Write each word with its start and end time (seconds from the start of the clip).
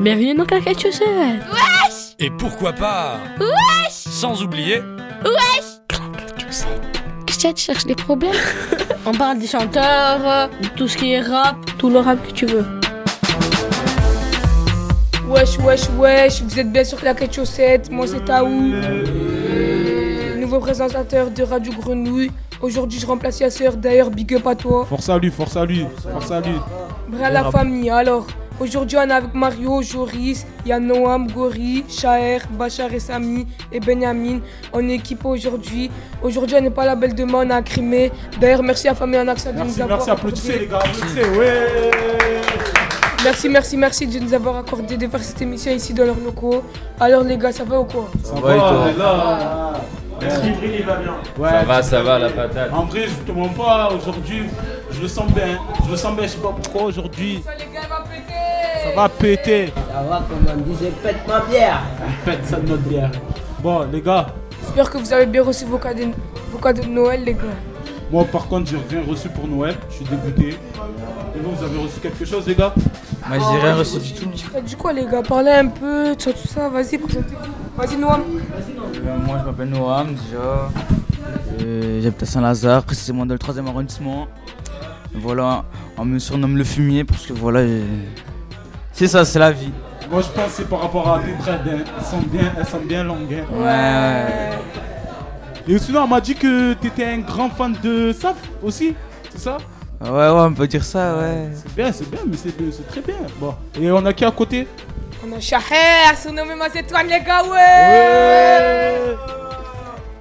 Bienvenue 0.00 0.34
dans 0.34 0.44
Claquette 0.44 0.80
Chaussette. 0.80 1.06
Wesh 1.50 2.16
Et 2.18 2.30
pourquoi 2.30 2.72
pas 2.72 3.18
Wesh 3.38 3.92
Sans 3.92 4.42
oublier 4.42 4.80
Wesh 5.24 5.80
Claquette 5.88 6.40
Chaussette. 6.46 6.68
Qu'est-ce 7.26 7.46
que 7.46 7.52
tu 7.52 7.64
cherches 7.64 7.86
des 7.86 7.94
problèmes 7.94 8.32
On 9.06 9.12
parle 9.12 9.38
des 9.38 9.46
chanteurs, 9.46 10.48
de 10.60 10.68
tout 10.76 10.88
ce 10.88 10.96
qui 10.96 11.12
est 11.12 11.20
rap, 11.20 11.56
tout 11.78 11.90
le 11.90 11.98
rap 11.98 12.18
que 12.26 12.32
tu 12.32 12.46
veux. 12.46 12.64
Wesh, 15.28 15.58
wesh, 15.58 15.88
wesh, 15.98 16.42
vous 16.42 16.58
êtes 16.58 16.72
bien 16.72 16.84
sur 16.84 16.98
Claquette 16.98 17.34
Chaussette, 17.34 17.90
moi 17.90 18.06
c'est 18.06 18.24
Taou. 18.24 18.72
Nouveau 20.38 20.58
présentateur 20.58 21.30
de 21.30 21.42
Radio 21.42 21.72
Grenouille. 21.72 22.30
Aujourd'hui 22.60 22.98
je 22.98 23.06
remplace 23.06 23.40
Yasser, 23.40 23.70
d'ailleurs 23.76 24.10
big 24.10 24.34
up 24.34 24.46
à 24.46 24.54
toi. 24.54 24.86
Force 24.88 25.08
à 25.08 25.18
lui, 25.18 25.30
force 25.30 25.56
à 25.56 25.64
lui, 25.64 25.86
force 26.12 26.30
à 26.30 26.40
lui. 26.40 26.54
Bras 27.08 27.30
la 27.30 27.50
famille, 27.50 27.90
alors. 27.90 28.26
Aujourd'hui, 28.60 28.96
on 28.98 29.08
est 29.08 29.12
avec 29.12 29.34
Mario, 29.34 29.82
Joris, 29.82 30.46
Yann 30.64 30.86
Noam, 30.86 31.26
Gori, 31.30 31.84
Shaher, 31.88 32.38
Bachar 32.50 32.92
et 32.92 33.00
Sami 33.00 33.46
et 33.72 33.80
Benjamin. 33.80 34.38
On 34.72 34.88
est 34.88 34.94
équipé 34.94 35.26
aujourd'hui. 35.26 35.90
Aujourd'hui, 36.22 36.56
on 36.58 36.60
n'est 36.60 36.70
pas 36.70 36.82
à 36.82 36.86
la 36.86 36.94
belle 36.96 37.14
de 37.14 37.24
on 37.24 37.50
a 37.50 37.62
Crimée. 37.62 38.12
D'ailleurs, 38.40 38.62
merci 38.62 38.86
à 38.86 38.92
la 38.92 38.96
famille 38.96 39.18
en 39.18 39.26
accès 39.26 39.52
de 39.52 39.58
Merci, 39.58 39.76
nous 39.78 39.82
avoir 39.82 39.98
merci, 39.98 40.10
applaudissez 40.10 40.58
les 40.60 40.66
gars, 40.68 40.78
applaudissez, 40.78 41.38
ouais 41.38 41.90
Merci, 43.24 43.48
merci, 43.48 43.76
merci 43.76 44.06
de 44.06 44.18
nous 44.20 44.34
avoir 44.34 44.58
accordé 44.58 44.96
de 44.96 45.08
faire 45.08 45.22
cette 45.22 45.40
émission 45.42 45.72
ici 45.72 45.92
dans 45.92 46.04
leurs 46.04 46.20
locaux. 46.20 46.62
Alors, 47.00 47.24
les 47.24 47.38
gars, 47.38 47.52
ça 47.52 47.64
va 47.64 47.80
ou 47.80 47.84
quoi? 47.84 48.08
Ça 48.22 48.34
va, 48.34 48.54
et 48.54 48.58
toi? 48.58 48.92
là 48.98 49.80
il 50.20 50.82
va 50.84 50.96
bien. 50.96 51.14
Ouais, 51.38 51.50
Ça 51.50 51.62
va, 51.64 51.82
ça 51.82 52.02
va, 52.02 52.18
la 52.18 52.30
patate. 52.30 52.72
En 52.72 52.84
vrai, 52.84 53.06
je 53.08 53.14
te 53.26 53.36
mens 53.36 53.48
pas, 53.48 53.90
aujourd'hui, 53.92 54.42
je 54.90 55.00
le 55.00 55.08
sens 55.08 55.30
bien. 55.32 55.58
Je 55.84 55.90
le 55.90 55.96
sens 55.96 56.14
bien, 56.14 56.26
je 56.26 56.32
sais 56.32 56.38
pas 56.38 56.54
pourquoi 56.62 56.82
aujourd'hui. 56.84 57.42
Les 57.58 57.74
gars, 57.74 57.88
va 57.88 58.04
péter 58.08 58.33
Ça 58.84 58.94
va 58.94 59.08
péter. 59.08 59.72
Ça 59.92 60.02
va, 60.02 60.26
comme 60.28 60.46
on 60.52 60.60
disait, 60.70 60.92
pète 61.02 61.26
ma 61.26 61.40
bière. 61.40 61.80
Pète 62.24 62.44
ça 62.44 62.58
de 62.60 62.68
notre 62.68 62.82
bière. 62.82 63.10
Bon, 63.62 63.86
les 63.90 64.00
gars, 64.02 64.26
J'espère 64.62 64.90
que 64.90 64.98
vous 64.98 65.12
avez 65.12 65.26
bien 65.26 65.42
reçu 65.42 65.64
vos 65.66 65.78
cadeaux, 65.78 66.10
vos 66.50 66.58
cadeaux 66.58 66.82
de 66.82 66.88
Noël, 66.88 67.22
les 67.24 67.34
gars. 67.34 67.40
moi 68.10 68.24
par 68.24 68.46
contre, 68.48 68.70
j'ai 68.70 68.78
rien 68.96 69.04
reçu 69.06 69.28
pour 69.28 69.46
Noël. 69.46 69.74
Je 69.90 69.94
suis 69.96 70.04
dégoûté. 70.04 70.48
Et 70.50 71.38
vous, 71.42 71.50
vous 71.54 71.64
avez 71.64 71.78
reçu 71.78 72.00
quelque 72.00 72.24
chose, 72.24 72.46
les 72.46 72.54
gars? 72.54 72.72
Moi, 73.28 73.38
j'ai 73.38 73.58
rien 73.60 73.74
reçu 73.76 73.98
du 73.98 74.12
tout. 74.12 74.28
Dit 74.64 74.74
quoi, 74.76 74.92
les 74.92 75.04
gars? 75.06 75.22
Parlez 75.22 75.50
un 75.50 75.66
peu, 75.68 76.14
tout 76.16 76.24
ça, 76.24 76.32
tout 76.32 76.48
ça. 76.48 76.68
Vas-y, 76.68 76.98
présentez-vous. 76.98 77.76
Vas-y, 77.76 77.96
Noam. 77.96 78.22
Euh, 78.22 79.16
moi, 79.26 79.38
je 79.40 79.44
m'appelle 79.46 79.68
Noam, 79.68 80.08
déjà. 80.14 80.70
Euh, 81.62 82.00
J'habite 82.02 82.22
à 82.22 82.26
Saint-Lazare, 82.26 82.82
précisément 82.84 83.24
dans 83.26 83.34
le 83.34 83.38
3 83.38 83.58
arrondissement. 83.58 84.26
Voilà, 85.14 85.64
on 85.96 86.04
me 86.04 86.18
surnomme 86.18 86.56
le 86.56 86.64
fumier 86.64 87.04
parce 87.04 87.26
que 87.26 87.32
voilà, 87.32 87.64
j'ai- 87.66 87.82
c'est 88.94 89.08
ça, 89.08 89.24
c'est 89.24 89.38
la 89.38 89.50
vie. 89.52 89.70
Moi, 90.10 90.20
je 90.22 90.28
pense 90.28 90.44
que 90.46 90.50
c'est 90.52 90.68
par 90.68 90.80
rapport 90.82 91.08
à 91.12 91.18
tes 91.20 91.30
hein. 91.50 91.58
Elles 91.66 92.04
sont 92.04 92.18
bien, 92.26 92.52
elles 92.58 92.66
sont 92.66 92.78
bien 92.80 93.02
longues. 93.04 93.34
hein. 93.34 93.46
Ouais, 95.66 95.74
Et 95.74 95.78
sinon, 95.78 96.02
on 96.02 96.06
m'a 96.08 96.20
dit 96.20 96.34
que 96.34 96.74
t'étais 96.74 97.04
un 97.04 97.18
grand 97.18 97.50
fan 97.50 97.74
de 97.82 98.12
Saf 98.12 98.36
aussi, 98.62 98.94
c'est 99.30 99.40
ça? 99.40 99.56
Ouais, 100.00 100.10
ouais, 100.10 100.28
on 100.28 100.52
peut 100.52 100.66
dire 100.66 100.84
ça, 100.84 101.16
ouais. 101.16 101.48
C'est 101.54 101.74
bien, 101.74 101.90
c'est 101.92 102.08
bien, 102.10 102.20
mais 102.26 102.36
c'est 102.36 102.52
c'est 102.72 102.86
très 102.86 103.00
bien. 103.00 103.16
Bon. 103.38 103.54
Et 103.80 103.90
on 103.90 104.04
a 104.06 104.12
qui 104.12 104.24
à 104.24 104.30
côté? 104.30 104.66
On 105.26 105.32
a 105.34 105.40
Shaher, 105.40 106.14
surnommé 106.20 106.54
Macétoine, 106.54 107.06
les 107.06 107.20
gars, 107.20 107.42
ouais 107.44 109.16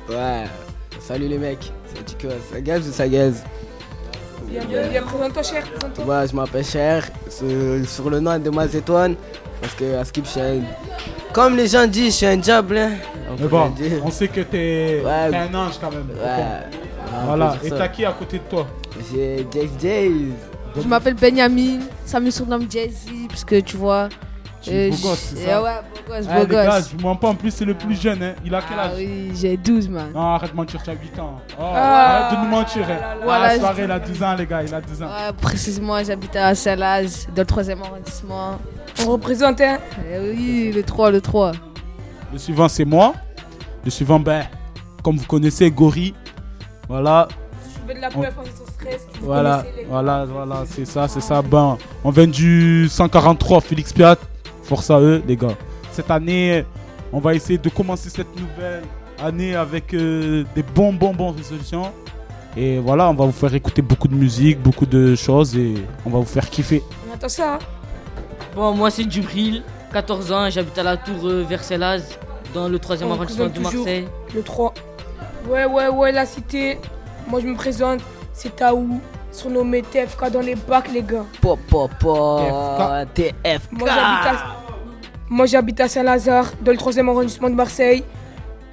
Ouais, 0.09 0.43
salut 1.01 1.27
les 1.27 1.37
mecs. 1.37 1.71
C'est 1.93 2.05
Tico, 2.05 2.29
ça 2.51 2.61
gaze 2.61 2.87
ou 2.87 2.91
ça 2.93 3.07
gaze? 3.07 3.43
Bien, 4.47 4.65
bien, 4.65 4.87
bien. 4.87 5.01
Présente-toi, 5.03 5.43
Cher, 5.43 5.63
présente-toi. 5.63 6.05
Ouais, 6.05 6.27
je 6.27 6.35
m'appelle 6.35 6.65
Cher, 6.65 7.07
sur, 7.29 8.09
le 8.09 8.19
nom 8.19 8.37
de 8.39 8.49
Mazétoine. 8.49 9.15
Parce 9.61 9.75
que 9.75 9.95
à 9.97 10.03
Skip, 10.05 10.25
je 10.25 10.29
suis 10.31 10.41
un. 10.41 10.61
Comme 11.31 11.55
les 11.55 11.67
gens 11.67 11.87
disent, 11.87 12.11
je 12.13 12.17
suis 12.17 12.25
un 12.25 12.37
diable. 12.37 12.77
Hein, 12.77 12.91
on 13.29 13.41
Mais 13.41 13.47
bon, 13.47 13.71
on 14.03 14.11
sait 14.11 14.27
que 14.27 14.41
t'es 14.41 15.01
Ouais. 15.03 15.35
un 15.35 15.53
ange 15.55 15.79
quand 15.79 15.89
même. 15.91 16.09
Ouais. 16.09 16.79
Voilà, 17.25 17.55
et 17.63 17.69
t'as 17.69 17.87
qui 17.87 18.05
à 18.05 18.11
côté 18.11 18.37
de 18.39 18.43
toi? 18.43 18.67
J'ai 19.11 19.45
Jack 19.51 19.69
Jays. 19.79 20.11
Je 20.75 20.87
m'appelle 20.87 21.13
Benjamin, 21.13 21.79
ça 22.05 22.19
me 22.19 22.31
surnomme 22.31 22.65
Jay-Z 22.69 23.27
parce 23.29 23.45
que 23.45 23.59
tu 23.59 23.77
vois. 23.77 24.09
Euh, 24.71 24.89
beau 24.91 24.95
gosse, 25.09 25.33
c'est 25.35 25.45
ça 25.45 25.57
euh, 25.59 25.63
Ouais, 25.63 25.71
beau 26.07 26.13
gosse, 26.13 26.25
Ah, 26.29 26.33
beau 26.35 26.41
les 26.47 26.47
gars, 26.55 26.65
gosse. 26.67 26.89
je 26.91 26.95
vous 26.97 27.01
mens 27.03 27.15
pas, 27.15 27.27
en 27.29 27.35
plus 27.35 27.51
c'est 27.51 27.65
le 27.65 27.73
plus 27.73 27.99
jeune, 27.99 28.23
hein. 28.23 28.33
Il 28.45 28.53
a 28.55 28.61
quel 28.61 28.77
Ah 28.79 28.83
âge? 28.85 28.91
oui, 28.97 29.31
j'ai 29.35 29.57
12 29.57 29.89
man. 29.89 30.11
Non, 30.13 30.21
arrête 30.35 30.51
de 30.51 30.55
mentir, 30.55 30.81
tu 30.81 30.89
as 30.89 30.93
8 30.93 31.19
ans. 31.19 31.39
Oh, 31.59 31.63
Ah. 31.63 32.25
arrête 32.27 32.39
de 32.39 32.43
nous 32.45 32.49
mentir. 32.51 32.83
hein. 32.89 33.17
Voilà, 33.23 33.45
ah, 33.45 33.53
je- 33.55 33.59
soirée, 33.59 33.83
il 33.83 33.91
a 33.91 33.99
12 33.99 34.23
ans, 34.23 34.35
les 34.35 34.45
gars, 34.45 34.63
il 34.63 34.73
a 34.73 34.79
12 34.81 35.01
ans. 35.03 35.07
Ouais, 35.07 35.33
précisément, 35.41 36.03
j'habite 36.03 36.35
à 36.35 36.55
Saint-Laz, 36.55 37.27
dans 37.35 37.41
le 37.41 37.45
3 37.45 37.69
arrondissement. 37.69 38.57
On 39.05 39.11
représente, 39.11 39.59
hein. 39.61 39.79
Eh 40.13 40.19
oui, 40.19 40.71
le 40.73 40.83
3, 40.83 41.11
le 41.11 41.19
3. 41.19 41.51
Le 42.31 42.37
suivant, 42.37 42.67
c'est 42.69 42.85
moi. 42.85 43.13
Le 43.83 43.91
suivant, 43.91 44.19
ben, 44.19 44.45
comme 45.03 45.17
vous 45.17 45.25
connaissez, 45.25 45.69
Gori. 45.69 46.13
Voilà, 46.87 47.27
Je 47.83 47.87
veux 47.87 47.95
de 47.95 47.99
la 48.01 48.07
On- 48.15 48.21
peur, 48.21 48.31
sans 48.33 48.71
stress. 48.73 49.07
vous 49.19 49.25
voilà, 49.25 49.57
connaissez, 49.57 49.75
les 49.77 49.83
gars. 49.83 49.89
voilà, 49.89 50.25
voilà, 50.25 50.55
c'est 50.67 50.85
ça, 50.85 51.07
c'est 51.09 51.19
ça. 51.21 51.41
Ben, 51.41 51.77
on 52.03 52.11
vient 52.11 52.27
du 52.27 52.87
143 52.89 53.59
Félix 53.61 53.91
Piat. 53.91 54.15
Force 54.73 54.89
à 54.89 54.99
eux, 54.99 55.21
les 55.27 55.37
gars. 55.37 55.55
Cette 55.91 56.09
année, 56.09 56.65
on 57.11 57.19
va 57.19 57.35
essayer 57.35 57.59
de 57.59 57.69
commencer 57.69 58.09
cette 58.09 58.35
nouvelle 58.35 58.81
année 59.23 59.53
avec 59.53 59.93
euh, 59.93 60.45
des 60.55 60.63
bons, 60.63 60.91
bons, 60.91 61.13
bons 61.13 61.29
résolutions. 61.29 61.91
Et 62.57 62.79
voilà, 62.79 63.07
on 63.07 63.13
va 63.13 63.25
vous 63.25 63.31
faire 63.31 63.53
écouter 63.53 63.83
beaucoup 63.83 64.07
de 64.07 64.15
musique, 64.15 64.59
beaucoup 64.59 64.87
de 64.87 65.13
choses 65.13 65.55
et 65.55 65.75
on 66.07 66.09
va 66.09 66.17
vous 66.17 66.25
faire 66.25 66.49
kiffer. 66.49 66.81
On 67.07 67.13
attend 67.13 67.29
ça, 67.29 67.53
hein. 67.53 67.59
Bon, 68.55 68.73
moi 68.73 68.89
c'est 68.89 69.07
Djibril, 69.07 69.61
14 69.91 70.31
ans, 70.31 70.49
j'habite 70.49 70.77
à 70.79 70.83
la 70.83 70.97
tour 70.97 71.23
euh, 71.23 71.45
Vercelaz, 71.47 72.17
dans 72.55 72.67
le 72.67 72.79
3 72.79 73.03
On 73.03 73.11
arrondissement 73.11 73.49
de. 73.49 73.59
Marseille. 73.59 74.07
Le 74.33 74.41
3. 74.41 74.73
Ouais, 75.49 75.65
ouais, 75.65 75.87
ouais, 75.89 76.11
la 76.11 76.25
cité. 76.25 76.79
Moi, 77.27 77.41
je 77.41 77.45
me 77.45 77.53
présente. 77.55 77.99
C'est 78.33 78.55
Taou. 78.55 78.99
Surnommé 79.31 79.83
TFK 79.83 80.31
dans 80.31 80.41
les 80.41 80.55
bacs, 80.55 80.91
les 80.91 81.03
gars. 81.03 81.25
Po, 81.41 81.59
po, 81.69 81.87
po. 81.99 82.39
TF. 83.13 83.67
Moi, 83.71 83.87
j'habite 83.87 84.41
à... 84.41 84.62
Moi, 85.33 85.47
j'habite 85.47 85.79
à 85.81 85.87
Saint-Lazare, 85.87 86.51
dans 86.61 86.71
le 86.71 86.77
3 86.77 86.99
arrondissement 86.99 87.49
de 87.49 87.55
Marseille. 87.55 88.03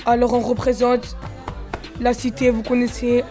Alors, 0.04 0.34
on 0.34 0.41
représente 0.41 1.16
la 1.98 2.12
cité, 2.12 2.50
vous 2.50 2.62
connaissez. 2.62 3.25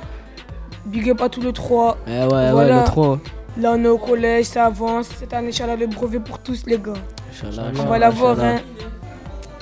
Big 0.88 1.08
up 1.12 1.22
à 1.22 1.30
tous 1.30 1.42
le 1.42 1.52
3. 1.52 1.98
Eh 2.08 2.12
ouais, 2.24 2.52
ouais, 2.52 2.74
le 2.74 2.84
3. 2.86 3.20
Là, 3.60 3.74
on 3.78 3.84
est 3.84 3.88
au 3.88 4.00
collège, 4.00 4.46
ça 4.46 4.66
avance. 4.66 5.10
Cette 5.20 5.32
année, 5.36 5.50
Inch'Allah, 5.50 5.76
le 5.76 5.86
brevet 5.86 6.20
pour 6.20 6.40
tous, 6.40 6.64
les 6.66 6.80
gars. 6.80 6.94
Inch'Allah, 7.32 7.72
On 7.80 7.84
va 7.86 8.00
l'avoir, 8.00 8.40
hein. 8.40 8.56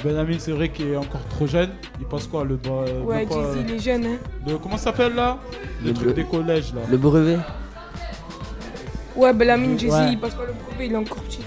Benjamin, 0.01 0.37
c'est 0.39 0.51
vrai 0.53 0.69
qu'il 0.69 0.87
est 0.93 0.95
encore 0.95 1.27
trop 1.29 1.45
jeune. 1.45 1.71
Il 1.99 2.05
passe 2.05 2.25
quoi 2.27 2.45
le 2.45 2.55
bas 2.55 2.85
euh, 2.87 3.03
Ouais, 3.03 3.25
quoi, 3.25 3.51
Jay-Z, 3.53 3.65
il 3.67 3.75
est 3.75 3.79
jeune, 3.79 4.05
hein. 4.05 4.17
le- 4.47 4.57
Comment 4.59 4.77
ça 4.77 4.85
s'appelle 4.85 5.13
là? 5.13 5.39
Le, 5.83 5.87
Le 5.89 5.93
truc 5.93 6.15
des 6.15 6.23
collèges 6.23 6.73
là. 6.73 6.81
Le 6.89 6.95
brevet 6.97 7.37
Ouais, 9.17 9.33
Belamine, 9.33 9.77
Jay-Z, 9.77 9.91
Ouais. 9.93 10.11
il 10.13 10.19
passe 10.19 10.35
pas 10.35 10.43
le 10.45 10.53
brevet, 10.53 10.85
il 10.85 10.93
est 10.93 10.95
encore 10.97 11.17
petit. 11.23 11.41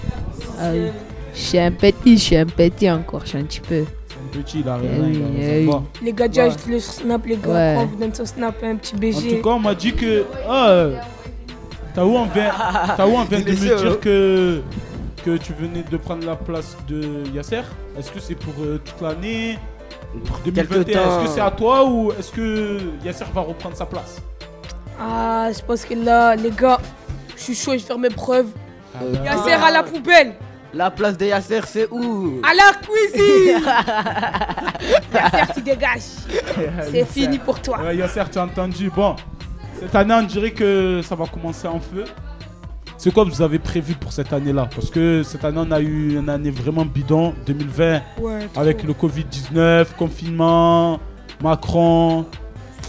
Ah 0.59 0.69
oui. 0.73 0.87
Je 1.33 1.39
suis 1.39 1.59
un 1.59 1.71
petit, 1.71 2.17
je 2.17 2.23
suis 2.23 2.35
un 2.37 2.45
petit 2.45 2.89
encore, 2.91 3.21
je 3.23 3.27
suis 3.29 3.37
un 3.37 3.43
petit 3.43 3.61
peu. 3.61 3.85
C'est 4.07 4.15
un 4.39 4.41
petit, 4.43 4.59
il 4.59 4.69
a 4.69 4.75
rien. 4.75 4.89
Eh 4.97 4.99
oui, 5.01 5.11
il 5.13 5.21
a 5.23 5.25
eh 5.25 5.47
rien, 5.47 5.59
oui. 5.59 5.65
va. 5.67 5.83
Les 6.03 6.13
gars, 6.13 6.27
déjà, 6.27 6.43
Ouais. 6.45 6.51
je 6.51 6.55
te 6.57 6.69
le 6.69 6.79
snap, 6.79 7.25
les 7.25 7.37
gars. 7.37 7.49
Ouais. 7.49 7.75
On 7.79 7.85
vous 7.85 7.95
donne 7.95 8.13
son 8.13 8.25
snap, 8.25 8.55
un 8.63 8.75
petit 8.75 8.95
En 8.95 8.99
BG. 8.99 9.37
tout 9.37 9.43
cas, 9.43 9.49
on 9.55 9.59
m'a 9.59 9.75
dit 9.75 9.93
que. 9.93 10.25
Ah, 10.49 10.87
t'as 11.93 12.03
où 12.03 12.15
on 12.15 12.25
vient, 12.25 12.51
t'as 12.97 13.05
où 13.07 13.11
on 13.15 13.23
vient 13.23 13.39
de 13.39 13.49
me 13.49 13.55
dire 13.55 13.77
hein. 13.91 13.97
que, 14.01 14.61
que 15.25 15.37
tu 15.37 15.53
venais 15.53 15.83
de 15.89 15.97
prendre 15.97 16.25
la 16.25 16.35
place 16.35 16.75
de 16.87 17.23
Yasser? 17.33 17.61
Est-ce 17.97 18.11
que 18.11 18.19
c'est 18.19 18.35
pour 18.35 18.53
euh, 18.63 18.79
toute 18.83 19.01
l'année? 19.01 19.57
Pour 20.25 20.39
2021 20.43 20.83
Quelque 20.83 20.91
temps. 20.91 20.99
Est-ce 21.21 21.25
que 21.27 21.33
c'est 21.35 21.41
à 21.41 21.51
toi 21.51 21.85
ou 21.89 22.11
est-ce 22.19 22.31
que 22.31 22.79
Yasser 23.05 23.25
va 23.33 23.41
reprendre 23.41 23.75
sa 23.77 23.85
place? 23.85 24.21
Ah, 24.99 25.49
je 25.57 25.61
pense 25.63 25.85
que 25.85 25.93
là, 25.93 26.35
les 26.35 26.51
gars, 26.51 26.79
je 27.37 27.41
suis 27.41 27.55
chaud, 27.55 27.71
je 27.71 27.77
vais 27.77 27.83
faire 27.83 27.97
mes 27.97 28.09
preuves. 28.09 28.47
Euh, 29.01 29.13
Yasser 29.25 29.53
à 29.53 29.71
la 29.71 29.83
poubelle, 29.83 30.33
La 30.73 30.89
place 30.89 31.17
de 31.17 31.25
Yasser, 31.25 31.61
c'est 31.65 31.87
où? 31.91 32.41
À 32.43 32.53
la 32.53 32.71
cuisine. 32.79 33.61
Yasser, 35.13 35.53
tu 35.53 35.61
dégages. 35.61 36.01
C'est 36.91 37.05
fini 37.05 37.37
pour 37.39 37.61
toi. 37.61 37.81
Ouais, 37.81 37.97
Yasser, 37.97 38.23
tu 38.31 38.37
as 38.39 38.43
entendu. 38.43 38.89
Bon, 38.89 39.15
cette 39.79 39.93
année, 39.95 40.13
on 40.13 40.23
dirait 40.23 40.51
que 40.51 41.01
ça 41.03 41.15
va 41.15 41.25
commencer 41.25 41.67
en 41.67 41.79
feu. 41.79 42.05
C'est 42.97 43.11
quoi 43.11 43.25
que 43.25 43.31
vous 43.31 43.41
avez 43.41 43.59
prévu 43.59 43.95
pour 43.95 44.13
cette 44.13 44.31
année-là 44.31 44.69
Parce 44.73 44.89
que 44.91 45.23
cette 45.23 45.43
année, 45.43 45.59
on 45.59 45.71
a 45.71 45.79
eu 45.81 46.17
une 46.17 46.29
année 46.29 46.51
vraiment 46.51 46.85
bidon, 46.85 47.33
2020, 47.47 48.01
Ouais, 48.19 48.47
trop. 48.53 48.61
avec 48.61 48.83
le 48.83 48.93
Covid-19, 48.93 49.87
confinement, 49.97 50.99
Macron. 51.41 52.25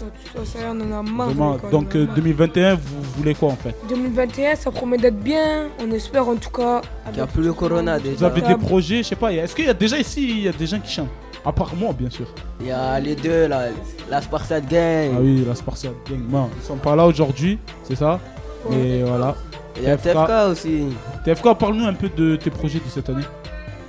Ça, 0.03 0.39
tout 0.41 0.45
ça, 0.45 0.59
ça, 0.59 0.65
on 0.71 0.81
en 0.81 0.99
a 0.99 1.03
marre. 1.03 1.27
Vraiment. 1.27 1.57
Donc 1.71 1.91
on 1.93 1.97
en 1.97 2.01
a 2.01 2.03
euh, 2.03 2.05
marre. 2.05 2.15
2021, 2.15 2.75
vous 2.75 3.01
voulez 3.17 3.35
quoi 3.35 3.49
en 3.49 3.55
fait? 3.55 3.75
2021, 3.87 4.55
ça 4.55 4.71
promet 4.71 4.97
d'être 4.97 5.19
bien. 5.19 5.67
On 5.79 5.91
espère 5.91 6.27
en 6.27 6.35
tout 6.35 6.49
cas. 6.49 6.81
Il 7.07 7.15
n'y 7.15 7.21
a 7.21 7.27
plus 7.27 7.43
le 7.43 7.53
corona 7.53 7.93
monde. 7.93 8.01
Vous 8.03 8.11
déjà. 8.11 8.25
avez 8.25 8.41
des 8.41 8.55
projets, 8.57 8.97
je 8.97 9.09
sais 9.09 9.15
pas. 9.15 9.31
Est-ce 9.31 9.55
qu'il 9.55 9.65
y 9.65 9.69
a 9.69 9.73
déjà 9.73 9.97
ici, 9.97 10.29
il 10.29 10.41
y 10.41 10.47
a 10.47 10.51
des 10.51 10.67
gens 10.67 10.79
qui 10.79 10.91
chantent? 10.91 11.09
À 11.45 11.51
part 11.51 11.75
moi, 11.75 11.93
bien 11.97 12.09
sûr. 12.09 12.27
Il 12.61 12.67
y 12.67 12.71
a 12.71 12.99
les 12.99 13.15
deux 13.15 13.47
là, 13.47 13.67
la 14.09 14.21
Spartade 14.21 14.67
Gang. 14.67 15.11
Ah 15.15 15.19
oui, 15.21 15.43
la 15.47 15.55
Spartiate 15.55 15.95
Gang. 16.09 16.21
Bon, 16.21 16.49
ils 16.57 16.65
sont 16.65 16.77
pas 16.77 16.95
là 16.95 17.05
aujourd'hui, 17.05 17.59
c'est 17.83 17.95
ça? 17.95 18.19
Ouais. 18.65 18.77
Et 18.77 19.03
voilà. 19.03 19.35
Il 19.77 19.83
y 19.83 19.87
a 19.87 19.97
TFK. 19.97 20.13
TFK 20.13 20.51
aussi. 20.51 20.85
TFK, 21.25 21.57
parle-nous 21.57 21.85
un 21.85 21.93
peu 21.93 22.09
de 22.09 22.35
tes 22.35 22.49
projets 22.49 22.79
de 22.79 22.89
cette 22.89 23.09
année. 23.09 23.23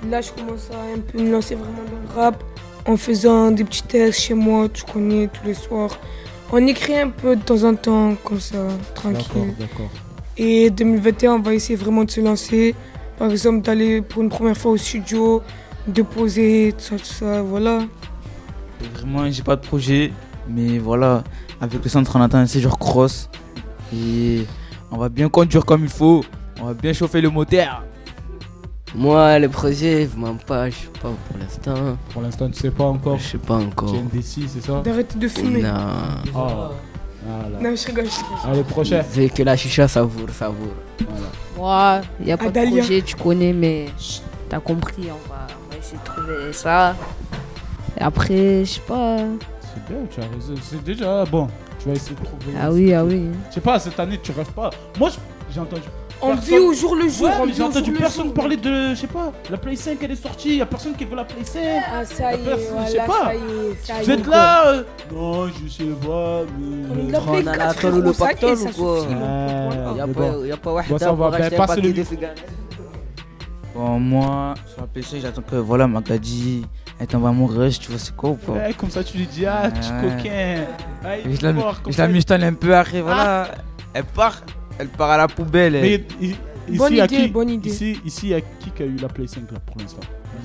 Là, 0.09 0.21
je 0.21 0.31
commence 0.31 0.69
à 0.71 0.95
un 0.95 0.99
peu 0.99 1.19
me 1.21 1.31
lancer 1.31 1.55
vraiment 1.55 1.83
dans 1.89 2.15
le 2.15 2.21
rap 2.21 2.43
en 2.85 2.97
faisant 2.97 3.51
des 3.51 3.63
petits 3.63 3.83
textes 3.83 4.21
chez 4.21 4.33
moi, 4.33 4.67
tu 4.69 4.83
connais, 4.83 5.27
tous 5.27 5.45
les 5.45 5.53
soirs. 5.53 5.97
On 6.51 6.65
écrit 6.67 6.95
un 6.95 7.09
peu 7.09 7.35
de 7.35 7.41
temps 7.41 7.63
en 7.63 7.75
temps, 7.75 8.15
comme 8.23 8.39
ça, 8.39 8.67
tranquille. 8.93 9.55
d'accord. 9.59 9.89
Et 10.37 10.69
2021, 10.69 11.33
on 11.33 11.39
va 11.39 11.53
essayer 11.53 11.75
vraiment 11.75 12.03
de 12.03 12.11
se 12.11 12.21
lancer. 12.21 12.75
Par 13.17 13.31
exemple, 13.31 13.61
d'aller 13.61 14.01
pour 14.01 14.21
une 14.21 14.29
première 14.29 14.57
fois 14.57 14.71
au 14.71 14.77
studio, 14.77 15.41
de 15.87 16.01
poser, 16.01 16.73
tout 16.77 16.83
ça, 16.83 16.95
tout 16.97 17.05
ça, 17.05 17.41
voilà. 17.41 17.79
Vraiment, 18.93 19.29
j'ai 19.31 19.43
pas 19.43 19.55
de 19.55 19.61
projet, 19.61 20.11
mais 20.47 20.77
voilà, 20.77 21.23
avec 21.61 21.83
le 21.83 21.89
centre 21.89 22.15
en 22.15 22.21
attendant 22.21 22.43
un 22.43 22.47
séjour 22.47 22.77
cross, 22.77 23.29
et 23.93 24.45
on 24.91 24.97
va 24.97 25.09
bien 25.09 25.29
conduire 25.29 25.65
comme 25.65 25.83
il 25.83 25.89
faut, 25.89 26.23
on 26.61 26.65
va 26.65 26.73
bien 26.73 26.93
chauffer 26.93 27.21
le 27.21 27.29
moteur. 27.29 27.83
Moi, 28.95 29.39
les 29.39 29.47
projets, 29.49 30.05
vraiment 30.05 30.35
pas, 30.37 30.69
je 30.69 30.75
sais 30.75 30.87
pas 31.01 31.09
pour 31.27 31.37
l'instant. 31.37 31.97
Pour 32.11 32.21
l'instant, 32.21 32.49
tu 32.49 32.59
sais 32.59 32.71
pas 32.71 32.85
encore. 32.85 33.17
Je 33.17 33.23
sais 33.23 33.37
pas 33.37 33.55
encore. 33.55 33.91
Tu 33.91 33.97
es 33.97 33.99
indécis, 33.99 34.45
c'est 34.47 34.61
ça 34.65 34.81
D'arrêter 34.81 35.17
de 35.19 35.27
fumer. 35.27 35.61
Non. 35.61 35.69
Ah. 36.35 36.71
Voilà. 37.27 37.59
Non, 37.69 37.75
je 37.75 37.85
rigole, 37.87 38.05
je 38.05 38.11
rigole. 38.11 38.51
Allez, 38.51 38.63
prochain. 38.63 39.01
C'est 39.09 39.29
que 39.29 39.43
la 39.43 39.57
chicha 39.57 39.87
savoure, 39.87 40.29
savoure. 40.29 40.73
Moi, 41.57 42.01
il 42.19 42.27
n'y 42.27 42.31
a 42.31 42.37
pas 42.37 42.49
de 42.49 42.65
projet, 42.69 43.01
tu 43.01 43.15
connais, 43.15 43.51
mais 43.51 43.87
t'as 44.47 44.59
compris, 44.59 45.07
on 45.09 45.29
va, 45.29 45.47
on 45.67 45.71
va 45.71 45.77
essayer 45.79 45.97
de 45.97 46.03
trouver 46.03 46.53
ça. 46.53 46.95
Et 47.99 48.01
après, 48.03 48.63
je 48.63 48.71
sais 48.73 48.81
pas. 48.81 49.17
C'est 49.61 49.85
bien, 49.93 50.05
tu 50.09 50.19
as 50.21 50.23
raison. 50.23 50.53
C'est 50.61 50.83
déjà 50.83 51.25
bon. 51.25 51.47
Tu 51.79 51.87
vas 51.89 51.95
essayer 51.95 52.15
de 52.15 52.23
trouver. 52.23 52.53
Ah 52.61 52.71
oui, 52.71 52.93
ah 52.93 53.03
oui. 53.03 53.23
Je 53.49 53.55
sais 53.55 53.61
pas, 53.61 53.79
cette 53.79 53.99
année, 53.99 54.19
tu 54.21 54.31
rêves 54.31 54.51
pas. 54.51 54.69
Moi, 54.99 55.09
je- 55.09 55.53
j'ai 55.53 55.59
entendu. 55.59 55.81
On 56.25 56.35
personne- 56.35 56.43
vit 56.49 56.57
au 56.59 56.73
jour 56.73 56.95
le 56.95 57.07
jour. 57.09 57.27
Ouais, 57.27 57.31
on 57.39 57.45
mais 57.45 57.51
vit 57.51 57.57
j'ai 57.57 57.63
au 57.63 57.65
entendu 57.67 57.85
jour 57.85 57.93
le 57.93 57.99
personne 57.99 58.25
jour. 58.25 58.33
parler 58.33 58.57
de. 58.57 58.89
Je 58.89 58.95
sais 58.95 59.07
pas, 59.07 59.31
la 59.49 59.57
Play 59.57 59.75
5 59.75 59.97
elle 60.01 60.11
est 60.11 60.15
sortie, 60.15 60.57
y 60.57 60.61
a 60.61 60.65
personne 60.65 60.93
qui 60.95 61.05
veut 61.05 61.15
la 61.15 61.23
Play 61.25 61.43
5. 61.43 61.61
Ah, 61.93 62.05
ça 62.05 62.31
y 62.31 62.35
est, 62.35 62.37
Personne, 62.39 62.65
je 62.67 62.73
voilà, 62.73 62.87
sais 62.89 62.97
pas. 62.97 63.23
ça 63.25 63.33
y 63.35 63.37
est, 63.37 63.85
ça 63.85 63.93
y 63.93 63.97
est. 63.99 64.03
Vous 64.03 64.11
êtes 64.11 64.27
là 64.27 64.67
euh, 64.67 64.83
Non, 65.13 65.47
je 65.47 65.69
sais 65.69 65.83
pas, 65.85 66.41
mais. 66.59 66.85
On 66.91 66.99
est 66.99 67.07
de 67.07 67.11
la 67.11 67.19
On 67.21 67.25
Play 67.25 67.39
a 67.39 67.43
la 67.43 67.57
4, 67.57 67.79
tôle 67.81 67.93
ou 67.93 68.01
le 68.01 68.13
frérot, 68.13 68.13
ça 68.13 68.25
pactole 68.25 68.57
ou 68.57 68.63
quoi 68.63 68.99
suffit, 69.01 69.13
Ouais. 69.13 69.19
voilà. 69.19 69.93
Y'a 69.97 70.07
mais 70.07 70.13
pas, 70.13 70.19
bon. 70.31 70.45
y 70.45 70.51
a 70.51 70.57
pas 70.57 70.69
Bon, 70.69 70.75
Wahda 70.75 70.99
ça 70.99 71.05
va, 71.11 71.13
pour 71.15 71.25
acheter 71.33 71.55
un 71.55 71.57
passez 71.65 71.81
paquet 71.81 71.93
le-. 71.93 72.27
Bon, 73.73 73.99
moi, 73.99 74.53
sur 74.71 74.81
la 74.81 74.87
PC, 74.87 75.19
j'attends 75.21 75.41
que 75.41 75.55
voilà, 75.57 75.85
Magadi, 75.87 76.65
elle 76.99 77.07
t'envoie 77.07 77.31
mon 77.33 77.45
rush, 77.45 77.79
tu 77.79 77.89
vois, 77.91 77.99
c'est 77.99 78.15
quoi 78.15 78.29
ou 78.29 78.35
pas? 78.35 78.53
Ouais, 78.53 78.73
comme 78.73 78.89
ça 78.89 79.03
tu 79.03 79.17
lui 79.17 79.25
dis, 79.27 79.45
ah, 79.45 79.63
Ouais. 79.63 79.69
coquin. 80.17 80.55
Ah, 81.03 81.17
il 81.17 81.31
Je 81.35 81.39
est 81.39 81.41
la, 81.41 81.53
fort, 81.61 81.81
comme 81.81 81.91
je 81.91 81.97
ça, 81.97 82.03
la 82.03 82.09
il- 82.09 82.13
mistoline 82.15 82.45
un 82.47 82.53
peu 82.53 82.75
après, 82.75 83.01
voilà. 83.01 83.49
Elle 83.93 84.05
part, 84.05 84.41
elle 84.79 84.87
part 84.87 85.09
à 85.11 85.17
la 85.17 85.27
poubelle. 85.27 85.75
elle. 85.75 85.81
Mais 85.81 86.03
i- 86.21 86.35
ici, 86.69 86.77
Bonne 86.77 86.93
y 86.93 87.01
a 87.01 87.05
idée, 87.05 87.15
qui 87.17 87.27
bonne 87.29 87.49
idée. 87.49 87.69
Ici, 87.69 87.99
ici, 88.05 88.27
y 88.29 88.33
a 88.33 88.41
qui 88.41 88.71
qui 88.75 88.83
a 88.83 88.85
eu 88.85 88.95
la 89.01 89.07
Play 89.07 89.27
5 89.27 89.51
là 89.51 89.59
pour 89.65 89.79
l'instant 89.81 89.99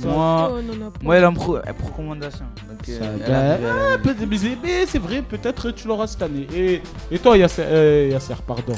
Moi, 0.05 0.51
Oh, 0.53 0.63
non, 0.63 0.75
non, 0.85 0.91
pas. 0.91 0.99
moi, 1.03 1.17
elle 1.17 1.25
a 1.25 1.31
pro, 1.33 1.59
elle 1.65 1.75
pro 1.75 1.89
recommandation. 1.89 2.45
Donc, 2.69 2.89
euh, 2.89 2.99
Ça, 2.99 3.05
elle 3.27 3.35
arrive, 3.35 3.65
elle- 3.65 3.71
Ah, 3.95 3.99
peut- 4.03 4.15
mais 4.29 4.37
c'est- 4.39 4.57
mais 4.63 4.87
c'est 4.87 4.99
vrai, 4.99 5.23
peut-être 5.23 5.71
tu 5.73 5.89
l'auras 5.89 6.07
cette 6.07 6.23
année. 6.23 6.47
Et, 6.55 6.81
et 7.11 7.19
toi, 7.19 7.37
Yasser, 7.37 7.63
euh, 7.67 8.09
Yasser, 8.13 8.35
pardon. 8.47 8.75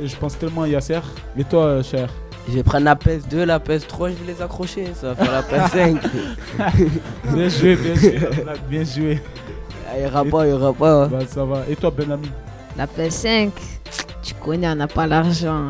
Je, 0.00 0.06
je 0.06 0.16
pense 0.16 0.36
tellement 0.38 0.62
à 0.62 0.68
Yasser. 0.68 1.00
Mais 1.36 1.44
toi, 1.44 1.64
euh, 1.64 1.82
cher? 1.82 2.08
Je 2.48 2.54
vais 2.54 2.62
prendre 2.64 2.84
la 2.84 2.96
PS2, 2.96 3.44
la 3.44 3.58
PS3, 3.60 4.10
je 4.10 4.14
vais 4.24 4.32
les 4.32 4.42
accrocher, 4.42 4.86
ça 5.00 5.12
va 5.12 5.24
faire 5.24 5.32
la 5.32 5.42
PS5. 5.42 5.96
Bien 7.34 7.48
joué, 7.48 7.76
bien 7.76 7.94
joué. 7.94 8.18
Blague, 8.42 8.60
bien 8.68 8.84
joué. 8.84 9.22
Ah, 9.88 9.92
Il 9.98 10.02
y 10.02 10.06
aura 10.06 10.24
pas, 10.24 10.46
il 10.46 10.50
y 10.50 10.52
aura 10.52 10.72
pas. 10.72 11.06
Bah, 11.06 11.18
ça 11.28 11.44
va. 11.44 11.62
Et 11.70 11.76
toi, 11.76 11.90
Benami? 11.90 12.28
La 12.76 12.86
PS5, 12.86 13.50
tu 14.42 14.50
connais, 14.50 14.68
on 14.68 14.74
n'a 14.74 14.86
pas 14.88 15.06
l'argent. 15.06 15.68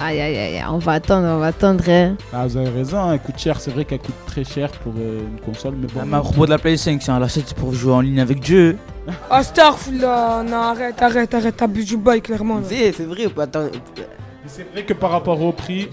Aïe, 0.00 0.20
aïe, 0.20 0.36
aïe, 0.36 0.64
on 0.70 0.78
va 0.78 0.92
attendre, 0.92 1.26
on 1.26 1.38
va 1.38 1.46
attendre. 1.46 1.82
hein. 1.88 2.14
Ah, 2.32 2.46
vous 2.46 2.56
avez 2.56 2.68
raison, 2.68 3.10
elle 3.10 3.18
coûte 3.18 3.36
cher. 3.38 3.60
C'est 3.60 3.72
vrai 3.72 3.84
qu'elle 3.84 3.98
coûte 3.98 4.14
très 4.26 4.44
cher 4.44 4.70
pour 4.70 4.92
euh, 4.96 5.22
une 5.22 5.40
console. 5.40 5.74
Mais 5.76 5.88
bon. 5.88 6.00
Ah, 6.00 6.04
mais 6.06 6.16
à 6.16 6.20
propos 6.20 6.44
de 6.46 6.50
la 6.50 6.58
Play 6.58 6.76
5, 6.76 7.02
si 7.02 7.10
on 7.10 7.18
l'achète, 7.18 7.44
c'est 7.48 7.56
pour 7.56 7.72
jouer 7.74 7.92
en 7.94 8.00
ligne 8.00 8.20
avec 8.20 8.40
Dieu. 8.40 8.76
Ah, 9.30 9.42
Starfullah, 9.42 10.42
non, 10.46 10.56
arrête, 10.58 11.00
arrête, 11.00 11.32
arrête, 11.32 11.56
t'abuses 11.56 11.86
du 11.86 11.96
bail, 11.96 12.20
clairement. 12.20 12.60
C'est 12.62 12.92
c'est 12.92 13.04
vrai, 13.06 13.26
pas 13.28 13.44
attends. 13.44 13.64
Mais 13.72 14.10
C'est 14.46 14.70
vrai 14.70 14.84
que 14.84 14.92
par 14.92 15.10
rapport 15.10 15.40
au 15.40 15.50
prix, 15.50 15.88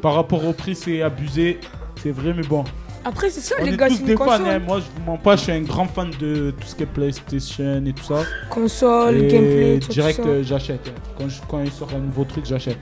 par 0.00 0.14
rapport 0.14 0.42
au 0.46 0.54
prix, 0.54 0.74
c'est 0.74 1.02
abusé. 1.02 1.60
C'est 2.02 2.10
vrai, 2.12 2.32
mais 2.34 2.42
bon. 2.42 2.64
Après, 3.04 3.28
c'est 3.30 3.40
ça, 3.40 3.56
On 3.60 3.64
les 3.64 3.76
gars, 3.76 3.88
c'est 3.90 4.02
des 4.02 4.12
une 4.12 4.18
fans. 4.18 4.24
console. 4.24 4.46
hein. 4.48 4.58
Moi, 4.66 4.78
je 4.80 4.84
vous 4.84 5.10
mens 5.10 5.18
pas, 5.18 5.36
je 5.36 5.42
suis 5.42 5.52
un 5.52 5.60
grand 5.60 5.86
fan 5.86 6.10
de 6.18 6.52
tout 6.52 6.66
ce 6.66 6.74
qui 6.74 6.84
est 6.84 6.86
PlayStation 6.86 7.82
et 7.84 7.92
tout 7.92 8.02
ça. 8.04 8.22
Console, 8.48 9.16
et 9.16 9.26
gameplay, 9.28 9.78
tout 9.80 9.88
direct, 9.92 10.22
ça. 10.22 10.28
euh, 10.28 10.42
j'achète. 10.42 10.80
hein. 10.88 11.00
Quand, 11.18 11.28
je- 11.28 11.40
quand 11.48 11.60
il 11.60 11.70
sort 11.70 11.90
un 11.94 11.98
nouveau 12.00 12.24
truc, 12.24 12.46
j'achète. 12.46 12.78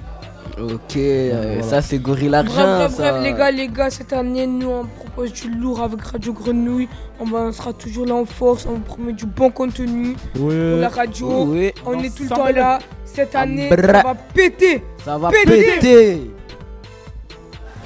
Ok, 0.60 0.96
euh, 0.96 1.54
Voilà. 1.58 1.62
ça 1.62 1.80
c'est 1.82 1.98
Gorilla 1.98 2.42
Bref, 2.42 2.58
Argent. 2.58 2.76
bref, 2.78 2.92
ça. 2.94 3.10
bref, 3.12 3.22
les 3.24 3.32
gars, 3.32 3.50
les 3.50 3.68
gars, 3.68 3.90
cette 3.90 4.12
année, 4.12 4.46
nous, 4.46 4.68
on 4.68 4.84
propose 4.84 5.32
du 5.32 5.48
lourd 5.50 5.80
avec 5.80 6.02
Radio 6.02 6.32
Grenouille. 6.32 6.88
On, 7.20 7.24
va- 7.24 7.40
on 7.44 7.52
sera 7.52 7.72
toujours 7.72 8.04
là 8.06 8.14
en 8.16 8.24
force, 8.26 8.66
on 8.66 8.74
vous 8.74 8.80
promet 8.80 9.12
du 9.14 9.24
bon 9.24 9.50
contenu 9.50 10.14
pour 10.34 10.46
Ouais. 10.48 10.78
la 10.78 10.88
radio. 10.88 11.44
Oui, 11.46 11.72
On 11.86 11.98
est 12.00 12.14
tout 12.14 12.24
le 12.24 12.28
temps 12.28 12.48
là. 12.54 12.80
Cette 13.04 13.34
année, 13.34 13.68
brrr. 13.70 13.86
ça 13.86 14.02
va 14.02 14.14
péter. 14.14 14.82
ça 15.04 15.18
va 15.18 15.30
Péter. 15.30 15.62
péter. 15.80 16.30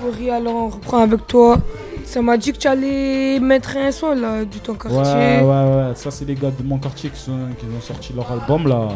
Laurie, 0.02 0.30
alors 0.30 0.54
on 0.54 0.68
reprend 0.68 0.98
avec 0.98 1.26
toi. 1.26 1.58
Ça 2.06 2.22
m'a 2.22 2.36
dit 2.38 2.52
que 2.52 2.58
tu 2.58 2.68
allais 2.68 3.38
mettre 3.40 3.76
un 3.76 3.90
son 3.90 4.14
là 4.14 4.44
de 4.44 4.58
ton 4.58 4.72
Ouais, 4.72 4.78
quartier. 4.78 5.44
ouais, 5.44 5.44
ouais. 5.44 5.92
Ça, 5.96 6.10
c'est 6.10 6.24
les 6.24 6.34
gars 6.36 6.50
de 6.56 6.62
mon 6.64 6.78
quartier 6.78 7.10
qui, 7.10 7.20
sont, 7.20 7.36
qui 7.58 7.66
ont 7.66 7.80
sorti 7.80 8.12
leur 8.14 8.30
album 8.30 8.66
là 8.68 8.88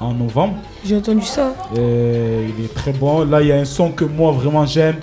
en 0.00 0.12
novembre. 0.14 0.54
J'ai 0.84 0.96
entendu 0.96 1.24
ça. 1.26 1.54
Et 1.76 2.46
il 2.58 2.64
est 2.64 2.74
très 2.74 2.92
bon. 2.92 3.24
Là, 3.24 3.42
il 3.42 3.48
y 3.48 3.52
a 3.52 3.56
un 3.56 3.64
son 3.66 3.92
que 3.92 4.04
moi 4.04 4.32
vraiment 4.32 4.64
j'aime. 4.66 4.96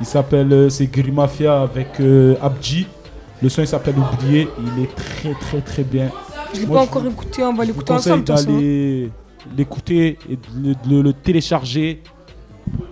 Il 0.00 0.06
s'appelle, 0.06 0.52
euh, 0.52 0.68
c'est 0.68 0.86
Grimafia 0.86 1.62
avec 1.62 2.00
euh, 2.00 2.34
Abji. 2.42 2.86
Le 3.40 3.48
son 3.48 3.62
il 3.62 3.68
s'appelle 3.68 3.94
Oublié. 3.98 4.48
Il 4.76 4.82
est 4.82 4.94
très 4.94 5.32
très 5.34 5.60
très 5.60 5.84
bien. 5.84 6.10
Je 6.52 6.60
l'ai 6.60 6.66
pas 6.66 6.82
encore 6.82 7.02
vous- 7.02 7.10
écouté, 7.10 7.42
on 7.44 7.54
va 7.54 7.64
l'écouter 7.64 7.92
ensemble. 7.92 8.24
d'aller 8.24 9.10
l'écouter 9.56 10.18
et 10.28 10.36
de 10.88 11.00
le 11.00 11.12
télécharger. 11.12 12.02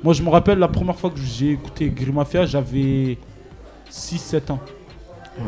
Moi, 0.03 0.15
je 0.15 0.23
me 0.23 0.31
rappelle 0.31 0.59
la 0.59 0.69
première 0.69 0.97
fois 0.97 1.11
que 1.11 1.19
j'ai 1.21 1.51
écouté 1.53 1.91
Grimafia, 1.91 2.47
j'avais 2.47 3.19
6-7 3.91 4.53
ans. 4.53 4.61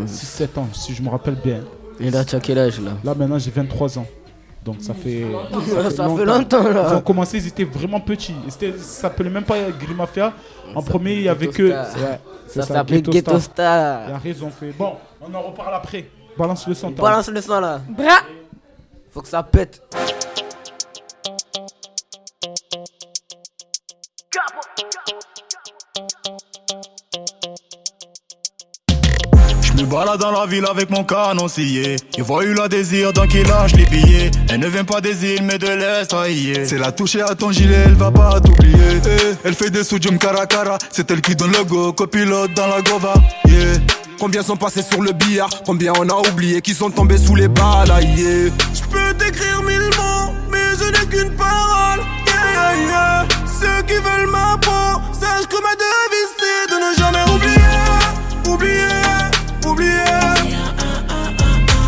6-7 0.07 0.59
ans, 0.59 0.69
si 0.73 0.95
je 0.95 1.03
me 1.03 1.09
rappelle 1.09 1.37
bien. 1.37 1.61
Et 2.01 2.11
là, 2.11 2.25
tu 2.25 2.37
as 2.37 2.41
quel 2.41 2.59
âge 2.59 2.81
là? 2.81 2.93
Là, 3.03 3.15
maintenant, 3.15 3.39
j'ai 3.39 3.51
23 3.51 3.99
ans. 3.99 4.07
Donc, 4.65 4.77
ça 4.81 4.93
fait. 4.93 5.25
Ça 5.95 6.09
fait 6.15 6.25
longtemps 6.25 6.63
Ils 6.63 6.77
ont 6.77 6.83
là. 6.95 7.01
commencé, 7.01 7.39
ils 7.39 7.47
étaient 7.47 7.65
vraiment 7.65 8.01
petits. 8.01 8.35
Ça 8.49 8.67
s'appelait 8.79 9.31
même 9.31 9.45
pas 9.45 9.57
Grimafia. 9.81 10.33
En 10.75 10.83
Ça 10.83 10.91
premier, 10.91 11.15
il 11.15 11.23
y 11.23 11.29
avait 11.29 11.47
que. 11.47 11.69
Star. 11.69 11.97
Ouais, 11.97 12.21
c'est 12.47 12.61
Ça 12.61 12.67
s'appelait 12.67 12.97
Ghetto 13.01 13.13
Ghetto 13.13 13.41
Star. 13.41 14.01
Il 14.03 14.05
Star. 14.07 14.15
a 14.17 14.19
raison 14.19 14.51
fait. 14.51 14.73
Bon, 14.79 14.93
on 15.21 15.33
en 15.35 15.41
reparle 15.43 15.75
après. 15.75 16.11
Balance 16.37 16.67
le 16.69 16.75
son. 16.75 16.91
Balance 16.91 17.29
le 17.31 17.41
son 17.41 17.61
là. 17.61 17.81
Bra 17.89 18.19
Faut 19.11 19.23
que 19.23 19.29
ça 19.29 19.43
pète. 19.43 19.83
Me 29.83 29.87
balade 29.87 30.21
dans 30.21 30.33
la 30.33 30.47
ville 30.47 30.65
avec 30.71 30.91
mon 30.91 31.05
canon 31.05 31.49
scié. 31.49 31.97
Il 32.17 32.23
voit 32.23 32.45
eu 32.45 32.55
la 32.55 32.69
désir 32.69 33.13
donc 33.13 33.33
il 33.35 33.47
lâche 33.47 33.73
les 33.73 33.87
billets. 33.87 34.31
Elle 34.51 34.61
ne 34.61 34.69
vient 34.69 34.85
pas 34.85 35.01
des 35.01 35.25
îles 35.25 35.43
mais 35.43 35.59
de 35.59 35.67
l'Est. 35.67 36.15
C'est 36.67 36.79
la 36.79 36.93
toucher 36.93 37.23
à 37.23 37.35
ton 37.35 37.53
gilet, 37.53 37.85
elle 37.87 37.95
va 37.95 38.11
pas 38.11 38.41
t'oublier. 38.41 39.01
Eh, 39.05 39.35
elle 39.45 39.55
fait 39.55 39.71
des 39.71 39.85
sous-jump 39.85 40.19
cara 40.19 40.47
cara. 40.47 40.79
C'est 40.91 41.11
elle 41.11 41.21
qui 41.21 41.35
donne 41.37 41.53
le 41.53 41.65
go, 41.65 41.93
copilote 41.93 42.55
dans 42.55 42.67
la 42.67 42.83
gova. 42.83 43.15
Yeah. 43.47 43.79
Combien 44.19 44.43
sont 44.43 44.57
passés 44.57 44.83
sur 44.83 45.01
le 45.01 45.13
billard? 45.13 45.51
Combien 45.65 45.93
on 45.99 46.09
a 46.09 46.29
oublié 46.29 46.61
qui 46.61 46.75
sont 46.75 46.91
tombés 46.91 47.19
sous 47.19 47.37
les 47.37 47.49
balles 47.49 47.89
yeah. 48.17 48.51
Je 48.75 48.83
peux 48.91 49.15
t'écrire 49.17 49.63
mille 49.63 49.79
mots 49.97 50.35
Mais 50.51 50.75
je 50.79 50.85
n'ai 50.87 51.07
qu'une 51.07 51.31
parole 51.37 52.01
yeah, 52.27 52.53
yeah, 52.53 52.87
yeah. 52.89 53.29
Ceux 53.47 53.83
qui 53.87 53.95
veulent 53.95 54.31
ma 54.31 54.59
peau 54.61 55.01
Sache 55.13 55.47
que 55.47 55.63
ma 55.63 55.75
devise 55.75 56.35
c'est 56.37 56.75
de 56.75 56.79
ne 56.81 56.99
jamais 56.99 57.33
oublier 57.33 58.53
Oublier 58.53 58.98
Oublier 59.79 59.93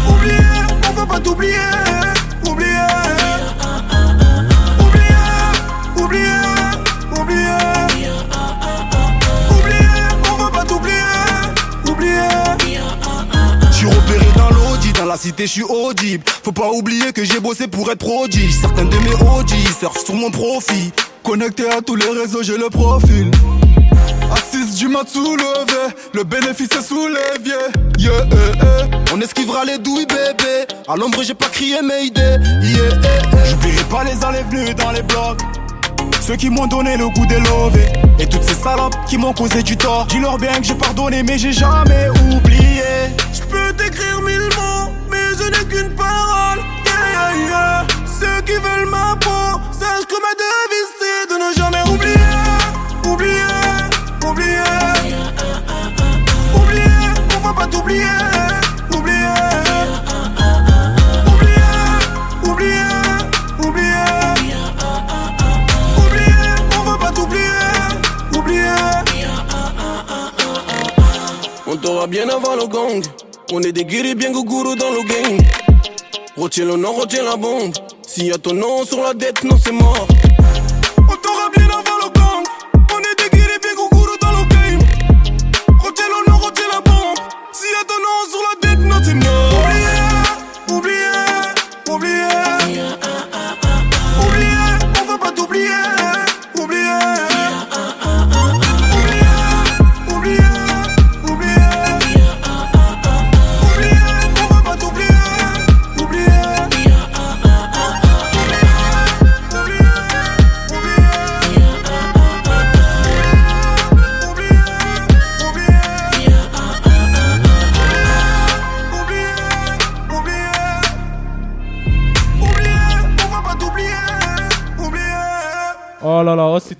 Oublier 0.08 0.36
On 0.88 0.92
va 0.92 1.06
pas 1.06 1.18
t'oublier. 1.18 1.56
Oublier 2.46 2.68
Oublier 4.78 5.06
Oublier 5.96 6.22
Oublier 7.20 7.48
Oublier 9.50 9.88
On 10.30 10.36
va 10.36 10.50
pas 10.50 10.64
t'oublier. 10.64 10.94
Oublier 11.90 12.20
je 13.72 13.76
suis 13.76 13.86
repéré 13.86 14.26
dans 14.36 14.50
l'audit, 14.50 14.94
dans 14.96 15.06
la 15.06 15.16
cité 15.16 15.48
je 15.48 15.52
suis 15.52 15.64
audible. 15.64 16.22
Faut 16.44 16.52
pas 16.52 16.70
oublier 16.70 17.12
que 17.12 17.24
j'ai 17.24 17.40
bossé 17.40 17.66
pour 17.66 17.90
être 17.90 17.98
prodige. 17.98 18.54
Certains 18.60 18.84
de 18.84 18.96
mes 18.98 19.14
OG 19.14 19.50
surfent 19.80 20.04
sur 20.04 20.14
mon 20.14 20.30
profit 20.30 20.92
Connecté 21.24 21.68
à 21.68 21.80
tous 21.82 21.96
les 21.96 22.08
réseaux 22.08 22.44
j'ai 22.44 22.56
le 22.56 22.70
profil 22.70 23.32
Assise 24.32 24.76
du 24.76 24.88
mat 24.88 25.08
soulevé, 25.08 25.94
le 26.14 26.24
bénéfice 26.24 26.68
est 26.72 26.82
sous 26.82 27.08
l'évier 27.08 27.54
Yeah, 27.98 28.12
eh, 28.32 28.36
eh. 28.62 29.12
On 29.14 29.20
esquivera 29.20 29.64
les 29.64 29.78
douilles 29.78 30.06
bébé 30.06 30.66
À 30.88 30.96
l'ombre 30.96 31.22
j'ai 31.22 31.34
pas 31.34 31.48
crié 31.48 31.82
Mayday 31.82 32.38
Yeah, 32.62 32.80
eh, 33.02 33.06
eh. 33.06 33.50
J'oublierai 33.50 33.84
pas 33.84 34.04
les 34.04 34.24
allées 34.24 34.44
venues 34.50 34.74
dans 34.74 34.92
les 34.92 35.02
blocs 35.02 35.40
ceux 36.20 36.36
qui 36.36 36.50
m'ont 36.50 36.66
donné 36.66 36.96
le 36.96 37.08
goût 37.08 37.26
des 37.26 37.40
lovés. 37.40 37.90
Et 38.20 38.26
toutes 38.26 38.44
ces 38.44 38.54
salopes 38.54 38.94
qui 39.08 39.16
m'ont 39.16 39.32
causé 39.32 39.62
du 39.62 39.76
tort. 39.76 40.06
Dis-leur 40.06 40.36
bien 40.38 40.52
que 40.60 40.64
j'ai 40.64 40.74
pardonné, 40.74 41.22
mais 41.22 41.38
j'ai 41.38 41.52
jamais 41.52 42.08
oublié. 42.32 43.10
Je 43.32 43.40
peux 43.42 43.72
t'écrire 43.72 44.20
mille 44.22 44.48
mots, 44.56 44.92
mais 45.10 45.34
je 45.38 45.44
n'ai 45.44 45.64
qu'une 45.68 45.90
parole. 45.96 46.60
Yeah, 46.84 46.92
yeah, 47.12 47.48
yeah. 47.48 47.86
Ceux 48.06 48.42
qui 48.42 48.52
veulent 48.52 48.88
ma 48.88 49.16
peau, 49.18 49.60
sache 49.72 50.06
que 50.06 50.14
ma 50.14 50.32
devise 50.38 50.92
c'est 51.00 51.32
de 51.32 51.38
ne 51.42 51.52
jamais. 51.56 51.90
Oublier, 51.90 52.14
oublier. 54.30 54.56
Oublier, 56.54 56.84
on 57.36 57.40
va 57.40 57.52
pas 57.52 57.66
t'oublier. 57.66 58.04
Oublier. 58.96 59.38
Oublier, 61.32 61.72
oublier, 62.44 62.92
oublier. 63.58 64.08
Oublier, 65.98 66.48
on 66.78 66.82
va 66.82 66.98
pas 66.98 67.12
t'oublier. 67.12 67.60
Oublier. 68.36 68.80
On 71.66 71.76
t'aura 71.76 72.06
bien 72.06 72.28
avant 72.28 72.56
le 72.56 72.66
gang. 72.66 73.02
On 73.52 73.62
est 73.62 73.72
des 73.72 73.84
guéris 73.84 74.14
bien 74.14 74.30
gougourous 74.32 74.76
dans 74.76 74.90
le 74.90 75.02
gang. 75.02 75.40
Retiens 76.36 76.66
le 76.66 76.76
nom, 76.76 76.92
retiens 76.92 77.24
la 77.24 77.36
bombe. 77.36 77.72
S'il 78.06 78.26
y 78.26 78.32
a 78.32 78.38
ton 78.38 78.54
nom 78.54 78.84
sur 78.84 79.02
la 79.02 79.14
dette, 79.14 79.44
non 79.44 79.56
c'est 79.62 79.72
mort. 79.72 80.06
On 80.98 81.16
t'aura 81.16 81.50
bien 81.56 81.66
avant 81.66 81.89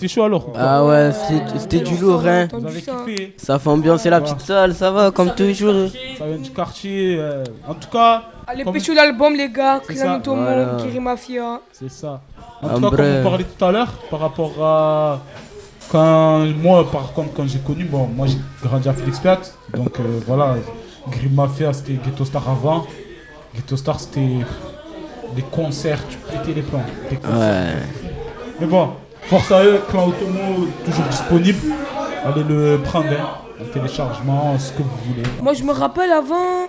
c'était 0.00 0.09
chaud 0.14 0.25
alors. 0.25 0.52
Ah 0.57 0.85
ouais, 0.85 1.11
c'était- 1.59 1.80
du 1.80 1.97
lourd, 1.99 2.23
hein. 2.26 2.49
Ça 3.37 3.59
fait 3.59 3.69
ambiancer 3.69 4.09
la 4.11 4.21
petite 4.21 4.40
salle, 4.40 4.75
ça 4.75 4.90
va, 4.90 5.11
comme 5.11 5.35
toujours. 5.35 5.90
Ça 6.19 6.26
vient 6.26 6.38
du 6.38 6.50
quartier. 6.50 7.16
euh, 7.19 7.45
En 7.69 7.75
tout 7.75 7.88
cas. 7.90 8.23
Allez, 8.47 8.64
pécho 8.64 8.92
l'album, 8.95 9.35
les 9.35 9.49
gars. 9.50 9.78
C'est 9.80 9.87
Cristiano 9.88 10.14
ça. 10.14 10.21
Tomo, 10.21 10.42
Voilà. 10.42 10.76
Kiri 10.80 11.00
Mafia. 11.00 11.61
C'est 11.73 11.90
ça. 11.90 12.21
En 12.62 12.69
tout 12.80 12.90
cas, 12.90 12.97
comme 12.97 13.07
on 13.21 13.23
parlait 13.23 13.45
tout 13.45 13.64
à 13.64 13.73
l'heure, 13.73 13.92
par 14.11 14.21
rapport 14.21 14.52
à. 14.62 15.19
Quand 15.90 16.47
moi, 16.62 16.88
par 16.90 17.12
contre, 17.12 17.33
quand 17.35 17.47
j'ai 17.49 17.59
connu, 17.59 17.85
bon, 17.85 18.07
moi 18.07 18.26
j'ai 18.26 18.38
grandi 18.62 18.88
à 18.88 18.92
Félix 18.92 19.19
Piat, 19.19 19.40
donc 19.76 19.99
euh, 19.99 20.21
voilà, 20.26 20.54
Grim 21.09 21.35
Mafia 21.35 21.73
c'était 21.73 21.95
Ghetto 21.95 22.25
Star 22.25 22.49
avant. 22.49 22.87
Ghetto 23.54 23.76
Star 23.76 23.99
c'était 23.99 24.38
des 25.35 25.42
concerts, 25.42 25.99
tu 26.09 26.16
pétais 26.19 26.52
les 26.54 26.62
plans. 26.62 26.83
des 27.11 27.16
concerts. 27.16 27.38
Ouais. 27.38 27.83
Mais 28.61 28.66
bon, 28.66 28.90
force 29.25 29.53
à 29.53 29.65
eux, 29.65 29.81
Clan 29.89 30.09
Automo 30.09 30.67
toujours 30.85 31.05
disponible. 31.05 31.59
Allez 32.25 32.45
le 32.45 32.79
prendre, 32.83 33.09
hein, 33.11 33.61
en 33.61 33.65
téléchargement, 33.73 34.59
ce 34.59 34.73
que 34.73 34.83
vous 34.83 34.99
voulez. 35.07 35.23
Moi, 35.43 35.55
je 35.55 35.62
me 35.62 35.73
rappelle 35.73 36.11
avant, 36.12 36.69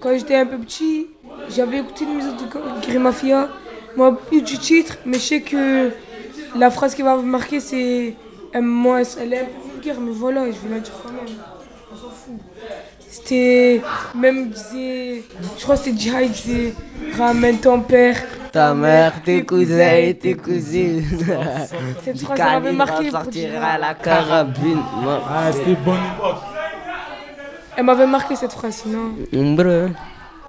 quand 0.00 0.12
j'étais 0.16 0.36
un 0.36 0.46
peu 0.46 0.58
petit, 0.58 1.06
j'avais 1.54 1.78
écouté 1.78 2.04
une 2.04 2.14
musique 2.16 2.36
de 2.36 2.86
Grim 2.86 3.00
Mafia. 3.00 3.48
Moi, 3.96 4.16
plus 4.16 4.42
du 4.42 4.58
titre, 4.58 4.96
mais 5.06 5.18
je 5.18 5.22
sais 5.22 5.40
que 5.40 5.90
la 6.56 6.70
phrase 6.70 6.94
qui 6.94 7.02
va 7.02 7.16
me 7.16 7.22
marquer, 7.22 7.60
c'est 7.60 8.14
Aime-moi. 8.54 9.02
Elle 9.20 9.32
est 9.32 9.40
un 9.40 9.44
peu 9.46 9.72
vulgaire, 9.72 10.00
mais 10.00 10.12
voilà, 10.12 10.46
je 10.46 10.52
vais 10.52 10.74
la 10.74 10.80
dire 10.80 10.92
quand 11.02 11.12
même. 11.12 11.24
On 11.92 11.96
s'en 11.96 12.08
fout. 12.08 12.34
C'était. 13.08 13.82
Même, 14.14 14.50
disait. 14.50 15.24
Je 15.58 15.62
crois 15.64 15.76
que 15.76 15.82
c'était 15.82 15.98
Jihad, 15.98 16.30
disait 16.30 16.72
Ramène 17.18 17.58
ton 17.58 17.80
père. 17.80 18.22
Ta 18.54 18.72
mère, 18.72 19.12
tes 19.24 19.44
cousins 19.44 19.94
et 19.96 20.14
tes 20.14 20.34
cousines. 20.34 21.04
Cette 22.04 22.16
Du 22.16 22.24
phrase, 22.24 22.38
elle 22.40 22.46
m'avait 22.62 22.72
marqué. 22.72 23.10
pour 23.10 23.20
sortira 23.22 23.78
la 23.78 23.94
carabine. 23.94 24.78
Ah, 25.28 25.50
c'était 25.52 25.74
bonne 25.84 25.96
époque. 26.16 26.36
Elle 27.76 27.84
m'avait 27.84 28.06
marqué 28.06 28.36
cette 28.36 28.52
phrase, 28.52 28.76
sinon. 28.84 29.10
Umbre. 29.34 29.90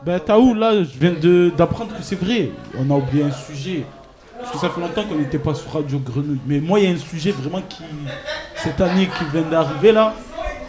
Ben 0.06 0.20
Taou, 0.20 0.54
là, 0.54 0.84
je 0.84 1.00
viens 1.00 1.16
de- 1.20 1.52
d'apprendre 1.58 1.98
que 1.98 2.04
c'est 2.04 2.16
vrai. 2.20 2.52
On 2.78 2.88
a 2.94 2.98
oublié 2.98 3.24
un 3.24 3.32
sujet. 3.32 3.84
Parce 4.40 4.52
que 4.52 4.58
ça 4.60 4.70
fait 4.70 4.80
longtemps 4.82 5.04
qu'on 5.10 5.16
n'était 5.16 5.40
pas 5.40 5.56
sur 5.56 5.72
Radio 5.74 5.98
Grenouille. 5.98 6.40
Mais 6.46 6.60
moi, 6.60 6.80
il 6.80 6.86
y 6.86 6.88
a 6.88 6.96
un 6.96 7.00
sujet 7.00 7.32
vraiment 7.32 7.64
qui, 7.68 7.82
cette 8.58 8.80
année 8.82 9.08
qui 9.18 9.24
vient 9.34 9.50
d'arriver 9.50 9.92
là, 9.92 10.14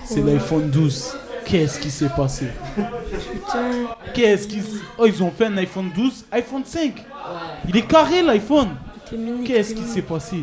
c'est 0.06 0.22
Ouais. 0.22 0.32
l'iPhone 0.32 0.70
12. 0.70 1.14
Qu'est-ce 1.46 1.78
qui 1.78 1.90
s'est 1.90 2.08
passé? 2.08 2.46
Putain. 2.74 3.70
Qu'est-ce 4.12 4.46
qui 4.48 4.58
s- 4.58 4.80
Oh, 4.98 5.06
ils 5.06 5.22
ont 5.22 5.30
fait 5.30 5.46
un 5.46 5.56
iPhone 5.58 5.90
12, 5.94 6.24
iPhone 6.32 6.62
5. 6.64 7.04
Il 7.68 7.76
est 7.76 7.86
carré 7.86 8.22
l'iPhone. 8.22 8.68
Qu'est-ce 9.44 9.74
qui 9.74 9.84
s'est 9.84 10.02
passé? 10.02 10.38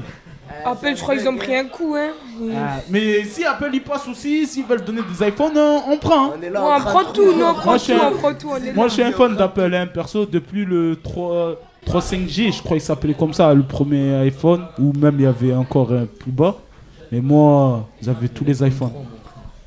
Apple, 0.65 0.93
je 0.95 1.01
crois 1.01 1.17
qu'ils 1.17 1.27
ont 1.27 1.35
pris 1.35 1.55
un 1.55 1.65
coup, 1.65 1.95
hein. 1.95 2.11
Ah, 2.55 2.77
Mais 2.89 3.23
si 3.25 3.43
Apple 3.43 3.69
y 3.73 3.79
passe 3.81 4.07
aussi, 4.07 4.45
s'ils 4.47 4.63
veulent 4.65 4.83
donner 4.83 5.01
des 5.01 5.27
iPhones, 5.27 5.57
on 5.57 5.97
prend. 5.97 6.31
on 6.33 6.79
prend 6.81 7.03
tout, 7.11 7.33
nous, 7.37 7.43
on 7.45 7.53
prend 7.53 7.65
Moi, 7.71 7.77
je 7.77 7.83
suis 7.83 7.93
tout, 7.93 7.99
un- 8.01 8.07
on 8.09 8.17
prend 8.17 8.33
tout. 8.33 8.49
on 8.51 8.55
est 8.57 8.71
Moi, 8.73 8.85
là. 8.85 8.87
je 8.89 8.93
suis 8.93 9.03
un 9.03 9.11
fan 9.11 9.35
d'Apple, 9.35 9.73
hein, 9.73 9.87
perso, 9.87 10.25
depuis 10.25 10.63
le 10.63 10.97
3, 11.01 11.55
3.5G, 11.85 12.51
je 12.53 12.59
crois 12.59 12.77
qu'il 12.77 12.81
s'appelait 12.85 13.13
comme 13.13 13.33
ça, 13.33 13.53
le 13.53 13.63
premier 13.63 14.13
iPhone, 14.21 14.65
ou 14.79 14.93
même 14.93 15.15
il 15.19 15.23
y 15.23 15.25
avait 15.25 15.53
encore 15.53 15.91
un 15.91 16.05
plus 16.05 16.31
bas. 16.31 16.55
Mais 17.11 17.19
moi, 17.19 17.89
j'avais 18.01 18.29
tous 18.29 18.45
les 18.45 18.63
iPhones. 18.65 18.91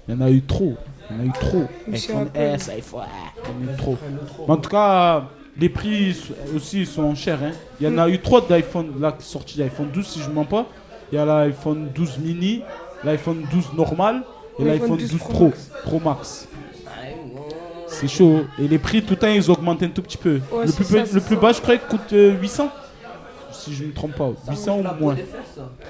Il 0.09 0.15
y 0.15 0.19
en 0.19 0.21
a 0.23 0.31
eu 0.31 0.41
trop. 0.43 0.75
Il 1.11 1.17
y 1.17 1.21
en 1.21 1.23
a 1.23 1.27
eu 1.27 1.33
trop. 1.33 1.65
IPhone. 1.93 2.29
S, 2.35 2.69
iPhone. 2.69 3.03
Il 3.61 3.65
y 3.67 3.69
en 3.69 3.71
a 3.71 3.73
eu 3.73 3.77
trop. 3.77 3.97
En 4.49 4.57
tout 4.57 4.71
cas, 4.71 5.25
les 5.59 5.69
prix 5.69 6.17
aussi 6.55 6.85
sont 6.87 7.15
chers. 7.15 7.43
hein. 7.43 7.53
Il 7.81 7.87
y 7.87 7.91
en 7.91 7.99
a 7.99 8.09
eu 8.09 8.19
trois 8.21 8.41
d'iPhone 8.47 9.01
là 9.01 9.15
sortis 9.19 9.59
d'iPhone 9.59 9.89
12, 9.93 10.07
si 10.07 10.21
je 10.21 10.29
ne 10.29 10.35
mens 10.35 10.45
pas. 10.45 10.67
Il 11.13 11.15
y 11.17 11.19
a 11.19 11.25
l'iPhone 11.25 11.89
12 11.95 12.19
mini, 12.19 12.63
l'iPhone 13.05 13.45
12 13.51 13.73
normal 13.75 14.23
et 14.59 14.65
L'iPhone 14.65 14.97
l'iPhone 14.99 14.99
12, 14.99 15.11
12 15.13 15.21
Pro, 15.21 15.53
Pro 15.85 16.01
Max. 16.01 16.49
C'est 17.89 18.09
chaud. 18.09 18.41
Et 18.59 18.67
les 18.69 18.79
prix, 18.79 19.03
tout 19.03 19.11
le 19.15 19.17
temps, 19.17 19.29
ils 19.29 19.49
augmentent 19.51 19.83
un 19.83 19.89
tout 19.89 20.03
petit 20.03 20.19
peu. 20.19 20.41
Ouais, 20.53 20.67
le 20.67 20.73
plus, 20.73 20.85
ça, 20.85 20.95
peu- 20.99 21.07
c'est 21.07 21.15
le 21.15 21.21
plus 21.21 21.37
bas, 21.37 21.53
je 21.53 21.61
crois, 21.61 21.77
coûte 21.79 22.13
euh, 22.13 22.33
800. 22.39 22.69
Si 23.53 23.73
je 23.75 23.85
ne 23.85 23.89
me 23.89 23.95
trompe 23.95 24.15
pas. 24.17 24.31
800 24.51 24.79
ou 24.81 25.03
moins. 25.03 25.17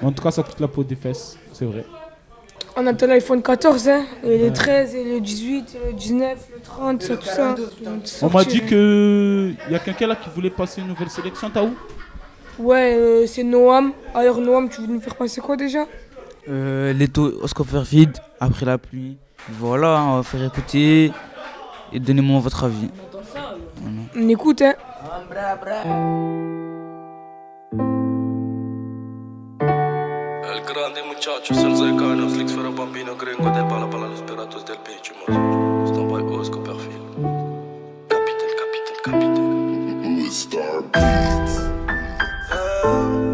En 0.03 0.11
tout 0.11 0.23
cas, 0.23 0.31
ça 0.31 0.43
coûte 0.43 0.59
la 0.59 0.67
peau 0.67 0.83
des 0.83 0.95
fesses. 0.95 1.37
C'est 1.51 1.65
vrai. 1.65 1.83
On 2.79 2.85
attend 2.85 3.07
l'iPhone 3.07 3.41
14, 3.41 3.89
hein, 3.89 4.03
et 4.23 4.37
le 4.37 4.43
Ouais. 4.45 4.53
13, 4.53 4.93
et 4.95 5.03
le 5.03 5.19
18, 5.19 5.75
et 5.75 5.87
le 5.87 5.93
19, 5.93 6.37
le 6.53 6.61
30, 6.61 7.01
ça, 7.01 7.17
tout 7.17 7.25
ça. 7.25 7.55
On 8.21 8.29
m'a 8.29 8.43
dit 8.43 8.61
que 8.61 9.51
il 9.67 9.73
y 9.73 9.75
a 9.75 9.79
quelqu'un 9.79 10.05
là 10.05 10.15
qui 10.15 10.29
voulait 10.29 10.51
passer 10.51 10.81
une 10.81 10.87
nouvelle 10.87 11.09
sélection. 11.09 11.49
T'as 11.51 11.63
où? 11.63 11.73
Ouais, 12.59 12.93
euh, 12.95 13.25
c'est 13.25 13.41
Noam. 13.43 13.93
Alors, 14.13 14.39
Noam, 14.39 14.69
tu 14.69 14.81
veux 14.81 14.87
nous 14.87 15.01
faire 15.01 15.15
passer 15.15 15.41
quoi 15.41 15.57
déjà? 15.57 15.85
Euh, 16.49 16.93
les 16.93 17.07
taux 17.07 17.31
au 17.41 17.47
Scopperfield, 17.47 18.15
après 18.39 18.65
la 18.65 18.77
pluie. 18.77 19.17
Voilà, 19.49 20.03
on 20.03 20.17
va 20.17 20.23
faire 20.23 20.43
écouter 20.43 21.11
et 21.91 21.99
donnez-moi 21.99 22.39
votre 22.39 22.63
avis. 22.63 22.89
Voilà. 23.81 23.97
On 24.15 24.29
écoute, 24.29 24.61
hein. 24.61 24.75
El 30.57 30.63
grande 30.63 31.01
muchacho, 31.05 31.53
se 31.53 31.65
înțelegă, 31.65 32.03
nu 32.03 32.29
slic 32.29 32.49
fără 32.49 32.69
bambino, 32.75 33.13
gringo 33.13 33.49
de 33.49 33.63
bala, 33.69 33.85
bala, 33.85 34.07
los 34.07 34.19
piratos 34.19 34.63
del 34.63 34.79
bici, 34.83 35.11
mă 35.27 35.85
Stăm 35.85 36.07
bai 36.07 36.21
cu 36.49 36.57
perfil. 36.57 37.01
Capitel, 38.07 38.51
capitel, 38.61 38.97
capitel. 39.01 40.29
Star 40.29 40.83
Beats. 40.91 41.53
Ah. 42.83 43.26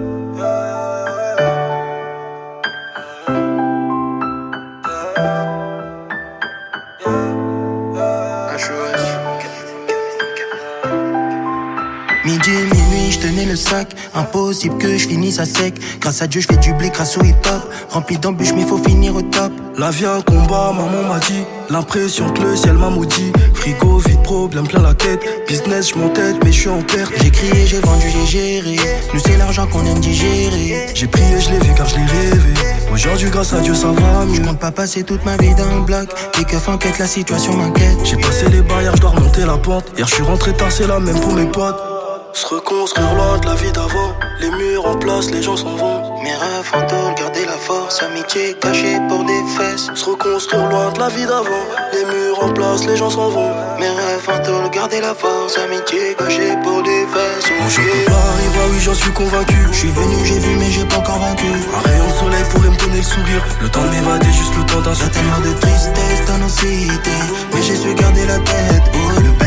Le 13.46 13.56
sac. 13.56 13.90
Impossible 14.14 14.78
que 14.78 14.98
je 14.98 15.08
finisse 15.08 15.40
à 15.40 15.46
sec. 15.46 15.76
Grâce 16.00 16.22
à 16.22 16.28
Dieu, 16.28 16.42
je 16.42 16.48
fais 16.48 16.58
du 16.58 16.74
blé 16.74 16.90
grâce 16.90 17.18
au 17.18 17.24
hip-hop. 17.24 17.70
Rempli 17.90 18.18
d'embûches, 18.18 18.54
mais 18.54 18.64
faut 18.64 18.78
finir 18.78 19.16
au 19.16 19.22
top. 19.22 19.52
La 19.78 19.90
vie 19.90 20.06
à 20.06 20.22
combat, 20.22 20.72
maman 20.72 21.08
m'a 21.08 21.20
dit. 21.20 21.44
L'impression 21.70 22.30
que 22.32 22.42
le 22.42 22.56
ciel 22.56 22.74
m'a 22.74 22.90
maudit. 22.90 23.32
frigo 23.54 23.98
vide, 23.98 24.22
problème 24.22 24.68
plein 24.68 24.82
la 24.82 24.94
tête. 24.94 25.22
Business, 25.48 25.90
je 25.90 26.08
tête, 26.14 26.36
mais 26.44 26.52
je 26.52 26.60
suis 26.60 26.70
en 26.70 26.82
perte. 26.82 27.12
J'ai 27.22 27.32
crié, 27.32 27.66
j'ai 27.66 27.80
vendu, 27.80 28.06
j'ai 28.10 28.26
géré. 28.26 28.76
Nous, 29.14 29.20
c'est 29.20 29.38
l'argent 29.38 29.66
qu'on 29.68 29.86
aime 29.86 30.00
digérer. 30.00 30.88
J'ai 30.94 31.08
prié, 31.08 31.40
je 31.40 31.50
l'ai 31.50 31.60
vu 31.60 31.74
car 31.76 31.88
je 31.88 31.96
l'ai 31.96 32.06
rêvé. 32.06 32.54
Aujourd'hui, 32.92 33.30
grâce 33.30 33.54
à 33.54 33.60
Dieu, 33.60 33.74
ça 33.74 33.88
va 33.88 34.26
mieux. 34.26 34.36
Je 34.36 34.42
compte 34.42 34.60
pas 34.60 34.72
passer 34.72 35.04
toute 35.04 35.26
ma 35.26 35.38
vie 35.38 35.56
dans 35.56 35.76
le 35.76 35.82
bloc. 35.82 36.10
Et 36.40 36.44
que 36.44 36.58
fin 36.58 36.78
la 37.00 37.08
situation 37.08 37.54
m'inquiète. 37.54 37.98
J'ai 38.04 38.18
passé 38.18 38.50
les 38.50 38.62
barrières, 38.62 38.96
je 38.96 39.02
dois 39.02 39.12
remonter 39.12 39.46
la 39.46 39.58
pente. 39.58 39.86
Hier, 39.98 40.08
je 40.08 40.14
suis 40.14 40.24
rentré 40.24 40.54
tard, 40.54 40.72
c'est 40.72 40.88
la 40.88 41.00
même 41.00 41.20
pour 41.20 41.34
mes 41.34 41.46
potes. 41.46 41.93
Se 42.34 42.48
reconstruire 42.48 43.14
loin 43.14 43.38
de 43.38 43.46
la 43.46 43.54
vie 43.54 43.72
d'avant. 43.72 44.18
Les 44.40 44.50
murs 44.50 44.88
en 44.88 44.96
place, 44.96 45.30
les 45.30 45.44
gens 45.44 45.56
s'en 45.56 45.76
vont. 45.76 46.20
Mes 46.24 46.34
rêves 46.34 46.64
fantômes, 46.64 47.14
garder 47.16 47.46
la 47.46 47.60
force. 47.68 48.02
Amitié 48.02 48.56
cachée 48.60 48.98
pour 49.08 49.24
des 49.24 49.44
fesses. 49.56 49.88
Se 49.94 50.06
reconstruire 50.06 50.68
loin 50.68 50.92
de 50.94 51.00
la 51.00 51.10
vie 51.10 51.28
d'avant. 51.28 51.66
Les 51.94 52.04
murs 52.06 52.44
en 52.44 52.52
place, 52.52 52.88
les 52.88 52.98
gens 52.98 53.12
s'en 53.12 53.30
vont. 53.30 53.54
Mes 53.80 53.88
rêves 53.88 54.22
fantômes, 54.26 54.68
garder 54.72 55.00
la 55.00 55.14
force. 55.14 55.60
Amitié 55.60 56.16
cachée 56.18 56.56
pour 56.64 56.82
des 56.82 57.06
fesses. 57.14 57.52
Mon 57.62 57.70
jour 57.70 57.84
de 57.86 58.12
arrivera, 58.12 58.66
oui, 58.72 58.80
j'en 58.80 58.96
suis 58.96 59.12
convaincu. 59.12 59.68
Je 59.72 59.78
suis 59.78 59.92
venu, 59.92 60.26
j'ai 60.26 60.40
vu, 60.40 60.56
mais 60.58 60.72
j'ai 60.72 60.86
pas 60.86 60.98
encore 60.98 61.20
vaincu. 61.20 61.46
Un 61.46 61.88
rayon 61.88 62.08
de 62.08 62.14
soleil 62.14 62.44
pourrait 62.50 62.70
me 62.70 62.78
donner 62.78 62.98
le 62.98 63.04
sourire. 63.04 63.46
Le 63.62 63.70
temps 63.70 63.84
de 63.84 63.90
m'évader, 63.90 64.32
juste 64.34 64.58
le 64.58 64.66
temps 64.66 64.82
d'un 64.82 64.96
soupir. 64.96 65.22
de 65.46 65.54
tristesse 65.60 66.26
dans 66.26 66.40
nos 66.40 66.50
cités. 66.50 67.22
Mais 67.54 67.62
j'ai 67.62 67.76
su 67.76 67.94
garder 67.94 68.26
la 68.26 68.40
tête. 68.40 68.84
Oh, 68.96 69.20
le 69.22 69.43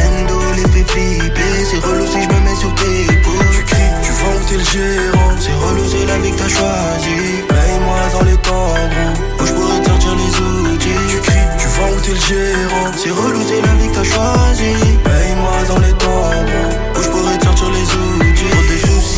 les 0.56 0.68
fait 0.72 0.90
flipper. 0.90 1.52
C'est 1.70 1.78
relou 1.78 2.06
si 2.06 2.22
je 2.22 2.28
me 2.28 2.40
mets 2.40 2.56
sur 2.56 2.74
tu 2.74 3.62
cries, 3.64 3.92
tu 4.02 4.12
vends 4.12 4.36
où 4.36 4.44
t'es 4.48 4.56
le 4.56 4.64
gérant. 4.64 5.30
C'est 5.38 5.52
relou, 5.52 5.84
c'est 5.88 6.06
la 6.06 6.18
vie 6.18 6.30
que 6.30 6.38
t'as 6.38 6.48
choisi. 6.48 7.16
Paye-moi 7.48 8.00
dans 8.12 8.24
les 8.24 8.36
temps 8.38 8.74
gros. 8.92 9.42
Où 9.42 9.46
je 9.46 9.52
pourrais 9.52 9.80
te 9.80 9.88
sortir 9.88 10.14
les 10.16 10.32
outils. 10.40 11.06
Tu 11.10 11.18
cries, 11.20 11.48
tu 11.58 11.66
vends 11.68 11.92
où 11.94 12.00
t'es 12.00 12.12
le 12.12 12.22
gérant. 12.30 12.90
C'est 12.96 13.10
relou, 13.10 13.40
c'est 13.46 13.62
la 13.62 13.74
vie 13.74 13.88
que 13.88 13.94
t'as 13.94 14.04
choisi. 14.04 14.72
Paye-moi 15.04 15.56
dans 15.68 15.78
les 15.78 15.92
temps 15.92 16.30
gros. 16.48 16.98
Où 16.98 17.02
je 17.02 17.08
pourrais 17.08 17.38
te 17.38 17.44
sortir 17.44 17.70
les 17.70 17.82
outils. 17.82 18.25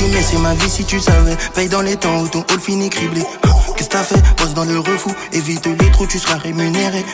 Mais 0.00 0.23
c'est 0.23 0.38
ma 0.38 0.55
vie 0.55 0.71
si 0.71 0.85
tu 0.85 1.00
savais. 1.00 1.37
Paye 1.55 1.69
dans 1.69 1.83
les 1.83 1.97
temps 1.97 2.21
où 2.21 2.28
ton 2.28 2.40
hall 2.40 2.61
finit 2.61 2.88
criblé. 2.88 3.23
Qu'est-ce 3.76 3.88
que 3.88 3.93
t'as 3.93 4.02
fait? 4.02 4.23
Bosse 4.38 4.55
dans 4.55 4.64
le 4.64 4.78
refou, 4.78 5.12
évite 5.33 5.67
les 5.67 5.90
trous, 5.90 6.07
tu 6.07 6.19
seras 6.19 6.37
rémunéré. 6.37 7.05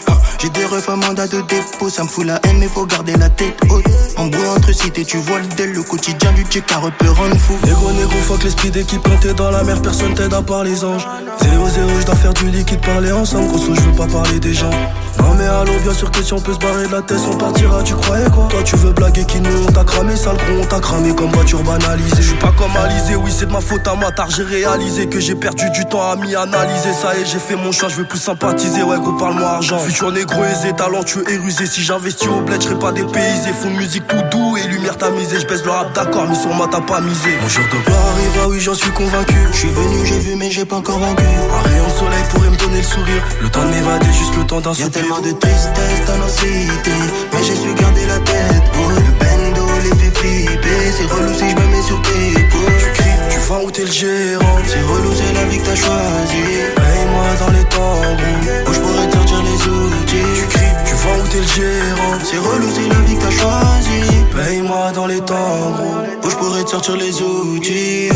J'ai 0.40 0.48
des 0.50 0.64
refs 0.64 0.88
à 0.88 0.96
mandat 0.96 1.26
de 1.26 1.40
dépôt, 1.42 1.88
ça 1.90 2.04
me 2.04 2.08
fout 2.08 2.24
la 2.24 2.40
haine, 2.44 2.58
mais 2.58 2.68
faut 2.68 2.86
garder 2.86 3.16
la 3.16 3.28
tête 3.28 3.54
haute. 3.70 3.84
En 4.16 4.26
bout 4.26 4.46
entre 4.56 4.72
cités, 4.72 5.04
tu 5.04 5.18
vois 5.18 5.40
le 5.40 5.46
del, 5.56 5.72
le 5.72 5.82
quotidien 5.82 6.32
du 6.32 6.44
check 6.44 6.64
à 6.72 6.80
peut 6.98 7.10
rendre 7.10 7.36
fou. 7.36 7.54
Négro, 7.64 7.92
négro, 7.92 8.16
fuck 8.26 8.42
l'esprit 8.44 8.70
d'équipe 8.70 9.02
quand 9.02 9.34
dans 9.34 9.50
la 9.50 9.62
mer, 9.62 9.80
personne 9.82 10.14
t'aide 10.14 10.32
à 10.32 10.42
part 10.42 10.64
les 10.64 10.84
anges. 10.84 11.06
0-0, 11.40 12.00
je 12.00 12.06
dois 12.06 12.16
faire 12.16 12.34
du 12.34 12.48
liquide, 12.48 12.80
parler 12.80 13.12
ensemble, 13.12 13.48
grosso, 13.48 13.74
je 13.74 13.80
veux 13.80 13.92
pas 13.92 14.06
parler 14.06 14.38
des 14.40 14.54
gens. 14.54 14.70
Non 15.18 15.34
mais 15.34 15.46
allô, 15.46 15.72
bien 15.82 15.94
sûr 15.94 16.10
que 16.10 16.22
si 16.22 16.32
on 16.32 16.40
peut 16.40 16.54
se 16.54 16.58
barrer 16.58 16.86
de 16.86 16.92
la 16.92 17.02
tête, 17.02 17.20
on 17.30 17.36
partira, 17.36 17.82
tu 17.82 17.94
croyais 17.94 18.30
quoi? 18.30 18.48
Toi 18.48 18.62
tu 18.62 18.76
blaguer 19.04 19.25
qui 19.25 19.40
nous 19.40 19.66
on 19.68 19.73
t'a 19.73 19.84
cramé, 19.84 20.16
sale 20.16 20.37
gros, 20.37 20.62
on 20.62 20.66
t'a 20.66 20.80
cramé 20.80 21.14
comme 21.14 21.30
voiture 21.30 21.62
banalisée. 21.62 22.23
Je 22.23 22.28
suis 22.28 22.37
pas 22.37 22.52
comme 22.56 22.75
Alizé, 22.76 23.16
oui 23.16 23.30
c'est 23.30 23.46
de 23.46 23.52
ma 23.52 23.61
faute 23.61 23.87
à 23.87 23.94
moi, 23.94 24.11
tard 24.12 24.30
j'ai 24.30 24.42
réalisé 24.42 25.06
que 25.06 25.20
j'ai 25.20 25.34
perdu 25.34 25.64
du 25.70 25.84
temps 25.87 26.11
à 26.11 26.16
m'y 26.16 26.34
analyser. 26.34 26.92
Ça 26.92 27.16
y 27.16 27.23
est, 27.23 27.26
j'ai 27.26 27.38
fait 27.38 27.56
mon 27.56 27.73
choix, 27.73 27.88
je 27.88 27.96
veux 27.96 28.04
plus 28.04 28.18
sympathiser, 28.18 28.82
ouais 28.82 28.99
gros 28.99 29.12
parle-moi 29.12 29.46
argent. 29.46 29.78
Futur 29.78 30.12
négro 30.12 30.42
aisé, 30.44 30.73
talentueux 30.73 31.25
et 31.30 31.37
rusé, 31.37 31.66
si 31.66 31.82
j'investis 31.82 32.28
au 32.28 32.40
bled, 32.40 32.62
je 32.62 32.75
pas 32.75 32.92
dépaysé. 32.92 33.52
Font 33.52 33.70
musique 33.70 34.06
tout 34.06 34.23
doux 34.30 34.56
et 34.56 34.66
lumière 34.68 34.96
tamisée, 34.96 35.40
je 35.40 35.46
baisse 35.46 35.64
le 35.64 35.70
rap 35.70 35.94
d'accord, 35.94 36.26
mais 36.28 36.34
sur 36.34 36.52
moi 36.54 36.68
t'as 36.70 36.80
pas 36.80 37.00
misé. 37.00 37.30
Mon 37.42 37.49
jour 37.49 37.64
de 37.64 37.84
gloire 37.84 38.06
arrivera, 38.16 38.49
oui 38.49 38.61
j'en 38.61 38.75
suis 38.75 38.90
convaincu. 38.92 39.37
Je 39.52 39.58
suis 39.58 39.68
venu, 39.68 40.06
j'ai 40.06 40.18
vu, 40.18 40.37
mais 40.37 40.50
j'ai 40.50 40.64
pas 40.64 40.76
encore 40.76 40.99
vaincu. 40.99 41.25
Un 41.25 41.68
rayon 41.68 41.87
de 41.87 41.92
soleil 41.92 42.25
pourrait 42.30 42.50
me 42.50 42.56
donner 42.56 42.78
le 42.78 42.82
sourire. 42.82 43.23
Le 43.42 43.49
temps 43.49 43.64
de 43.64 43.70
m'évader, 43.70 44.12
juste 44.12 44.37
le 44.37 44.44
temps 44.44 44.61
d'un 44.61 44.75
soupir 44.75 45.20
de 45.20 45.32
tristesse 45.32 46.04
dans 46.06 46.18
nos 46.18 46.28
cités 46.28 46.90
Mais 47.32 47.44
j'ai 47.44 47.54
su 47.54 47.75
garder 47.75 48.06
la 48.06 48.18
tête 48.18 48.64
pour 48.73 48.93
Le 48.94 49.12
bendo 49.20 49.66
les 49.84 49.94
fait 49.98 50.14
flipper 50.18 50.92
C'est 50.96 51.06
relou 51.12 51.32
si 51.34 51.50
je 51.50 51.56
me 51.56 51.66
mets 51.72 51.82
sur 51.82 52.00
tes 52.02 52.40
épaules. 52.40 52.78
Tu 52.78 52.90
cries, 52.92 53.18
tu 53.30 53.38
vas 53.48 53.60
où 53.64 53.70
t'es 53.70 53.84
le 53.84 53.92
gérant. 53.92 54.58
C'est 54.66 54.82
relou, 54.82 55.12
c'est 55.14 55.32
la 55.34 55.44
vie 55.44 55.58
que 55.58 55.66
t'as 55.66 55.74
choisi 55.74 56.44
Paye-moi 56.76 57.28
dans 57.40 57.52
les 57.56 57.64
temps 57.64 58.02
Où 58.66 58.72
je 58.72 58.80
pourrais 58.80 59.08
te 59.08 59.16
sortir 59.16 59.42
les 59.42 59.60
outils. 59.68 60.40
Tu 60.40 60.46
cries, 60.46 60.74
tu 60.86 60.94
vas 60.94 61.16
où 61.22 61.26
t'es 61.28 61.40
le 61.40 61.50
gérant. 61.59 62.18
C'est 62.24 62.38
relou, 62.38 62.68
c'est 62.74 62.88
la 62.88 63.00
vie 63.07 63.16
que 63.16 63.22
t'as 63.22 63.30
choisi 63.30 64.00
Paye-moi 64.35 64.92
dans 64.94 65.07
les 65.07 65.20
temps 65.20 65.72
Où 66.22 66.30
je 66.30 66.37
pourrais 66.37 66.64
te 66.64 66.70
sortir 66.70 66.96
les 66.96 67.22
outils 67.22 68.11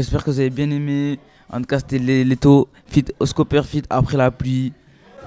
j'espère 0.00 0.24
que 0.24 0.30
vous 0.30 0.40
avez 0.40 0.50
bien 0.50 0.70
aimé. 0.70 1.18
En 1.52 1.60
tout 1.60 1.66
cas, 1.66 1.78
c'était 1.78 1.98
les, 1.98 2.36
taux 2.36 2.68
fit, 2.86 3.04
Oscoper 3.20 3.62
fit 3.64 3.82
après 3.88 4.16
la 4.16 4.30
pluie. 4.30 4.72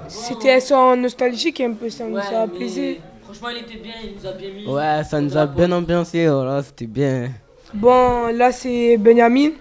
C'était 0.08 0.54
un 0.54 0.60
son 0.60 0.98
nostalgique 0.98 1.62
un 1.62 1.74
peu, 1.74 1.90
ça 1.90 2.06
nous 2.06 2.18
a 2.18 2.42
apaisé. 2.42 3.00
Franchement, 3.24 3.50
il 3.50 3.64
était 3.64 3.80
bien, 3.80 3.94
il 4.04 4.16
nous 4.20 4.28
a 4.28 4.34
bien 4.34 4.50
mis. 4.52 4.66
Ouais, 4.66 5.04
ça 5.04 5.22
nous 5.22 5.38
a 5.38 5.46
bien 5.46 5.72
ambiancé, 5.72 6.28
voilà, 6.28 6.64
c'était 6.64 6.88
bien. 6.88 7.30
Bon, 7.74 8.36
là 8.36 8.52
c'est 8.52 8.98
Benjamin. 8.98 9.52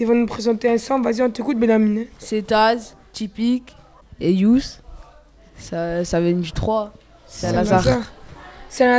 Ils 0.00 0.06
vont 0.06 0.14
nous 0.14 0.26
présenter 0.26 0.70
un 0.70 0.78
son. 0.78 1.00
Vas-y, 1.00 1.22
on 1.22 1.30
t'écoute, 1.30 1.58
Benjamin. 1.58 2.04
C'est 2.18 2.46
Taz, 2.46 2.94
Typique 3.12 3.76
et 4.20 4.32
Yous. 4.32 4.80
Ça, 5.58 6.04
ça 6.04 6.20
vient 6.20 6.32
du 6.34 6.52
3. 6.52 6.92
C'est 7.26 7.48
un 7.48 7.52
Lazare. 7.52 8.00
C'est 8.68 8.84
un 8.84 8.90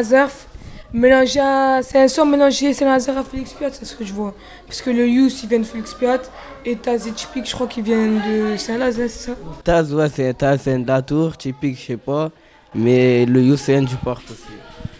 Mélanger 0.91 1.81
c'est 1.83 2.01
un 2.01 2.07
son 2.07 2.25
mélangé 2.25 2.73
c'est 2.73 2.83
Nazar 2.83 3.17
à 3.19 3.23
Félix 3.23 3.53
Piat 3.53 3.69
c'est 3.71 3.85
ce 3.85 3.95
que 3.95 4.03
je 4.03 4.11
vois. 4.11 4.33
Parce 4.65 4.81
que 4.81 4.89
le 4.89 5.07
Yous 5.07 5.29
il 5.43 5.49
vient 5.49 5.59
de 5.59 5.63
Félix 5.63 5.93
Piat 5.93 6.21
et 6.65 6.75
Taz 6.75 7.07
et 7.07 7.11
Typique 7.11 7.47
je 7.47 7.53
crois 7.53 7.67
qu'ils 7.67 7.83
viennent 7.83 8.19
de 8.21 8.57
Saint-Lazare 8.57 9.07
c'est 9.07 9.29
ça? 9.29 9.31
Taz 9.63 9.93
ouais 9.93 10.09
c'est 10.09 10.33
Taz 10.33 10.61
c'est 10.63 10.73
un 10.73 10.79
Datour 10.79 11.37
Typique 11.37 11.79
je 11.79 11.85
sais 11.85 11.97
pas 11.97 12.31
mais 12.73 13.25
le 13.27 13.41
Yous 13.43 13.57
c'est 13.57 13.75
un 13.75 13.83
du 13.83 13.95
parc 13.97 14.23
aussi. 14.31 14.41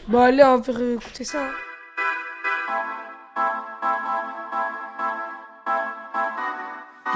Bon 0.08 0.20
allez 0.20 0.44
on 0.44 0.58
va 0.58 0.72
écouter 0.94 1.24
ça 1.24 1.40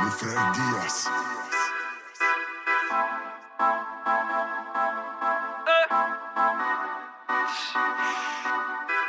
le 0.03 0.09
frère 0.09 0.51
Diaz 0.53 1.09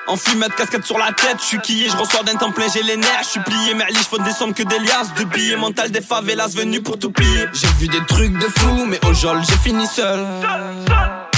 En 0.07 0.17
fumette, 0.17 0.55
casquette 0.55 0.85
sur 0.85 0.99
la 0.99 1.13
tête, 1.13 1.39
je 1.41 1.45
suis 1.45 1.59
quillé, 1.61 1.89
je 1.89 1.97
reçois 1.97 2.23
d'un 2.23 2.35
temps 2.35 2.53
plein, 2.53 2.67
j'ai 2.73 2.83
les 2.83 2.97
nerfs, 2.97 3.23
je 3.23 3.29
suis 3.29 3.41
plié, 3.41 3.73
merli, 3.75 3.95
je 3.95 4.23
des 4.23 4.33
sommes 4.33 4.53
que 4.53 4.63
des 4.63 4.79
liasses, 4.79 5.15
de 5.15 5.25
billets 5.25 5.57
mental 5.57 5.91
des 5.91 6.03
favelas 6.03 6.49
venus 6.49 6.83
pour 6.83 6.99
tout 6.99 7.11
piller. 7.11 7.47
J'ai 7.55 7.69
vu 7.79 7.89
des 7.89 8.05
trucs 8.05 8.35
de 8.35 8.47
fou, 8.59 8.85
mais 8.87 9.01
au 9.07 9.15
jol 9.15 9.41
j'ai 9.49 9.57
fini 9.57 9.87
seul. 9.87 10.21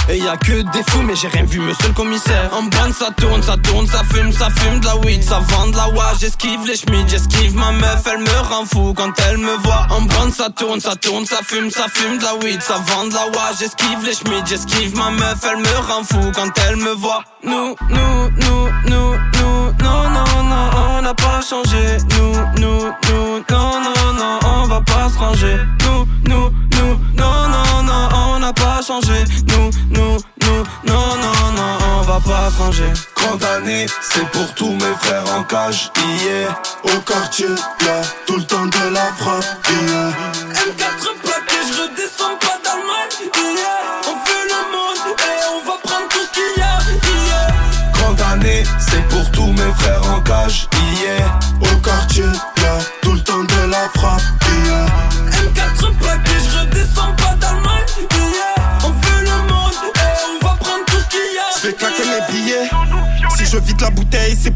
Et 0.09 0.19
y 0.19 0.29
a 0.29 0.37
que 0.37 0.62
des 0.62 0.85
fous, 0.88 1.03
mais 1.03 1.16
j'ai 1.16 1.27
rien 1.29 1.45
vu, 1.45 1.59
monsieur 1.59 1.88
le 1.88 1.95
commissaire. 1.95 2.51
En 2.53 2.62
bande, 2.62 2.92
ça 2.92 3.11
tourne, 3.16 3.42
ça 3.42 3.57
tourne, 3.57 3.87
ça 3.88 4.03
fume, 4.05 4.31
ça 4.31 4.49
fume 4.51 4.79
de 4.79 4.87
la 4.87 4.97
weed, 4.99 5.23
ça 5.23 5.40
vend 5.49 5.66
de 5.66 5.77
la 5.77 5.88
wa. 5.88 6.12
J'esquive 6.21 6.64
les 6.66 6.77
schmids, 6.77 7.09
j'esquive 7.09 7.57
ma 7.57 7.73
meuf, 7.73 8.03
elle 8.07 8.21
me 8.21 8.38
rend 8.49 8.64
fou 8.64 8.95
quand 8.97 9.12
elle 9.29 9.38
me 9.38 9.57
voit. 9.64 9.87
En 9.90 10.03
bande, 10.03 10.33
ça 10.33 10.49
tourne, 10.51 10.81
ça 10.81 10.95
tourne, 10.95 11.27
ça 11.27 11.38
fume, 11.42 11.71
ça 11.71 11.87
fume 11.92 12.19
de 12.19 12.23
la 12.23 12.37
weed, 12.37 12.62
ça 12.62 12.75
vend 12.87 13.07
de 13.09 13.14
la 13.14 13.27
wa. 13.27 13.51
J'esquive 13.59 14.05
les 14.05 14.14
schmids, 14.14 14.47
j'esquive 14.47 14.95
ma 14.97 15.11
meuf, 15.11 15.38
elle 15.42 15.59
me 15.59 15.92
rend 15.92 16.05
fou 16.05 16.31
quand 16.35 16.53
elle 16.69 16.77
me 16.77 16.92
voit. 16.92 17.25
Nous, 17.42 17.75
nous, 17.88 18.31
nous, 18.40 18.69
nous, 18.88 19.14
nous, 19.14 19.73
non, 19.83 20.11
non, 20.11 20.42
non, 20.45 20.71
on 20.99 21.03
n'a 21.03 21.14
pas 21.14 21.40
changé. 21.40 21.97
Nous, 22.16 22.33
nous, 22.61 22.85
nous, 23.09 23.45
non, 23.51 23.81
non, 23.81 24.12
non, 24.14 24.38
on 24.45 24.66
va 24.69 24.81
pas 24.83 25.09
se 25.09 25.19
ranger. 25.19 25.57
Nous, 25.85 26.07
nous, 26.29 26.53
nous, 26.77 26.99
non, 27.17 27.49
non, 27.49 27.83
non, 27.83 28.09
on 28.35 28.39
n'a 28.39 28.53
pas 28.53 28.81
changé. 28.87 29.25
Nous, 29.49 29.71
nous, 29.91 30.17
nous, 30.43 30.62
non, 30.85 31.07
non, 31.23 31.53
non, 31.57 31.79
on 31.99 32.03
va 32.03 32.21
pas 32.21 32.51
se 32.51 32.62
ranger. 32.62 32.93
Condamné, 33.15 33.87
c'est 34.01 34.29
pour 34.31 34.53
tous 34.55 34.71
mes 34.73 34.95
frères 35.01 35.25
en 35.37 35.43
cage. 35.45 35.91
Yeah, 36.25 36.61
au 36.85 37.01
quartier, 37.01 37.47
y'a 37.83 38.01
tout 38.27 38.37
le 38.37 38.45
temps 38.45 38.67
de 38.67 38.95
la 38.95 39.07
frappe. 39.19 39.45
Yeah. 39.69 40.11
M4 40.53 41.05
plaqué, 41.23 41.59
je 41.67 41.83
redescends 41.83 42.37
pas 42.41 42.59
d'Allemagne. 42.65 43.17
Yeah, 43.35 44.03
on 44.09 44.17
fait 44.27 44.45
le 44.53 44.61
monde 44.73 45.03
et 45.19 45.39
on 45.55 45.61
va 45.69 45.77
prendre 45.83 46.09
tout 46.09 46.25
ce 46.27 46.33
qu'il 46.33 46.53
y 46.57 46.62
a. 46.62 46.79
Yeah. 47.27 48.07
Condamné, 48.07 48.65
c'est 48.79 49.07
pour 49.09 49.31
tous 49.33 49.53
mes 49.53 49.73
frères 49.79 50.09
en 50.11 50.21
cage. 50.21 50.69
Yeah, 51.03 51.39
au 51.61 51.77
quartier, 51.81 52.25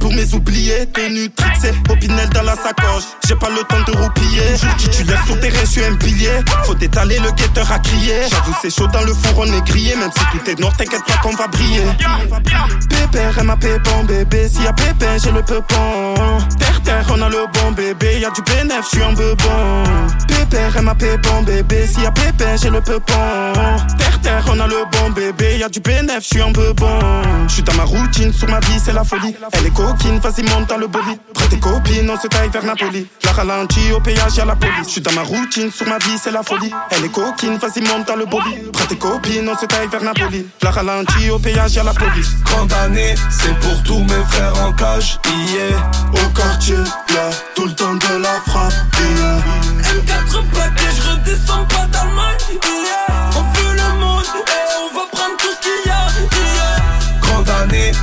pour 0.01 0.13
mes 0.13 0.35
oubliés. 0.35 0.87
Tenue 0.93 1.31
trixée, 1.31 1.73
opinel 1.89 2.29
dans 2.31 2.43
la 2.43 2.55
sacoche. 2.55 3.05
J'ai 3.27 3.37
pas 3.37 3.51
le 3.51 3.63
temps 3.65 3.83
de 3.87 3.97
roupiller. 3.97 4.43
Toujours 4.53 4.77
titulaire 4.77 5.25
sur 5.27 5.39
terrain, 5.41 5.59
je 5.61 5.67
suis 5.67 5.85
un 5.85 5.95
pilier. 5.97 6.41
Faut 6.65 6.77
étaler, 6.77 7.19
le 7.19 7.31
guetteur 7.33 7.71
à 7.71 7.79
crier. 7.79 8.23
J'avoue, 8.31 8.55
c'est 8.61 8.75
chaud 8.75 8.87
dans 8.89 9.03
le 9.03 9.13
four, 9.13 9.39
on 9.39 9.47
est 9.47 9.67
grillé. 9.67 9.95
Même 9.97 10.11
si 10.17 10.39
tout 10.39 10.51
est 10.51 10.59
noir, 10.59 10.73
t'inquiète 10.77 11.05
pas 11.05 11.17
qu'on 11.23 11.35
va 11.35 11.47
briller. 11.49 11.85
Pépère, 12.89 13.45
m'a 13.45 13.57
pépon, 13.57 14.05
bébé. 14.05 14.49
S'il 14.49 14.65
y 14.65 14.67
a 14.67 14.73
pépé, 14.73 15.07
j'ai 15.23 15.33
le 15.33 15.43
peupon. 15.43 16.15
Terre, 16.59 16.81
terre, 16.83 17.07
on 17.11 17.23
a 17.23 17.29
le 17.29 17.47
bon 17.53 17.73
bébé. 17.73 18.21
Y 18.21 18.25
a 18.25 18.31
du 18.31 18.43
bénéf, 18.43 18.85
je 18.85 18.97
suis 18.97 19.03
un 19.03 19.13
bebon. 19.13 19.85
Pépère, 20.29 20.83
m'a 20.83 20.95
pépon, 20.95 21.43
bébé. 21.43 21.87
S'il 21.87 22.03
y 22.03 22.07
a 22.07 22.11
pépé, 22.11 22.45
j'ai 22.61 22.71
le 22.71 22.81
peupon. 22.81 23.15
Terre, 23.99 24.21
terre, 24.23 24.45
on 24.49 24.59
a 24.61 24.67
le 24.67 24.85
bon 24.93 25.11
bébé. 25.11 25.59
Y 25.59 25.65
a 25.65 25.69
du 25.69 25.81
bénéf, 25.81 26.23
je 26.23 26.27
suis 26.27 26.43
un 26.43 26.51
bebon. 26.51 26.99
Je 27.49 27.55
suis 27.55 27.63
dans 27.63 27.75
ma 27.75 27.85
routine, 27.85 28.33
sur 28.33 28.49
ma 28.49 28.61
vie, 28.61 28.81
c'est 28.83 28.93
la 28.93 29.05
folie. 29.05 29.20
Elle 29.53 29.67
est 29.67 29.75
coquine, 29.75 30.19
vas-y, 30.19 30.43
monte 30.43 30.69
dans 30.69 30.77
le 30.77 30.87
bolide. 30.87 31.19
Prends 31.35 31.47
tes 31.47 31.59
copines, 31.59 32.11
on 32.11 32.19
se 32.19 32.27
taille 32.27 32.49
vers 32.51 32.65
Napoli. 32.65 33.07
La 33.25 33.33
ralentit 33.33 33.93
au 33.93 34.01
péage, 34.01 34.37
y'a 34.37 34.45
la 34.45 34.57
police. 34.57 34.87
Je 34.87 34.91
suis 34.91 35.01
dans 35.01 35.13
ma 35.13 35.23
routine, 35.23 35.71
sur 35.71 35.87
ma 35.87 35.99
vie, 35.99 36.19
c'est 36.23 36.31
la 36.31 36.43
folie. 36.43 36.73
Elle 36.91 37.05
est 37.05 37.13
coquine, 37.13 37.57
vas-y, 37.59 37.81
monte 37.83 38.07
dans 38.07 38.17
le 38.17 38.27
bolide. 38.27 38.71
Prends 38.73 38.87
tes 38.87 38.97
copines, 38.97 39.49
on 39.49 39.57
se 39.59 39.67
taille 39.67 39.89
vers 39.89 40.03
Napoli. 40.03 40.47
La 40.63 40.71
ralentit 40.71 41.31
au 41.31 41.39
péage, 41.39 41.75
y'a 41.75 41.83
la 41.83 41.93
police. 41.95 42.31
Année, 42.85 43.15
c'est 43.31 43.59
pour 43.59 43.83
tous 43.83 43.99
mes 43.99 44.25
frères 44.29 44.55
en 44.65 44.73
cage. 44.73 45.19
Yeah, 45.27 45.91
au 46.13 46.29
quartier, 46.31 46.77
y'a 46.77 47.31
tout 47.55 47.67
le 47.67 47.75
temps 47.75 47.95
de 47.95 48.23
la 48.23 48.41
frappe. 48.47 48.73
Yeah. 48.99 49.41
M4 49.95 50.45
paquet, 50.53 50.91
je 50.95 51.11
redescends 51.11 51.65
pas 51.67 51.87
d'Allemagne. 51.87 52.39
Yeah. 52.63 53.31
On 53.37 53.43
veut 53.43 53.75
le 53.75 53.99
monde 53.99 54.25
et 54.25 54.65
on 54.79 54.95
va 54.95 55.05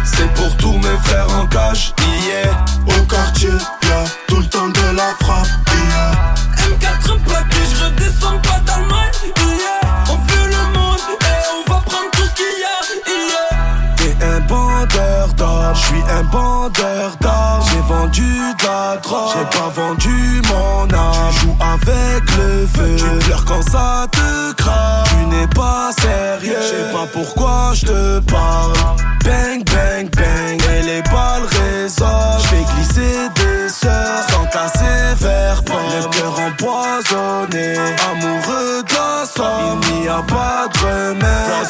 c'est 0.03 0.34
pour 0.34 0.56
tous 0.58 0.77
mes 0.77 0.97
frères 1.03 1.27
en 1.39 1.45
cage. 1.47 1.93
Yeah, 2.25 2.51
au 2.88 3.03
quartier, 3.03 3.49
y'a 3.49 4.03
tout 4.27 4.38
le 4.38 4.45
temps 4.45 4.67
de 4.67 4.95
la 4.95 5.13
frappe. 5.21 5.47
Yeah. 5.71 6.34
M4 6.69 7.19
paquet, 7.23 7.65
je 7.69 7.84
redescends 7.86 8.39
pas 8.39 8.60
d'Allemagne. 8.65 9.12
Yeah. 9.38 9.89
On 10.10 10.15
veut 10.15 10.47
le 10.47 10.63
monde 10.77 10.99
et 11.21 11.41
on 11.53 11.71
va 11.71 11.80
prendre 11.82 12.12
tout 12.12 12.23
ce 12.23 12.34
qu'il 12.36 12.56
y 12.60 12.65
a. 12.65 12.77
Yeah. 13.08 14.15
T'es 14.17 14.25
un 14.25 14.39
bandeur 14.41 15.34
d'or, 15.34 15.75
je 15.75 15.86
suis 15.86 16.03
un 16.10 16.23
bandeur 16.23 17.12
d'or. 17.19 17.65
J'ai 17.69 17.82
vendu 17.93 18.23
de 18.23 18.63
la 18.63 18.97
drogue, 18.97 19.34
j'ai 19.34 19.58
pas 19.58 19.69
vendu 19.69 20.41
mon 20.49 20.84
âme. 20.95 21.13
Tu 21.32 21.39
joues 21.41 21.58
avec 21.60 22.23
le 22.38 22.67
feu, 22.67 22.95
tu 22.97 23.25
pleures 23.25 23.45
quand 23.45 23.69
ça 23.69 24.08
te 24.12 24.53
crame. 24.53 25.03
Tu 25.10 25.25
n'es 25.27 25.47
pas 25.47 25.91
sérieux, 25.99 26.58
je 26.62 26.67
sais 26.67 26.91
pas 26.93 27.08
pourquoi 27.12 27.73
je 27.73 27.86
te 27.86 28.19
parle. 28.32 28.76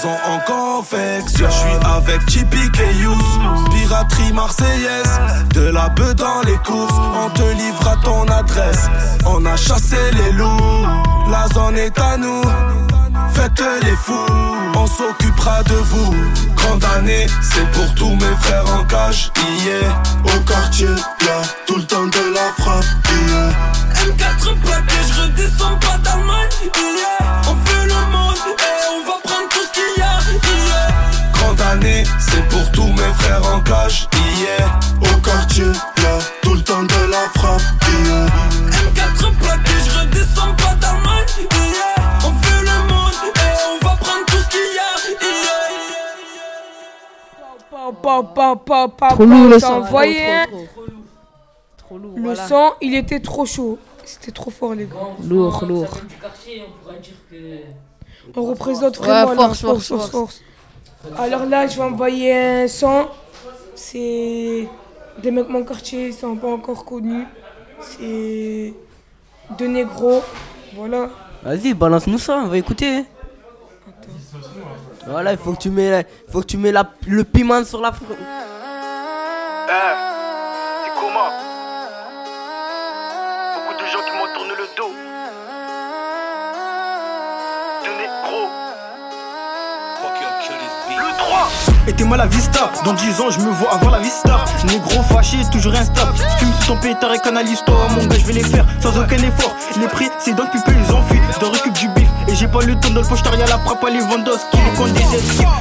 en 0.05 0.39
confection. 0.45 1.47
Je 1.49 1.51
suis 1.51 1.85
avec 1.85 2.25
Typique 2.25 2.79
et 2.79 3.73
piraterie 3.73 4.33
marseillaise. 4.33 5.19
De 5.53 5.61
la 5.61 5.89
beuh 5.89 6.13
dans 6.13 6.41
les 6.41 6.57
courses, 6.57 6.93
on 6.93 7.29
te 7.31 7.41
livre 7.41 7.87
à 7.87 7.95
ton 8.03 8.27
adresse. 8.27 8.87
On 9.25 9.45
a 9.45 9.55
chassé 9.55 9.97
les 10.13 10.31
loups, 10.33 10.85
la 11.31 11.47
zone 11.53 11.77
est 11.77 11.97
à 11.99 12.17
nous. 12.17 12.41
Faites 13.31 13.63
les 13.83 13.95
fous, 13.95 14.25
on 14.75 14.87
s'occupera 14.87 15.63
de 15.63 15.75
vous. 15.75 16.15
Condamné, 16.55 17.27
c'est 17.41 17.69
pour 17.71 17.93
tous 17.95 18.15
mes 18.15 18.35
frères 18.41 18.65
en 18.79 18.83
cage. 18.83 19.31
Yeah. 19.65 20.01
Au 20.25 20.39
quartier, 20.41 20.87
y'a 20.87 21.41
tout 21.65 21.77
le 21.77 21.83
temps 21.83 22.05
de 22.05 22.33
la 22.33 22.63
frappe. 22.63 22.85
M4 24.05 24.59
plaqué, 24.61 24.95
je 25.07 25.21
redescends 25.21 25.77
pas 25.79 25.97
d'Allemagne. 26.03 26.49
Yeah. 26.61 27.41
On 27.49 27.55
fait 27.65 27.85
le 27.85 28.11
monde. 28.11 28.27
C'est 32.19 32.47
pour 32.49 32.71
tous 32.71 32.87
mes 32.87 33.13
frères 33.19 33.41
en 33.53 33.59
cage. 33.61 34.07
Yeah, 34.39 34.79
au 35.01 35.21
quartier, 35.21 35.65
y'a 35.65 36.19
tout 36.41 36.53
le 36.53 36.61
temps 36.61 36.83
de 36.83 37.11
la 37.11 37.27
frappe. 37.35 37.61
Yeah. 38.05 38.25
M4 38.93 39.37
paquet, 39.39 39.79
je 39.85 39.99
redescends 39.99 40.53
pas 40.55 40.75
d'Allemagne. 40.75 41.47
Yeah. 41.51 41.95
On 42.25 42.31
veut 42.31 42.63
le 42.63 42.77
monde 42.87 43.13
et 43.35 43.55
on 43.71 43.77
va 43.85 43.95
prendre 43.95 44.25
tout 44.27 44.37
ce 44.37 44.47
qu'il 44.49 44.59
y 44.59 44.77
a. 44.77 44.81
Yeah. 47.81 47.93
Pa, 48.03 48.23
pa, 48.55 48.87
pa, 48.87 49.09
Trop 49.09 49.25
lourd, 49.25 49.49
le 49.49 49.65
envoyé 49.65 50.27
Trop, 51.77 51.97
lourd, 51.97 52.13
Le 52.15 52.21
voilà. 52.21 52.47
sang, 52.47 52.73
il 52.81 52.95
était 52.95 53.19
trop 53.21 53.45
chaud. 53.45 53.79
C'était 54.05 54.31
trop 54.31 54.51
fort, 54.51 54.73
les 54.75 54.85
gars. 54.85 54.95
Lourd, 55.23 55.65
lourd. 55.67 55.97
Du 56.07 56.15
quartier, 56.15 56.63
on 56.67 56.71
pourra 56.83 56.97
dire 56.97 57.15
que. 57.29 58.39
On 58.39 58.43
représente 58.45 58.97
vraiment 58.97 59.53
force, 59.53 59.87
force, 59.87 60.09
force. 60.09 60.41
Alors 61.17 61.45
là, 61.45 61.67
je 61.67 61.77
vais 61.77 61.83
envoyer 61.83 62.33
un 62.63 62.67
sang. 62.67 63.09
C'est 63.75 64.67
des 65.21 65.31
mecs 65.31 65.47
de 65.47 65.51
mon 65.51 65.63
quartier, 65.63 66.07
ils 66.07 66.13
sont 66.13 66.35
pas 66.35 66.47
encore 66.47 66.83
connus. 66.85 67.25
C'est 67.81 68.73
deux 69.57 69.67
négros. 69.67 70.23
Voilà. 70.75 71.09
Vas-y, 71.43 71.73
balance-nous 71.73 72.17
ça, 72.17 72.37
on 72.43 72.47
va 72.47 72.57
écouter. 72.57 73.05
Voilà, 75.07 75.31
il 75.31 75.37
faut 75.37 75.53
que 75.53 75.59
tu 75.59 75.69
mets, 75.69 75.89
la- 75.89 76.03
faut 76.29 76.41
que 76.41 76.47
tu 76.47 76.57
mets 76.57 76.71
la- 76.71 76.89
le 77.07 77.23
piment 77.23 77.63
sur 77.63 77.79
la 77.79 77.91
c'est 77.93 78.05
Mettez-moi 91.87 92.17
la 92.17 92.25
vista, 92.25 92.69
dans 92.83 92.91
10 92.91 93.21
ans 93.21 93.29
je 93.31 93.39
me 93.39 93.49
vois 93.49 93.73
avoir 93.73 93.91
la 93.93 93.99
vista. 93.99 94.43
Négro 94.65 95.01
fâché, 95.03 95.37
toujours 95.49 95.73
instable 95.73 96.17
Fume 96.37 96.51
sous 96.59 96.67
ton 96.67 96.77
pétard 96.81 97.13
et 97.13 97.19
canalise-toi. 97.19 97.75
Mon 97.95 98.05
gars 98.07 98.17
je 98.19 98.25
vais 98.25 98.33
les 98.33 98.43
faire 98.43 98.65
sans 98.81 98.89
aucun 98.89 99.15
effort. 99.15 99.55
Les 99.79 99.87
prix 99.87 100.09
c'est 100.19 100.31
le 100.31 100.43
pupille 100.51 100.75
ils 100.85 100.93
enfuient 100.93 101.21
Dans 101.39 101.49
récup 101.49 101.71
du 101.73 101.87
bif 101.89 102.09
Et 102.27 102.35
j'ai 102.35 102.47
pas 102.47 102.59
le 102.65 102.75
temps 102.75 102.89
dans 102.89 103.01
le 103.01 103.07
poche 103.07 103.21
y'a 103.23 103.45
la 103.45 103.57
frappe 103.59 103.83
à 103.85 103.89
les 103.89 103.99
vendos 103.99 104.37
Qui 104.51 104.57
les 104.57 104.75
compte 104.75 104.91
des 104.91 105.03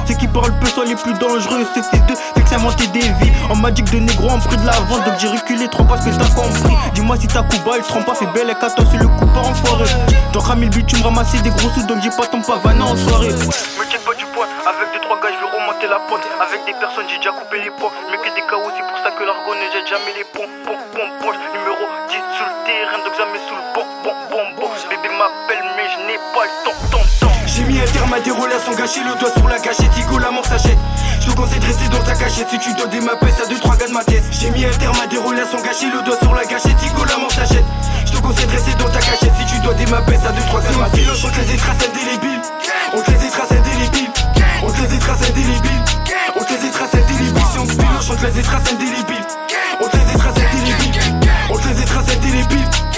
Ceux 0.05 0.15
qui 0.15 0.27
parlent 0.27 0.51
peu 0.59 0.67
sont 0.67 0.81
les 0.81 0.95
plus 0.95 1.13
dangereux. 1.13 1.65
Ceux 1.73 1.81
fils 1.81 2.01
de 2.05 2.49
s'inventer 2.49 2.87
des 2.87 2.99
vies. 2.99 3.31
On 3.49 3.55
m'a 3.55 3.71
dit 3.71 3.83
que 3.83 3.91
de 3.91 3.99
négro 3.99 4.29
en 4.29 4.39
prix 4.39 4.57
de 4.57 4.65
la 4.65 4.73
vente. 4.73 5.05
Donc 5.05 5.15
j'ai 5.19 5.29
reculé 5.29 5.69
trop 5.69 5.85
parce 5.85 6.03
que 6.03 6.09
t'as 6.09 6.29
compris. 6.35 6.75
Dis-moi 6.93 7.15
si 7.17 7.27
t'as 7.27 7.43
coup 7.43 7.57
bas, 7.65 7.77
il 7.77 7.83
trompe 7.83 8.05
pas 8.05 8.15
fait 8.15 8.27
belle 8.33 8.49
et 8.49 8.55
14 8.59 8.89
sur 8.89 8.99
le 8.99 9.07
coup 9.07 9.27
pas 9.27 9.41
enfoiré. 9.41 9.85
Dans 10.33 10.41
Ramil 10.41 10.69
tu 10.69 10.97
me 10.97 11.03
ramasser 11.03 11.39
des 11.39 11.51
gros 11.51 11.69
sous 11.69 11.85
Donc 11.85 12.01
j'ai 12.01 12.09
pas 12.09 12.27
ton 12.27 12.41
pavane 12.41 12.81
en 12.81 12.97
soirée. 12.97 13.29
Me 13.29 13.97
pas 14.05 14.15
du 14.15 14.25
poing, 14.33 14.47
avec 14.65 14.86
Avec 16.07 16.63
des 16.63 16.71
personnes 16.79 17.03
j'ai 17.11 17.17
déjà 17.17 17.31
coupé 17.31 17.59
les 17.59 17.69
ponts 17.71 17.91
Mais 18.09 18.15
que 18.15 18.31
des 18.31 18.45
chaos 18.47 18.71
c'est 18.71 18.87
pour 18.87 18.95
ça 19.03 19.11
que 19.11 19.23
l'argot 19.27 19.55
ne 19.59 19.67
jette 19.75 19.91
jamais 19.91 20.15
les 20.15 20.23
ponts 20.31 20.47
Pom 20.63 20.79
pom 20.95 21.09
poche, 21.19 21.35
numéro 21.51 21.83
10 22.07 22.15
sur 22.31 22.47
le 22.47 22.55
terrain 22.63 23.03
Donc 23.03 23.11
jamais 23.19 23.41
sous 23.43 23.51
le 23.59 23.65
bon 23.75 23.83
bon 24.07 24.15
bon 24.31 24.43
bon 24.55 24.71
Bébé 24.87 25.11
m'appelle 25.11 25.67
mais 25.75 25.83
je 25.91 25.99
n'ai 26.07 26.15
pas 26.31 26.47
le 26.47 26.55
temps 26.63 26.79
temps 26.95 27.03
temps 27.19 27.35
J'ai 27.43 27.63
mis 27.67 27.75
un 27.75 27.91
terme 27.91 28.13
à 28.13 28.21
des 28.21 28.31
relations 28.31 28.71
gâchées, 28.71 29.03
le 29.03 29.19
doigt 29.19 29.35
sur 29.35 29.47
la 29.49 29.59
gâchette, 29.59 29.91
Igo 29.99 30.17
la 30.17 30.31
mort 30.31 30.45
s'achète. 30.45 30.79
Je 31.19 31.27
te 31.27 31.35
conseille 31.35 31.59
de 31.59 31.65
rester 31.65 31.89
dans 31.89 32.03
ta 32.03 32.15
cachette 32.15 32.47
si 32.49 32.59
tu 32.59 32.73
dois 32.75 32.87
des 32.87 33.01
mappes, 33.01 33.27
ça 33.35 33.45
deux 33.45 33.59
trois 33.59 33.75
gars 33.75 33.87
de 33.87 33.93
ma 33.93 34.03
tête. 34.05 34.23
J'ai 34.31 34.49
mis 34.51 34.63
un 34.63 34.71
terme 34.79 34.95
à 35.03 35.07
des 35.07 35.17
relations 35.17 35.59
gâchées, 35.59 35.91
le 35.91 36.01
doigt 36.03 36.17
sur 36.23 36.33
la 36.33 36.45
gâchette, 36.45 36.79
Igo 36.87 37.03
la 37.03 37.17
mort 37.17 37.31
s'achète. 37.31 37.65
Je 38.05 38.11
te 38.13 38.17
conseille 38.23 38.47
de 38.47 38.51
rester 38.51 38.73
dans 38.75 38.89
ta 38.89 38.99
cachette 38.99 39.33
si 39.35 39.45
tu 39.45 39.59
dois 39.59 39.73
des 39.73 39.85
mappes, 39.87 40.07
ça 40.23 40.31
deux 40.31 40.45
trois 40.47 40.61
gars 40.61 40.71
de 40.71 40.77
ma 40.77 40.89
tête. 40.89 41.03
On 41.11 41.29
te 41.29 41.39
les 41.41 41.53
étrace 41.53 41.77
indélébiles, 41.83 42.41
on 42.95 43.01
te 43.01 43.11
les 43.11 43.25
étrace 43.27 43.51
indélébiles, 43.51 43.86
on 44.77 44.83
te 44.83 44.89
les 44.89 44.95
étrace 44.95 45.29
indélébiles, 45.29 45.83
on 46.35 46.43
te 46.43 46.53
les 46.53 46.65
étrace 46.67 46.93
indélébiles. 46.93 47.43
Si 47.51 47.59
on 47.59 47.65
te 47.65 48.11
on 48.11 48.15
te 48.15 48.25
les 48.25 48.39
étrace 48.39 48.73
indélébiles, 48.73 49.25
on 49.81 49.87
te 49.87 49.97
les 49.97 50.13
étrace 50.13 50.35
indélébiles, 50.37 51.01
on 51.49 51.57
te 51.57 51.67
les 51.67 51.81
étrace 51.81 52.15
indélébiles, 52.15 52.69
on 52.93 52.96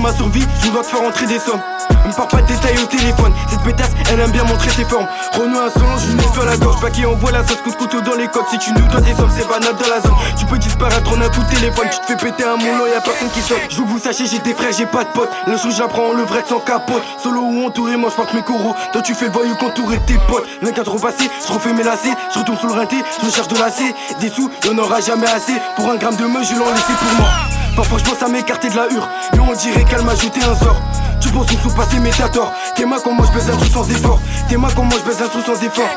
Ma 0.00 0.12
survie, 0.12 0.46
je 0.62 0.70
dois 0.70 0.82
te 0.82 0.86
faire 0.86 1.02
entrer 1.02 1.26
des 1.26 1.40
sommes. 1.40 1.60
Me 2.06 2.12
parle 2.12 2.28
pas 2.28 2.40
de 2.40 2.46
détails 2.46 2.78
au 2.78 2.86
téléphone. 2.86 3.32
Cette 3.50 3.62
pétasse, 3.62 3.90
elle 4.12 4.20
aime 4.20 4.30
bien 4.30 4.44
montrer 4.44 4.70
ses 4.70 4.84
formes. 4.84 5.08
Renaud 5.32 5.58
insolent, 5.58 5.98
je 5.98 6.12
nettoie 6.12 6.44
la 6.44 6.56
gorge. 6.56 6.80
Pas 6.80 6.90
qui 6.90 7.04
envoie 7.04 7.32
la 7.32 7.44
sauce, 7.44 7.60
coup 7.62 7.70
de 7.70 7.76
couteau 7.76 8.00
dans 8.00 8.14
les 8.14 8.28
coques. 8.28 8.46
Si 8.48 8.58
tu 8.58 8.72
nous 8.72 8.86
dois 8.86 9.00
des 9.00 9.14
sommes, 9.14 9.30
c'est 9.36 9.48
banal 9.48 9.74
dans 9.74 9.88
la 9.88 10.00
zone. 10.00 10.14
Tu 10.38 10.46
peux 10.46 10.58
disparaître 10.58 11.10
un 11.10 11.28
coup 11.28 11.42
de 11.42 11.54
téléphone. 11.54 11.88
Tu 11.90 11.98
te 11.98 12.06
fais 12.06 12.16
péter 12.16 12.44
un 12.44 12.56
moulon, 12.56 12.86
y'a 12.86 13.00
personne 13.00 13.28
qui 13.30 13.40
saute. 13.40 13.58
Je 13.68 13.82
vous 13.82 13.98
sachiez, 13.98 14.26
j'ai 14.26 14.38
des 14.38 14.54
frères, 14.54 14.72
j'ai 14.72 14.86
pas 14.86 15.02
de 15.02 15.08
potes. 15.08 15.30
Le 15.48 15.56
chou, 15.56 15.70
j'apprends 15.76 16.12
le 16.12 16.22
vrai 16.22 16.44
sans 16.48 16.60
capote. 16.60 17.02
Solo 17.20 17.40
ou 17.40 17.66
entouré, 17.66 17.96
moi 17.96 18.10
je 18.14 18.36
mes 18.36 18.42
coraux. 18.42 18.76
Toi, 18.92 19.02
tu 19.02 19.14
fais 19.14 19.26
le 19.26 19.32
voyou 19.32 19.56
contouré 19.56 19.98
tes 20.06 20.18
potes. 20.28 20.46
L'un 20.62 20.70
quatre 20.70 20.92
repassé, 20.92 21.28
je 21.46 21.52
refais 21.52 21.72
mes 21.72 21.82
lacets. 21.82 22.14
Je 22.32 22.38
retourne 22.38 22.58
sur 22.58 22.68
le 22.68 22.74
rinté, 22.74 22.96
je 23.24 23.30
cherche 23.30 23.48
de 23.48 23.58
lacets. 23.58 23.94
Des 24.20 24.28
sous, 24.30 24.48
y'en 24.64 24.78
aura 24.78 25.00
jamais 25.00 25.28
assez. 25.28 25.54
Pour 25.76 25.90
un 25.90 25.96
gramme 25.96 26.16
de 26.16 26.26
meuf, 26.26 26.48
je 26.48 26.54
l'en 26.54 26.70
laissé 26.70 26.92
pour 26.92 27.18
moi. 27.18 27.57
Parfois 27.78 27.98
je 27.98 28.10
pense 28.10 28.20
à 28.24 28.28
m'écarter 28.28 28.70
de 28.70 28.74
la 28.74 28.90
hure 28.90 29.08
Mais 29.34 29.38
on 29.38 29.54
dirait 29.54 29.84
qu'elle 29.84 30.02
m'a 30.02 30.16
jeté 30.16 30.40
un 30.42 30.56
sort. 30.56 30.82
Tu 31.20 31.28
penses 31.28 31.46
nous 31.52 31.70
sous-passer 31.70 32.00
mais 32.00 32.10
t'as 32.10 32.28
tort 32.28 32.52
T'es 32.74 32.84
mal 32.84 33.00
comme 33.02 33.14
moi 33.14 33.24
je 33.28 33.38
baise 33.38 33.48
un 33.48 33.56
truc 33.56 33.70
sans 33.70 33.88
effort. 33.88 34.20
T'es 34.48 34.56
mal 34.56 34.74
comme 34.74 34.88
moi 34.88 34.98
je 34.98 35.08
baise 35.08 35.22
un 35.22 35.28
truc 35.28 35.46
sans 35.46 35.62
effort. 35.62 35.88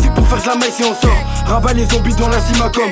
C'est 0.00 0.14
pour 0.14 0.24
faire 0.28 0.40
de 0.40 0.46
la 0.46 0.54
maille 0.54 0.70
si 0.70 0.84
on 0.84 0.94
sort. 0.94 1.18
Rabat 1.46 1.72
les 1.72 1.86
zombies 1.86 2.14
dans 2.14 2.28
la 2.28 2.38
simacom. 2.38 2.84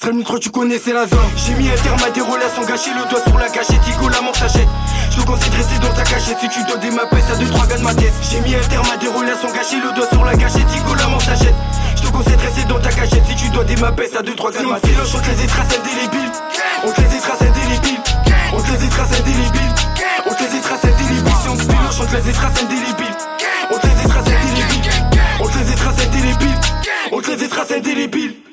Serait 0.00 0.12
le 0.14 0.38
tu 0.38 0.48
connais, 0.48 0.78
c'est 0.78 0.94
la 0.94 1.06
zone. 1.06 1.18
J'ai 1.36 1.52
mis 1.56 1.68
un 1.68 1.76
terme 1.76 2.00
à 2.02 2.08
des 2.08 2.22
relations. 2.22 2.64
Gâchées, 2.66 2.88
le 2.96 3.06
doigt 3.10 3.20
sur 3.20 3.36
la 3.36 3.50
gâchette, 3.50 3.86
Igo 3.86 4.08
la 4.08 4.22
mon 4.22 4.32
sachet. 4.32 4.66
Je 5.10 5.20
de 5.20 5.56
rester 5.56 5.78
dans 5.82 5.92
ta 5.92 6.04
cachette. 6.04 6.38
Si 6.40 6.48
tu 6.48 6.64
dois 6.64 6.78
démapper, 6.78 7.20
ça 7.20 7.34
2-3 7.34 7.68
gars 7.68 7.76
de 7.76 7.82
ma 7.82 7.94
tête. 7.94 8.14
J'ai 8.30 8.40
mis 8.40 8.54
un 8.54 8.66
terme 8.70 8.86
à 8.90 8.96
des 8.96 9.08
relations. 9.08 9.52
Gâchées, 9.52 9.76
le 9.76 9.92
doigt 9.92 10.08
sur 10.10 10.24
la 10.24 10.34
gâchette, 10.36 10.74
Igo 10.74 10.94
la 10.94 11.06
mon 11.08 11.20
sachet. 11.20 11.52
Je 11.96 12.02
te 12.02 12.08
conseille 12.12 12.36
de 12.36 12.42
rester 12.42 12.64
dans 12.64 12.78
ta 12.80 12.90
cachette. 12.90 13.24
Si 13.26 13.34
tu 13.36 13.48
dois 13.50 13.64
démapper, 13.64 14.08
ça 14.08 14.22
2-3 14.22 14.52
gars 14.52 14.62
de 14.62 14.66
ma 14.66 14.80
tête. 14.80 14.90
On 15.14 15.20
te 15.20 15.30
les 15.30 15.46
traces 15.46 15.76
indélébiles, 15.78 16.32
on 16.84 16.92
te 16.92 17.00
les 17.00 17.18
traces 17.18 17.42
indélébiles, 17.42 18.00
on 18.52 18.60
te 18.60 18.72
les 18.82 18.88
traces 18.88 19.12
indélébiles, 19.20 19.74
on 20.26 20.34
te 20.34 20.42
les 20.42 20.60
traces 20.60 20.84
indélébiles. 20.84 21.34
Si 21.42 21.48
on 21.48 21.56
te 21.56 21.62
piloche, 21.64 22.00
on 22.00 22.06
te 22.06 22.16
les 22.26 22.32
traces 22.32 22.62
indélébiles, 22.62 23.16
on 23.70 23.78
te 23.78 23.86
les 23.86 24.08
traces 24.08 24.28
indélébiles, 24.28 24.90
on 25.40 25.48
te 25.48 25.58
les 25.58 25.74
traces 25.74 26.06
indélébiles, 26.06 26.60
on 27.12 27.20
te 27.20 27.30
les 27.30 27.48
traces 27.48 27.72
indélébiles. 27.72 28.49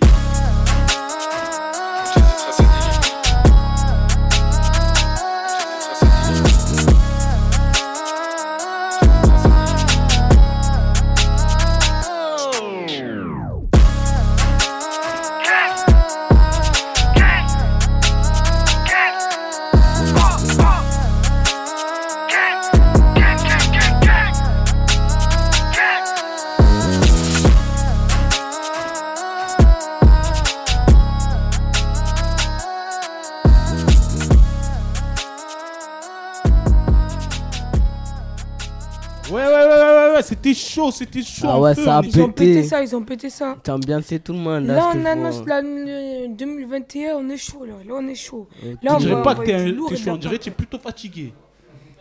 Ouais, 40.18 40.24
c'était 40.24 40.54
chaud, 40.54 40.92
c'était 40.92 41.22
chaud. 41.24 41.48
Ah 41.50 41.60
ouais, 41.60 41.76
ça 41.76 41.98
a 41.98 42.02
mais- 42.02 42.10
Ils 42.10 42.22
ont 42.22 42.32
pété 42.32 42.64
ça, 42.64 42.84
ils 42.84 42.96
ont 42.96 43.04
pété 43.04 43.30
ça. 43.30 43.56
T'as 43.64 43.74
ambiancé 43.76 44.20
tout 44.20 44.34
le 44.34 44.40
monde 44.40 44.66
là. 44.66 44.76
Là, 44.76 44.90
on 44.94 45.00
je 45.02 45.06
annonce 45.08 45.46
l'année 45.46 46.28
2021, 46.30 47.16
on 47.18 47.30
est 47.30 47.38
chaud 47.38 47.66
là. 47.66 47.74
Là, 47.88 47.94
on 47.98 48.08
est 48.08 48.16
chaud. 48.16 48.48
Là, 48.64 48.70
Je 48.84 48.96
on 48.96 48.98
dirais 49.00 49.16
va 49.16 49.22
pas 49.22 49.36
que 49.36 49.46
t'es 49.46 49.96
chaud, 49.96 50.12
on 50.12 50.18
dirait 50.18 50.38
que 50.38 50.44
t'es 50.46 50.52
plutôt 50.52 50.80
fatigué. 50.80 51.34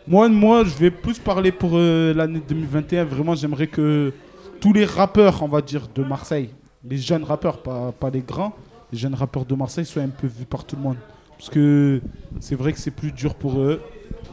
Moi, 0.07 0.29
moi, 0.29 0.63
je 0.63 0.75
vais 0.77 0.91
plus 0.91 1.19
parler 1.19 1.51
pour 1.51 1.71
euh, 1.73 2.13
l'année 2.13 2.41
2021. 2.47 3.03
Vraiment, 3.03 3.35
j'aimerais 3.35 3.67
que 3.67 4.13
tous 4.61 4.71
les 4.71 4.85
rappeurs, 4.85 5.43
on 5.43 5.47
va 5.49 5.61
dire, 5.61 5.87
de 5.93 6.01
Marseille, 6.03 6.49
les 6.87 6.97
jeunes 6.97 7.23
rappeurs, 7.25 7.57
pas, 7.61 7.91
pas 7.91 8.09
les 8.09 8.21
grands, 8.21 8.53
les 8.91 8.97
jeunes 8.97 9.15
rappeurs 9.15 9.43
de 9.45 9.53
Marseille 9.53 9.85
soient 9.85 10.03
un 10.03 10.07
peu 10.09 10.27
vus 10.27 10.45
par 10.45 10.63
tout 10.63 10.77
le 10.77 10.81
monde. 10.81 10.97
Parce 11.37 11.49
que 11.49 12.01
c'est 12.39 12.55
vrai 12.55 12.71
que 12.73 12.79
c'est 12.79 12.91
plus 12.91 13.11
dur 13.11 13.35
pour 13.35 13.59
eux. 13.59 13.81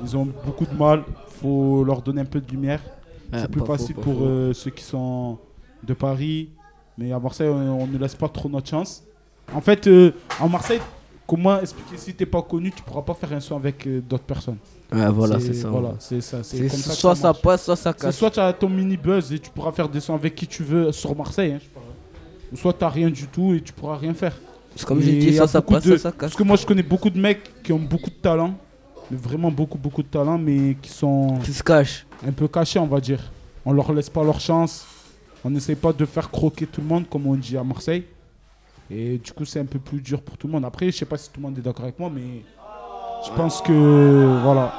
Ils 0.05 0.17
ont 0.17 0.29
beaucoup 0.47 0.65
de 0.65 0.75
mal. 0.75 1.03
faut 1.43 1.83
leur 1.85 2.01
donner 2.03 2.21
un 2.23 2.25
peu 2.27 2.41
de 2.41 2.51
lumière. 2.51 2.81
C'est 3.43 3.51
plus 3.51 3.61
pas 3.61 3.67
faux, 3.67 3.73
facile 3.79 3.95
pour 3.97 4.17
euh, 4.23 4.53
ceux 4.53 4.71
qui 4.71 4.85
sont 4.85 5.39
de 5.83 5.95
Paris. 5.95 6.49
Mais 6.99 7.13
à 7.13 7.19
Marseille, 7.19 7.49
on 7.49 7.83
on 7.83 7.87
ne 7.87 7.99
laisse 7.99 8.15
pas 8.15 8.29
trop 8.29 8.49
notre 8.49 8.69
chance. 8.69 9.03
En 9.53 9.61
fait, 9.61 9.87
euh, 9.87 10.13
en 10.41 10.49
Marseille, 10.49 10.81
comment 11.27 11.61
expliquer 11.61 11.97
si 11.97 12.15
t'es 12.15 12.27
pas 12.27 12.43
connu, 12.43 12.71
tu 12.71 12.83
pourras 12.83 13.03
pas 13.03 13.15
faire 13.15 13.33
un 13.33 13.41
son 13.41 13.57
avec 13.57 13.87
euh, 13.87 14.01
d'autres 14.01 14.25
personnes. 14.25 14.57
Ouais, 14.93 15.09
voilà, 15.11 15.41
c'est 15.41 15.55
ça. 15.55 15.69
Voilà, 15.69 15.95
c'est 15.99 16.21
ça. 16.21 16.43
C'est 16.43 16.59
comme 16.69 16.69
ça 16.79 16.91
que 16.91 16.97
soit 16.97 17.15
ça 17.17 17.29
marche. 17.29 17.43
passe, 17.43 17.65
soit 17.65 17.77
ça 17.77 17.93
casse. 17.93 18.17
Soit 18.17 18.31
tu 18.31 18.41
as 18.41 18.53
ton 18.53 18.69
mini 18.69 18.97
buzz 18.97 19.33
et 19.33 19.39
tu 19.39 19.51
pourras 19.51 19.73
faire 19.73 19.89
des 19.89 20.01
sons 20.01 20.15
avec 20.15 20.35
qui 20.35 20.47
tu 20.47 20.63
veux 20.63 20.93
sur 20.93 21.17
Marseille. 21.17 21.53
hein, 21.53 21.59
je 21.63 21.69
parle. 21.69 21.87
Ou 22.53 22.57
soit 22.57 22.73
tu 22.73 22.85
rien 22.85 23.11
du 23.11 23.27
tout 23.27 23.55
et 23.55 23.61
tu 23.61 23.73
pourras 23.73 23.97
rien 23.97 24.15
faire. 24.15 24.37
C'est 24.77 24.87
comme 24.87 25.01
j'ai 25.01 25.19
dit, 25.19 25.35
ça 25.35 25.47
beaucoup 25.61 25.75
passe, 25.75 25.85
de- 25.85 25.89
soit 25.91 25.99
ça 25.99 26.11
casse. 26.11 26.19
Parce 26.21 26.37
que 26.37 26.43
moi, 26.43 26.57
je 26.57 26.65
connais 26.67 26.83
beaucoup 26.83 27.11
de 27.11 27.19
mecs 27.19 27.63
qui 27.63 27.73
ont 27.73 27.79
beaucoup 27.79 28.11
de 28.11 28.15
talent. 28.17 28.55
Vraiment 29.11 29.51
beaucoup, 29.51 29.79
beaucoup 29.79 30.03
de 30.03 30.09
talent, 30.09 30.39
mais 30.39 30.77
qui 30.81 30.91
sont. 30.91 31.39
Qui 31.43 31.53
se 31.53 31.63
cachent. 31.63 32.07
Un 32.27 32.33
peu 32.33 32.49
cachés, 32.49 32.79
on 32.79 32.87
va 32.87 33.01
dire. 33.01 33.21
On 33.65 33.73
leur 33.73 33.93
laisse 33.93 34.11
pas 34.11 34.23
leur 34.25 34.41
chance. 34.41 34.87
On 35.45 35.51
n'essaye 35.51 35.77
pas 35.77 35.93
de 35.93 36.05
faire 36.07 36.31
croquer 36.31 36.67
tout 36.67 36.81
le 36.81 36.87
monde, 36.87 37.09
comme 37.09 37.27
on 37.27 37.35
dit 37.35 37.57
à 37.57 37.63
Marseille. 37.65 38.05
Et 38.91 39.19
du 39.19 39.33
coup, 39.33 39.45
c'est 39.45 39.61
un 39.61 39.65
peu 39.67 39.79
plus 39.79 40.01
dur 40.01 40.21
pour 40.23 40.37
tout 40.39 40.47
le 40.47 40.53
monde. 40.55 40.65
Après, 40.65 40.87
je 40.91 40.97
sais 40.97 41.05
pas 41.05 41.17
si 41.19 41.31
tout 41.31 41.41
le 41.41 41.47
monde 41.47 41.59
est 41.59 41.63
d'accord 41.63 41.85
avec 41.85 41.99
moi, 41.99 42.11
mais 42.13 42.43
je 43.27 43.31
pense 43.37 43.61
que. 43.61 44.41
Voilà. 44.43 44.73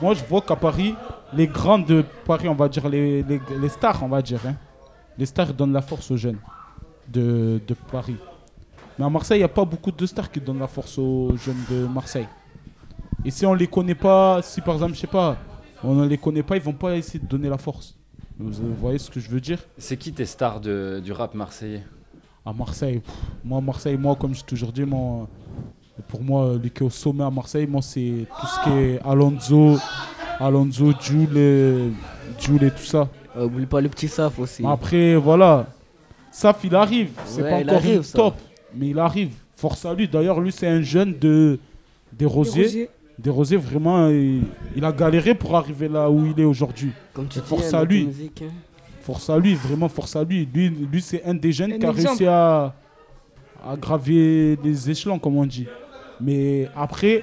Moi, 0.00 0.14
je 0.14 0.24
vois 0.24 0.40
qu'à 0.42 0.54
Paris, 0.56 0.94
les 1.34 1.48
grands 1.48 1.78
de 1.80 2.04
Paris, 2.24 2.48
on 2.48 2.54
va 2.54 2.68
dire, 2.68 2.88
les, 2.88 3.22
les- 3.24 3.40
les 3.60 3.68
stars, 3.68 4.00
on 4.04 4.08
va 4.08 4.22
dire, 4.22 4.40
hein, 4.46 4.54
les 5.18 5.26
stars 5.26 5.52
donnent 5.52 5.72
la 5.72 5.82
force 5.82 6.08
aux 6.12 6.16
jeunes 6.16 6.38
de, 7.08 7.60
de 7.66 7.74
Paris. 7.90 8.16
Mais 8.96 9.04
à 9.04 9.10
Marseille, 9.10 9.38
il 9.38 9.40
n'y 9.40 9.44
a 9.44 9.48
pas 9.48 9.64
beaucoup 9.64 9.90
de 9.90 10.06
stars 10.06 10.30
qui 10.30 10.40
donnent 10.40 10.60
la 10.60 10.68
force 10.68 10.98
aux 10.98 11.36
jeunes 11.36 11.64
de 11.68 11.84
Marseille. 11.86 12.28
Et 13.24 13.30
si 13.30 13.44
on 13.46 13.54
les 13.54 13.66
connaît 13.66 13.94
pas, 13.94 14.40
si 14.42 14.60
par 14.60 14.74
exemple, 14.74 14.94
je 14.94 15.00
sais 15.00 15.06
pas, 15.06 15.36
on 15.82 15.94
ne 15.94 16.06
les 16.06 16.18
connaît 16.18 16.42
pas, 16.42 16.56
ils 16.56 16.62
vont 16.62 16.72
pas 16.72 16.96
essayer 16.96 17.18
de 17.18 17.26
donner 17.26 17.48
la 17.48 17.58
force. 17.58 17.96
Vous, 18.38 18.52
voyez 18.80 18.98
ce 18.98 19.10
que 19.10 19.18
je 19.18 19.28
veux 19.28 19.40
dire? 19.40 19.58
C'est 19.78 19.96
qui 19.96 20.12
tes 20.12 20.24
stars 20.24 20.60
de- 20.60 21.00
du 21.04 21.10
rap 21.12 21.34
marseillais? 21.34 21.82
À 22.46 22.52
Marseille, 22.52 23.00
pff, 23.00 23.14
moi, 23.44 23.60
Marseille, 23.60 23.96
moi, 23.96 24.14
comme 24.14 24.34
j'ai 24.34 24.42
toujours 24.42 24.72
dit, 24.72 24.84
moi, 24.84 25.28
pour 26.06 26.22
moi, 26.22 26.54
lui 26.62 26.70
qui 26.70 26.82
est 26.82 26.86
au 26.86 26.90
sommet 26.90 27.24
à 27.24 27.30
Marseille, 27.30 27.66
moi, 27.66 27.82
c'est 27.82 28.26
tout 28.40 28.46
ce 28.46 28.62
qui 28.64 28.70
est 28.70 29.00
Alonso, 29.04 29.76
Alonso, 30.38 30.92
Jules, 31.00 31.36
et- 31.36 31.90
Jules 32.38 32.62
et 32.62 32.70
tout 32.70 32.84
ça. 32.84 33.08
Euh, 33.36 33.46
oublie 33.46 33.66
pas 33.66 33.80
le 33.80 33.88
petit 33.88 34.08
Saf 34.08 34.38
aussi. 34.38 34.64
Après, 34.64 35.16
voilà. 35.16 35.66
Saf, 36.30 36.60
il 36.64 36.74
arrive. 36.76 37.10
C'est 37.24 37.42
Ouais, 37.42 37.50
pas 37.50 37.56
encore 37.72 37.74
arrive, 37.84 38.12
top, 38.12 38.34
mais 38.74 38.88
il 38.90 38.98
arrive. 38.98 39.32
Force 39.56 39.84
à 39.84 39.92
lui. 39.92 40.06
D'ailleurs, 40.06 40.40
lui, 40.40 40.52
c'est 40.52 40.68
un 40.68 40.80
jeune 40.82 41.18
de 41.18 41.58
des 42.12 42.24
Rosiers. 42.26 42.62
Rosiers. 42.64 42.90
Des 43.18 43.30
Rosiers, 43.30 43.56
vraiment, 43.56 44.08
il, 44.08 44.42
il 44.76 44.84
a 44.84 44.92
galéré 44.92 45.34
pour 45.34 45.56
arriver 45.56 45.88
là 45.88 46.08
où 46.08 46.24
il 46.26 46.40
est 46.40 46.44
aujourd'hui. 46.44 46.92
Comme 47.12 47.26
tu 47.26 47.38
Et 47.38 47.42
dis, 47.42 47.48
force 47.48 47.74
hein, 47.74 47.78
à 47.80 47.84
lui. 47.84 48.06
musique, 48.06 48.42
hein. 48.42 48.52
Force 49.00 49.28
à 49.30 49.38
lui, 49.38 49.54
vraiment 49.54 49.88
force 49.88 50.14
à 50.16 50.22
lui. 50.22 50.46
Lui, 50.52 50.68
lui 50.70 51.00
c'est 51.02 51.24
un 51.24 51.34
des 51.34 51.50
jeunes 51.50 51.72
Un 51.72 51.78
qui 51.78 51.86
a 51.86 51.90
exemple. 51.90 52.06
réussi 52.08 52.26
à, 52.26 52.74
à 53.66 53.76
graver 53.76 54.56
les 54.62 54.90
échelons, 54.90 55.18
comme 55.18 55.36
on 55.36 55.46
dit. 55.46 55.66
Mais 56.20 56.68
après, 56.76 57.22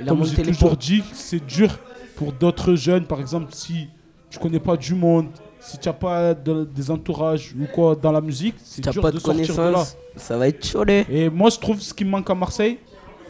Il 0.00 0.06
comme 0.06 0.24
j'ai 0.24 0.42
toujours 0.42 0.76
dit, 0.76 1.02
c'est 1.12 1.44
dur 1.44 1.76
pour 2.16 2.32
d'autres 2.32 2.74
jeunes. 2.74 3.04
Par 3.06 3.20
exemple, 3.20 3.48
si 3.52 3.88
tu 4.30 4.38
connais 4.38 4.60
pas 4.60 4.76
du 4.76 4.94
monde, 4.94 5.26
si 5.60 5.78
tu 5.78 5.88
n'as 5.88 5.94
pas 5.94 6.34
de- 6.34 6.64
des 6.64 6.90
entourages 6.90 7.54
ou 7.58 7.64
quoi 7.74 7.96
dans 7.96 8.12
la 8.12 8.20
musique, 8.20 8.54
c'est 8.62 8.82
dur 8.88 9.02
pas 9.02 9.10
de, 9.10 9.16
de 9.16 9.20
sortir 9.20 9.46
de 9.46 9.48
là. 9.50 9.56
connaissances, 9.56 9.96
ça 10.14 10.36
va 10.36 10.46
être 10.48 10.64
chaud. 10.64 10.84
les. 10.84 11.04
Et 11.10 11.28
moi, 11.30 11.50
je 11.50 11.58
trouve 11.58 11.80
ce 11.80 11.92
qui 11.94 12.04
me 12.04 12.10
manque 12.10 12.28
à 12.30 12.34
Marseille, 12.34 12.78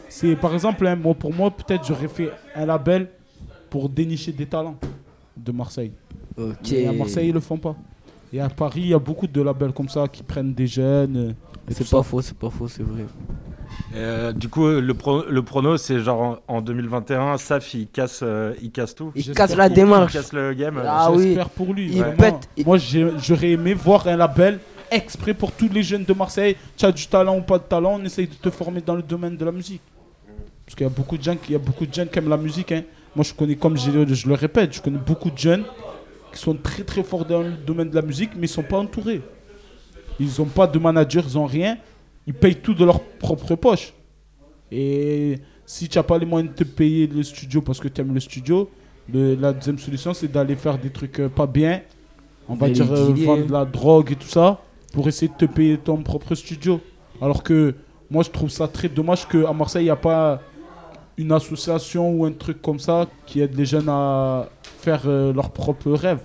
c'est 0.09 0.35
par 0.35 0.53
exemple, 0.53 0.85
hein, 0.87 0.95
moi, 0.95 1.13
pour 1.13 1.33
moi, 1.33 1.49
peut-être 1.51 1.85
j'aurais 1.87 2.07
fait 2.07 2.31
un 2.55 2.65
label 2.65 3.07
pour 3.69 3.87
dénicher 3.89 4.31
des 4.31 4.45
talents 4.45 4.75
de 5.37 5.51
Marseille. 5.51 5.91
Ok. 6.37 6.55
Mais 6.71 6.87
à 6.87 6.91
Marseille, 6.93 7.29
ils 7.29 7.33
le 7.33 7.39
font 7.39 7.57
pas. 7.57 7.75
Et 8.33 8.39
à 8.39 8.49
Paris, 8.49 8.81
il 8.81 8.87
y 8.89 8.93
a 8.93 8.99
beaucoup 8.99 9.27
de 9.27 9.41
labels 9.41 9.71
comme 9.73 9.89
ça 9.89 10.07
qui 10.07 10.21
prennent 10.23 10.53
des 10.53 10.67
jeunes. 10.67 11.17
euh, 11.17 11.31
et 11.69 11.73
C'est 11.73 11.83
ça. 11.83 11.97
pas 11.97 12.03
faux, 12.03 12.21
c'est 12.21 12.37
pas 12.37 12.49
faux, 12.49 12.67
c'est 12.67 12.83
vrai. 12.83 13.05
Euh, 13.95 14.31
du 14.33 14.49
coup, 14.49 14.67
le, 14.67 14.93
pro- 14.93 15.25
le 15.27 15.41
prono, 15.43 15.77
c'est 15.77 15.99
genre 15.99 16.41
en, 16.47 16.55
en 16.57 16.61
2021, 16.61 17.37
Saf, 17.37 17.73
il 17.73 17.87
casse, 17.87 18.21
euh, 18.23 18.53
il 18.61 18.71
casse 18.71 18.93
tout. 18.95 19.11
Il 19.15 19.31
casse 19.33 19.55
la 19.55 19.69
démarche. 19.69 20.13
Il 20.13 20.17
casse 20.17 20.33
le 20.33 20.53
game. 20.53 20.77
euh, 20.77 20.83
Ah 20.85 21.11
oui. 21.11 21.23
J'espère 21.29 21.49
pour 21.49 21.73
lui. 21.73 21.87
Il 21.91 21.99
vraiment. 21.99 22.15
pète. 22.17 22.49
Moi, 22.65 22.77
j'aurais 22.77 23.51
aimé 23.51 23.73
voir 23.73 24.07
un 24.07 24.15
label 24.17 24.59
exprès 24.91 25.33
pour 25.33 25.51
tous 25.51 25.69
les 25.69 25.83
jeunes 25.83 26.03
de 26.03 26.13
Marseille. 26.13 26.55
Tu 26.77 26.85
as 26.85 26.91
du 26.91 27.05
talent 27.07 27.37
ou 27.37 27.41
pas 27.41 27.57
de 27.57 27.63
talent, 27.63 27.97
on 27.99 28.03
essaye 28.05 28.27
de 28.27 28.33
te 28.35 28.49
former 28.49 28.81
dans 28.81 28.95
le 28.95 29.03
domaine 29.03 29.37
de 29.37 29.45
la 29.45 29.51
musique. 29.51 29.81
Parce 30.69 30.75
qu'il 30.75 30.83
y 30.85 30.87
a 30.87 30.93
beaucoup 30.93 31.17
de 31.17 31.23
gens 31.23 31.33
qui, 31.35 31.49
il 31.49 31.53
y 31.53 31.55
a 31.55 31.59
beaucoup 31.59 31.87
de 31.87 31.91
jeunes 31.91 32.09
qui 32.09 32.19
aiment 32.19 32.29
la 32.29 32.37
musique. 32.37 32.71
hein. 32.71 32.83
Moi, 33.15 33.25
je 33.25 33.33
connais, 33.33 33.55
comme 33.55 33.75
je, 33.75 33.89
je 34.13 34.27
le 34.27 34.35
répète, 34.35 34.71
je 34.71 34.79
connais 34.79 34.99
beaucoup 34.99 35.31
de 35.31 35.37
jeunes 35.37 35.63
qui 36.31 36.39
sont 36.39 36.53
très 36.53 36.83
très 36.83 37.01
forts 37.03 37.25
dans 37.25 37.41
le 37.41 37.53
domaine 37.53 37.89
de 37.89 37.95
la 37.95 38.03
musique, 38.03 38.29
mais 38.35 38.45
ils 38.45 38.49
sont 38.49 38.61
pas 38.61 38.77
entourés. 38.77 39.23
Ils 40.19 40.29
n'ont 40.37 40.45
pas 40.45 40.67
de 40.67 40.77
manager, 40.77 41.23
ils 41.27 41.33
n'ont 41.35 41.47
rien. 41.47 41.79
Ils 42.27 42.35
payent 42.35 42.57
tout 42.57 42.75
de 42.75 42.85
leur 42.85 42.99
propre 43.01 43.55
poche. 43.55 43.93
Et 44.71 45.39
si 45.65 45.89
tu 45.89 45.97
n'as 45.97 46.03
pas 46.03 46.19
les 46.19 46.27
moyens 46.27 46.53
de 46.53 46.63
te 46.63 46.69
payer 46.69 47.07
le 47.07 47.23
studio 47.23 47.63
parce 47.63 47.79
que 47.79 47.87
tu 47.87 48.01
aimes 48.01 48.13
le 48.13 48.19
studio, 48.19 48.69
le- 49.11 49.33
la 49.33 49.53
deuxième 49.53 49.79
solution, 49.79 50.13
c'est 50.13 50.31
d'aller 50.31 50.55
faire 50.55 50.77
des 50.77 50.91
trucs 50.91 51.19
euh, 51.19 51.29
pas 51.29 51.47
bien. 51.47 51.81
On 52.47 52.53
va 52.53 52.67
dire 52.73 52.85
euh, 52.93 53.05
vendre 53.25 53.47
de 53.47 53.51
la 53.51 53.65
drogue 53.65 54.11
et 54.11 54.15
tout 54.15 54.27
ça 54.27 54.61
pour 54.93 55.07
essayer 55.07 55.31
de 55.31 55.37
te 55.47 55.51
payer 55.51 55.79
ton 55.79 55.97
propre 56.03 56.35
studio. 56.35 56.79
Alors 57.19 57.41
que 57.41 57.73
moi, 58.11 58.21
je 58.23 58.29
trouve 58.29 58.49
ça 58.49 58.67
très 58.67 58.89
dommage 58.89 59.27
qu'à 59.27 59.51
Marseille, 59.53 59.83
il 59.83 59.85
n'y 59.85 59.89
a 59.91 59.95
pas 59.95 60.41
une 61.19 61.31
association 61.33 62.09
ou 62.11 62.25
un 62.25 62.31
truc 62.31 62.61
comme 62.61 62.79
ça 62.79 63.05
qui 63.25 63.41
aide 63.41 63.55
les 63.55 63.65
jeunes 63.65 63.89
à 63.89 64.47
faire 64.63 65.01
euh, 65.05 65.33
leurs 65.33 65.49
propres 65.51 65.91
rêves. 65.91 66.21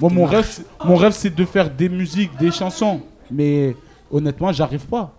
Moi, 0.00 0.10
mon 0.10 0.26
rêve, 0.26 0.46
mon 0.84 0.96
rêve, 0.96 1.12
c'est 1.12 1.34
de 1.34 1.44
faire 1.44 1.68
des 1.70 1.88
musiques, 1.88 2.30
des 2.38 2.50
chansons. 2.50 3.00
Mais 3.30 3.74
honnêtement, 4.10 4.52
j'arrive 4.52 4.86
pas. 4.86 5.12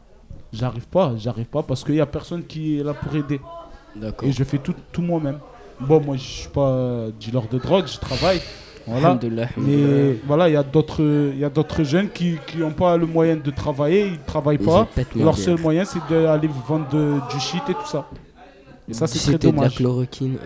J'arrive 0.54 0.88
pas, 0.88 1.14
j'arrive 1.18 1.46
pas 1.48 1.64
parce 1.64 1.84
qu'il 1.84 1.96
y 1.96 2.02
a 2.02 2.06
personne 2.06 2.44
qui 2.44 2.80
est 2.80 2.84
là 2.84 2.94
pour 2.94 3.16
aider. 3.16 3.40
D'accord. 3.96 4.28
Et 4.28 4.32
je 4.32 4.44
fais 4.44 4.60
tout, 4.60 4.76
tout 4.92 5.02
moi-même. 5.02 5.40
Bon, 5.80 6.00
moi, 6.00 6.16
je 6.16 6.22
suis 6.22 6.50
pas 6.50 7.08
dealer 7.20 7.48
de 7.52 7.58
drogue, 7.58 7.86
je 7.88 7.98
travaille. 7.98 8.40
Voilà. 8.86 9.18
Mais 9.58 10.18
voilà, 10.28 10.50
il 10.50 10.54
y 10.54 10.58
a 10.58 10.64
d'autres, 10.64 11.02
il 11.34 11.40
y 11.40 11.46
a 11.46 11.50
d'autres 11.50 11.84
jeunes 11.84 12.10
qui 12.10 12.38
n'ont 12.58 12.72
pas 12.72 12.98
le 12.98 13.06
moyen 13.06 13.36
de 13.38 13.52
travailler, 13.52 14.08
ils 14.08 14.20
travaillent 14.20 14.58
Ils 14.60 14.66
pas. 14.66 14.88
Leur 15.16 15.38
seul 15.38 15.60
moyen, 15.60 15.86
c'est 15.86 16.00
d'aller 16.10 16.50
vendre 16.68 16.88
de- 16.90 17.20
du 17.32 17.40
shit 17.40 17.62
et 17.70 17.74
tout 17.74 17.88
ça. 17.88 18.06
Et 18.89 18.94
ça, 18.94 19.08
c'est 19.08 19.20
très 19.20 19.32
C'était 19.34 19.52
de 19.52 19.62
la 19.62 19.70
chloroquine. 19.70 20.38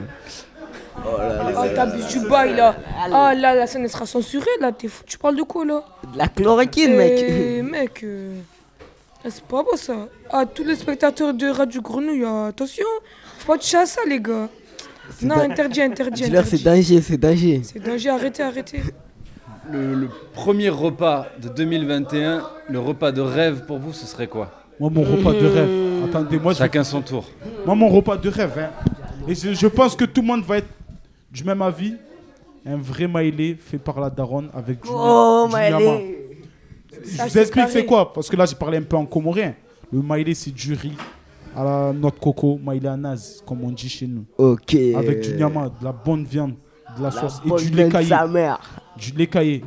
Oh 0.98 1.18
là 1.18 1.52
là. 1.52 1.54
Ah, 1.58 1.70
t'abuses 1.70 2.08
du 2.08 2.20
bail 2.28 2.56
là. 2.56 2.76
Ah 3.12 3.34
là, 3.36 3.54
la 3.54 3.68
scène 3.68 3.84
elle 3.84 3.90
sera 3.90 4.06
censurée 4.06 4.46
là. 4.62 4.72
T'es 4.72 4.88
fou, 4.88 5.04
tu 5.06 5.18
parles 5.18 5.36
de 5.36 5.44
quoi 5.44 5.66
là? 5.66 5.84
De 6.14 6.18
la 6.18 6.28
chloroquine, 6.28 6.96
mec. 6.96 7.14
Eh, 7.28 7.62
mec, 7.62 8.04
euh, 8.04 8.40
ah, 9.24 9.28
c'est 9.30 9.44
pas 9.44 9.62
beau 9.64 9.76
ça. 9.76 10.08
Ah, 10.30 10.46
tous 10.46 10.64
les 10.64 10.76
spectateurs 10.76 11.34
de 11.34 11.48
Radio 11.48 11.82
Grenouille, 11.82 12.24
attention. 12.48 12.86
Faut 13.40 13.54
pas 13.54 13.58
toucher 13.58 13.78
à 13.78 13.86
ça, 13.86 14.02
les 14.08 14.20
gars. 14.20 14.48
Non, 15.22 15.36
interdit, 15.36 15.82
interdit. 15.82 16.24
Dis-leur, 16.24 16.46
c'est 16.46 16.64
danger, 16.64 17.02
c'est 17.02 17.18
danger. 17.18 17.62
C'est 17.64 17.80
danger, 17.80 18.10
arrêtez, 18.10 18.44
arrêtez. 18.44 18.82
Le, 19.72 19.96
le 19.96 20.10
premier 20.34 20.70
repas 20.70 21.28
de 21.42 21.50
2021, 21.50 22.44
le 22.70 22.80
repas 22.80 23.12
de 23.12 23.22
rêve 23.22 23.66
pour 23.66 23.80
vous, 23.80 23.94
ce 23.94 24.06
serait 24.06 24.28
quoi? 24.28 24.52
Moi, 24.80 24.90
mon 24.90 25.04
repas 25.04 25.34
de 25.34 25.46
rêve. 25.46 26.06
Attendez, 26.10 26.40
moi, 26.40 26.54
je 26.54 26.58
Chacun 26.60 26.84
son 26.84 27.02
tour. 27.02 27.26
Moi, 27.66 27.76
mon 27.76 27.90
repas 27.90 28.18
de 28.18 28.30
rêve. 28.30 28.52
hein. 28.58 28.70
Et 29.28 29.34
je, 29.36 29.54
je 29.54 29.68
pense 29.68 29.96
que 29.96 30.06
tout 30.06 30.22
le 30.22 30.28
monde 30.28 30.44
va 30.44 30.58
être 30.58 30.68
du 31.32 31.44
même 31.44 31.62
avis. 31.62 31.96
Un 32.66 32.78
vrai 32.78 33.08
maïlé 33.08 33.56
fait 33.60 33.78
par 33.78 34.00
la 34.00 34.10
daronne 34.10 34.50
avec 34.54 34.82
du, 34.82 34.90
Oh, 34.92 35.48
du. 35.50 35.56
Je 37.04 37.22
vous 37.24 37.38
explique 37.38 37.70
c'est 37.70 37.86
quoi? 37.86 38.12
Parce 38.12 38.28
que 38.30 38.36
là, 38.36 38.46
j'ai 38.46 38.56
parlé 38.56 38.78
un 38.78 38.82
peu 38.82 38.96
en 38.96 39.06
comorien. 39.06 39.54
Le 39.92 40.02
maïlé, 40.02 40.34
c'est 40.34 40.52
du 40.54 40.74
riz 40.74 40.94
à 41.56 41.64
la 41.64 41.94
noix 41.94 42.10
de 42.12 42.16
coco, 42.20 42.60
maïlé 42.64 42.88
à 42.88 42.98
naze, 42.98 43.42
comme 43.46 43.64
on 43.64 43.72
dit 43.72 43.88
chez 43.88 44.08
nous. 44.08 44.26
Ok. 44.38 44.76
Avec 44.96 45.22
du 45.22 45.34
nyama, 45.36 45.70
de 45.80 45.86
la 45.86 45.92
bonne 45.92 46.26
viande, 46.26 46.56
de 46.98 47.04
la, 47.04 47.10
La 47.10 47.12
sauce 47.12 47.42
et 47.46 47.64
du 47.64 47.70
lait 47.76 47.88
caillé. 47.90 48.16
Du 48.98 49.12
lait 49.12 49.28
caillé. 49.28 49.64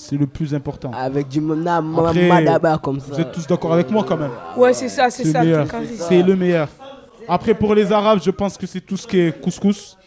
C'est 0.00 0.16
le 0.16 0.28
plus 0.28 0.54
important. 0.54 0.92
Avec 0.94 1.26
du 1.26 1.40
madaba 1.40 2.78
comme 2.78 3.00
ça. 3.00 3.06
Vous 3.08 3.20
êtes 3.20 3.32
tous 3.32 3.48
d'accord 3.48 3.72
avec 3.72 3.90
moi 3.90 4.04
quand 4.06 4.16
même 4.16 4.30
Ouais, 4.56 4.72
c'est 4.72 4.88
ça, 4.88 5.10
c'est 5.10 5.24
ça, 5.24 5.42
c'est 6.08 6.22
le 6.22 6.36
meilleur. 6.36 6.68
Après, 7.26 7.52
pour 7.52 7.74
les 7.74 7.90
Arabes, 7.92 8.20
je 8.22 8.30
pense 8.30 8.56
que 8.56 8.66
c'est 8.66 8.80
tout 8.80 8.96
ce 8.96 9.08
qui 9.08 9.18
est 9.18 9.40
couscous, 9.40 9.98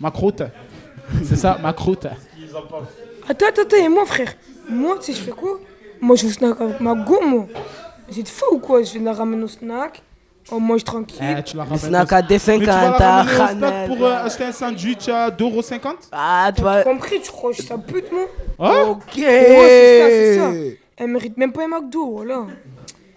macroute. 0.00 0.42
C'est 1.22 1.36
ça, 1.36 1.58
macroute. 1.62 2.06
Attends, 3.28 3.46
attends, 3.46 3.62
attends, 3.62 3.76
et 3.76 3.90
moi, 3.90 4.06
frère 4.06 4.32
Moi, 4.70 4.96
tu 4.98 5.12
sais, 5.12 5.18
je 5.18 5.22
fais 5.22 5.32
quoi? 5.32 5.60
Moi, 6.00 6.16
je 6.16 6.26
au 6.26 6.30
snack 6.30 6.58
avec 6.58 6.80
ma 6.80 6.94
go, 6.94 7.20
moi. 7.22 7.46
Vous 8.08 8.18
êtes 8.18 8.28
fou 8.30 8.54
ou 8.54 8.58
quoi? 8.58 8.82
Je 8.82 8.94
vais 8.94 9.04
la 9.04 9.12
ramener 9.12 9.44
au 9.44 9.48
snack. 9.48 10.00
On 10.50 10.58
mange 10.60 10.82
tranquille. 10.82 11.20
Eh, 11.20 11.42
tu 11.42 11.58
la 11.58 11.64
ramènes 11.64 11.78
snack 11.78 12.10
à 12.10 12.22
des 12.22 12.40
Mais 12.46 12.58
tu 12.58 12.64
vas 12.64 12.74
la 12.74 12.98
50 12.98 13.00
à 13.02 13.22
ramener 13.22 13.32
au 13.32 13.36
snack 13.36 13.58
Chanel. 13.60 13.88
pour 13.88 14.06
euh, 14.06 14.24
acheter 14.24 14.44
un 14.44 14.52
sandwich 14.52 15.08
à 15.08 15.30
2,50€ 15.30 15.92
Ah, 16.12 16.50
T'as 16.56 16.82
compris, 16.84 17.20
tu 17.20 17.30
crois 17.30 17.52
que 17.52 17.62
ça 17.62 17.76
pute, 17.76 18.10
moi? 18.10 18.24
Hein 18.58 18.72
Ok. 18.88 19.16
Ouais, 19.16 19.24
c'est 19.68 20.00
ça, 20.00 20.08
c'est 20.08 20.36
ça. 20.36 20.76
Elle 20.96 21.08
mérite 21.08 21.36
même 21.36 21.52
pas 21.52 21.64
un 21.64 21.68
McDo, 21.68 22.10
voilà. 22.12 22.46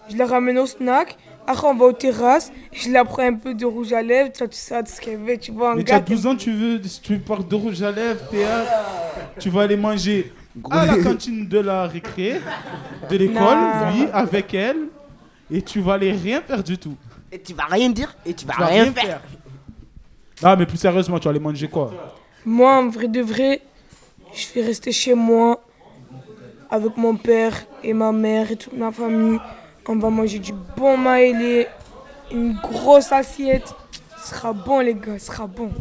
Je 0.10 0.17
la 0.17 0.26
ramène 0.26 0.58
au 0.58 0.65
snack. 0.65 1.17
Après, 1.45 1.67
on 1.67 1.76
va 1.76 1.86
aux 1.86 1.93
terrasses. 1.93 2.52
Je 2.73 2.89
la 2.89 3.06
prends 3.06 3.23
un 3.23 3.36
peu 3.36 3.54
de 3.54 3.65
rouge 3.65 3.93
à 3.93 4.02
lèvres. 4.02 4.32
Tu 4.32 4.39
vois, 4.39 4.47
tu 4.47 4.58
sais 4.58 4.82
ce 4.86 5.00
qu'elle 5.00 5.17
veut. 5.17 5.38
Tu 5.38 5.52
vois, 5.52 5.71
un 5.71 5.76
Mais 5.76 5.84
tu 5.84 5.91
as 5.93 6.00
gars. 6.00 6.06
12 6.06 6.28
ans, 6.28 6.36
tu 6.36 6.52
veux, 6.52 6.82
si 6.84 7.02
tu 7.02 7.17
parles 7.19 7.47
de 7.47 7.56
rouge 7.56 7.82
à 7.84 7.91
lèvres, 7.91 8.28
théâtre, 8.30 8.71
tu 9.39 9.50
vas 9.50 9.62
aller 9.62 9.78
manger 9.78 10.34
à 10.71 10.86
la 10.86 10.97
cantine 10.97 11.47
de 11.47 11.60
la 11.60 11.88
récré, 11.88 12.41
de 13.10 13.15
l'école, 13.17 13.36
Non. 13.43 13.91
oui, 13.93 14.08
avec 14.12 14.54
elle, 14.54 14.88
et 15.52 15.62
tu 15.62 15.80
vas 15.82 15.93
aller 15.93 16.12
rien 16.12 16.41
faire 16.41 16.63
du 16.63 16.78
tout. 16.78 16.95
Et 17.32 17.39
tu 17.39 17.54
vas 17.54 17.65
rien 17.65 17.89
dire 17.89 18.15
et 18.26 18.34
tu 18.34 18.45
vas, 18.45 18.54
Tu 18.54 18.60
vas 18.60 18.65
rien, 18.65 18.84
rien 18.84 18.93
faire. 18.93 19.04
faire. 19.04 19.21
Ah, 20.43 20.56
mais 20.56 20.65
plus 20.65 20.78
sérieusement, 20.78 21.19
tu 21.19 21.26
vas 21.26 21.30
aller 21.32 21.39
manger 21.39 21.67
quoi? 21.67 21.91
Moi, 22.45 22.73
en 22.78 22.89
vrai 22.89 23.08
de 23.08 23.21
vrai, 23.21 23.62
je 24.33 24.53
vais 24.53 24.65
rester 24.65 24.91
chez 24.91 25.13
moi 25.13 25.61
avec 26.69 26.97
mon 26.97 27.15
père 27.15 27.53
et 27.83 27.93
ma 27.93 28.11
mère 28.11 28.51
et 28.51 28.55
toute 28.55 28.77
ma 28.77 28.91
famille. 28.91 29.39
On 29.87 29.95
va 29.95 30.09
manger 30.09 30.39
du 30.39 30.51
bon 30.75 30.97
maïlé, 30.97 31.67
une 32.31 32.53
grosse 32.55 33.11
assiette. 33.11 33.73
Ce 34.21 34.35
sera 34.35 34.51
bon, 34.51 34.79
les 34.79 34.93
gars, 34.93 35.17
ce 35.17 35.27
sera 35.27 35.47
bon. 35.47 35.71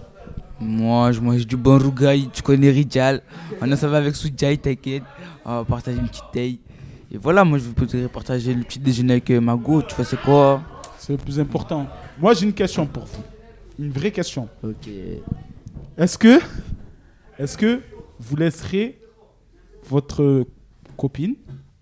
Moi, 0.60 1.12
je 1.12 1.20
mange 1.20 1.46
du 1.46 1.56
bon 1.56 1.78
rougail, 1.78 2.30
tu 2.32 2.40
connais 2.40 2.70
Rijal. 2.70 3.20
On 3.60 3.70
a 3.70 3.76
ça 3.76 3.88
va 3.88 3.98
avec 3.98 4.14
Soudjaï, 4.14 4.58
t'inquiète. 4.58 5.02
On 5.44 5.56
va 5.56 5.64
partager 5.64 5.98
une 5.98 6.08
petite 6.08 6.30
taille. 6.32 6.58
Et 7.12 7.18
voilà, 7.18 7.44
moi, 7.44 7.58
je 7.58 7.64
voudrais 7.64 8.08
partager 8.08 8.54
le 8.54 8.62
petit 8.62 8.78
déjeuner 8.78 9.14
avec 9.14 9.30
euh, 9.30 9.40
ma 9.40 9.56
go. 9.56 9.82
Tu 9.82 9.94
vois, 9.94 10.04
c'est 10.04 10.20
quoi? 10.20 10.62
C'est 10.98 11.12
le 11.12 11.18
plus 11.18 11.38
important. 11.38 11.86
Moi, 12.18 12.32
j'ai 12.34 12.46
une 12.46 12.52
question 12.52 12.86
pour 12.86 13.04
vous. 13.04 13.22
Une 13.78 13.90
vraie 13.90 14.10
question. 14.10 14.48
Ok. 14.62 14.88
Est-ce 15.98 16.16
que, 16.16 16.40
est-ce 17.38 17.58
que 17.58 17.80
vous 18.18 18.36
laisserez 18.36 18.98
votre 19.88 20.44
copine 20.96 21.34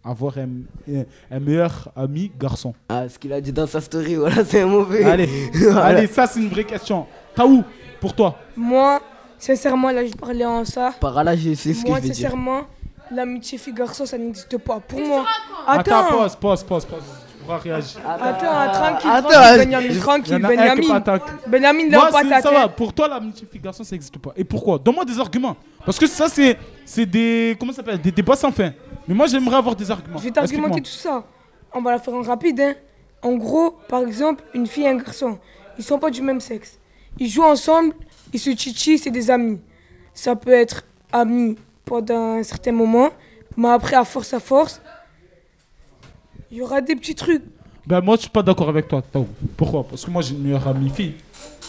avoir 0.03 0.37
un, 0.37 0.49
un- 0.93 1.05
un 1.31 1.41
meilleur 1.41 1.91
ami 1.97 2.31
garçon 2.39 2.75
Ah, 2.89 3.09
ce 3.09 3.19
qu'il 3.19 3.33
a 3.33 3.41
dit 3.41 3.53
dans 3.53 3.67
sa 3.67 3.81
story, 3.81 4.15
voilà, 4.17 4.45
c'est 4.45 4.65
mauvais. 4.65 5.03
Allez, 5.05 5.27
Voilà. 5.55 5.85
allez, 5.85 6.07
ça 6.07 6.27
c'est 6.27 6.41
une 6.41 6.49
vraie 6.51 6.65
question. 6.65 7.07
Taou, 7.35 7.65
pour 8.01 8.15
toi 8.15 8.39
Moi, 8.57 9.01
sincèrement, 9.39 9.91
là, 9.91 10.05
je 10.07 10.13
parlais 10.13 10.45
en 10.45 10.65
ça. 10.67 10.93
Par 11.01 11.25
là, 11.25 11.35
je 11.35 11.55
sais 11.55 11.73
ce 11.73 11.83
que 11.83 11.89
Moi, 11.89 11.99
je 11.99 12.03
veux 12.03 12.09
dire. 12.11 12.17
sincèrement, 12.17 12.63
l'amitié 13.11 13.57
fille-garçon, 13.57 14.05
ça 14.05 14.19
n'existe 14.19 14.59
pas. 14.59 14.79
Pour 14.81 15.01
moi. 15.01 15.25
Attends, 15.67 16.01
Attends, 16.01 16.19
pause, 16.19 16.37
pause, 16.37 16.65
pause, 16.65 16.85
pause. 16.85 17.03
Tu 17.45 17.47
pourras 17.47 17.59
réagir. 17.59 18.01
attends, 18.09 18.73
tranquille, 18.73 19.11
Attends, 19.13 19.29
tranquille, 19.29 19.69
Benjamin, 19.71 20.01
tranquille, 20.01 20.39
Benjamin. 20.39 20.89
pas 20.89 20.95
attaqué. 20.97 21.33
Benjamin, 21.47 21.89
là, 21.91 22.09
pas 22.11 22.41
ça 22.41 22.51
va. 22.51 22.69
Pour 22.69 22.93
toi, 22.95 23.07
l'amitié 23.07 23.47
fille-garçon, 23.51 23.85
ça 23.85 23.95
n'existe 23.95 24.17
pas. 24.19 24.33
Et 24.35 24.45
pourquoi? 24.45 24.79
Donne-moi 24.79 25.05
des 25.05 25.21
arguments. 25.21 25.55
Parce 25.85 25.99
que 25.99 26.07
ça, 26.07 26.29
c'est, 26.29 26.57
c'est 26.87 27.05
des, 27.05 27.55
comment 27.61 27.73
ça 27.73 27.77
s'appelle? 27.77 28.01
Des 28.01 28.13
débats 28.13 28.35
sans 28.37 28.51
fin. 28.51 28.73
Mais 29.07 29.15
moi, 29.15 29.27
j'aimerais 29.27 29.57
avoir 29.57 29.77
des 29.77 29.91
arguments. 29.91 30.17
Je 30.19 30.25
vais 30.25 30.31
t'argumenter 30.31 30.81
tout 30.81 30.91
ça. 30.91 31.23
On 31.75 31.83
va 31.83 31.91
la 31.91 31.99
faire 31.99 32.15
en 32.15 32.23
rapide. 32.23 32.61
Hein. 32.61 32.75
En 33.21 33.35
gros, 33.35 33.73
par 33.89 34.01
exemple, 34.03 34.43
une 34.55 34.67
fille 34.67 34.85
et 34.85 34.89
un 34.89 34.97
garçon, 34.97 35.39
ils 35.77 35.85
sont 35.85 35.99
pas 35.99 36.11
du 36.11 36.23
même 36.23 36.41
sexe. 36.41 36.79
Ils 37.19 37.29
jouent 37.29 37.43
ensemble, 37.45 37.93
ils 38.33 38.41
se 38.41 38.57
chichient, 38.57 38.99
c'est 38.99 39.11
des 39.11 39.31
amis. 39.31 39.61
Ça 40.15 40.35
peut 40.35 40.53
être 40.53 40.83
amis 41.13 41.57
pendant 41.85 42.39
un 42.39 42.43
certain 42.43 42.73
moment, 42.73 43.11
mais 43.57 43.69
après, 43.69 43.97
à 43.97 44.05
force 44.05 44.33
à 44.33 44.41
force, 44.41 44.81
il 46.51 46.59
y 46.59 46.63
aura 46.63 46.81
des 46.81 46.97
petits 46.97 47.15
trucs. 47.15 47.43
Ben 47.87 48.01
moi 48.01 48.17
je 48.17 48.23
suis 48.23 48.31
pas 48.31 48.43
d'accord 48.43 48.69
avec 48.69 48.89
toi, 48.89 49.03
Tao. 49.03 49.27
Pourquoi? 49.57 49.85
Parce 49.85 50.05
que 50.05 50.11
moi 50.11 50.23
j'ai 50.23 50.35
une 50.35 50.43
meilleure 50.43 50.67
amie 50.67 50.91
fille. 50.91 51.15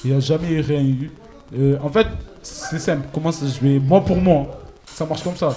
Il 0.03 0.11
n'y 0.11 0.17
a 0.17 0.19
jamais 0.19 0.61
rien 0.61 0.81
eu. 0.81 1.11
Euh, 1.57 1.77
en 1.81 1.89
fait, 1.89 2.07
c'est 2.41 2.79
simple. 2.79 3.07
Comment 3.13 3.31
ça 3.31 3.45
je 3.45 3.59
vais 3.65 3.79
Moi 3.79 4.01
pour 4.01 4.17
moi, 4.17 4.47
ça 4.85 5.05
marche 5.05 5.23
comme 5.23 5.35
ça. 5.35 5.55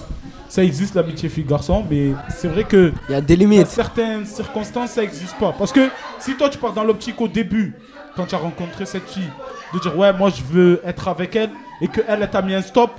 Ça 0.49 0.65
existe 0.65 0.95
l'amitié 0.95 1.29
fille-garçon, 1.29 1.85
mais 1.89 2.13
c'est 2.31 2.49
vrai 2.49 2.65
que. 2.65 2.93
Il 3.09 3.13
y 3.13 3.15
a 3.15 3.21
des 3.21 3.37
limites. 3.37 3.61
Dans 3.61 3.67
certaines 3.67 4.27
circonstances, 4.27 4.91
ça 4.91 5.03
n'existe 5.03 5.37
pas. 5.39 5.55
Parce 5.57 5.73
que 5.73 5.89
si 6.19 6.35
toi 6.37 6.49
tu 6.49 6.59
pars 6.59 6.73
dans 6.73 6.85
l'optique 6.85 7.21
au 7.21 7.29
début, 7.29 7.75
quand 8.17 8.27
tu 8.27 8.35
as 8.35 8.39
rencontré 8.39 8.85
cette 8.85 9.09
fille, 9.09 9.31
de 9.73 9.79
dire 9.79 9.97
ouais, 9.97 10.13
moi 10.13 10.31
je 10.31 10.43
veux 10.43 10.81
être 10.85 11.09
avec 11.09 11.37
elle, 11.37 11.51
et 11.81 11.89
qu'elle 11.89 12.05
elle, 12.09 12.31
t'a 12.31 12.43
mis 12.43 12.55
un 12.55 12.63
stop, 12.63 12.91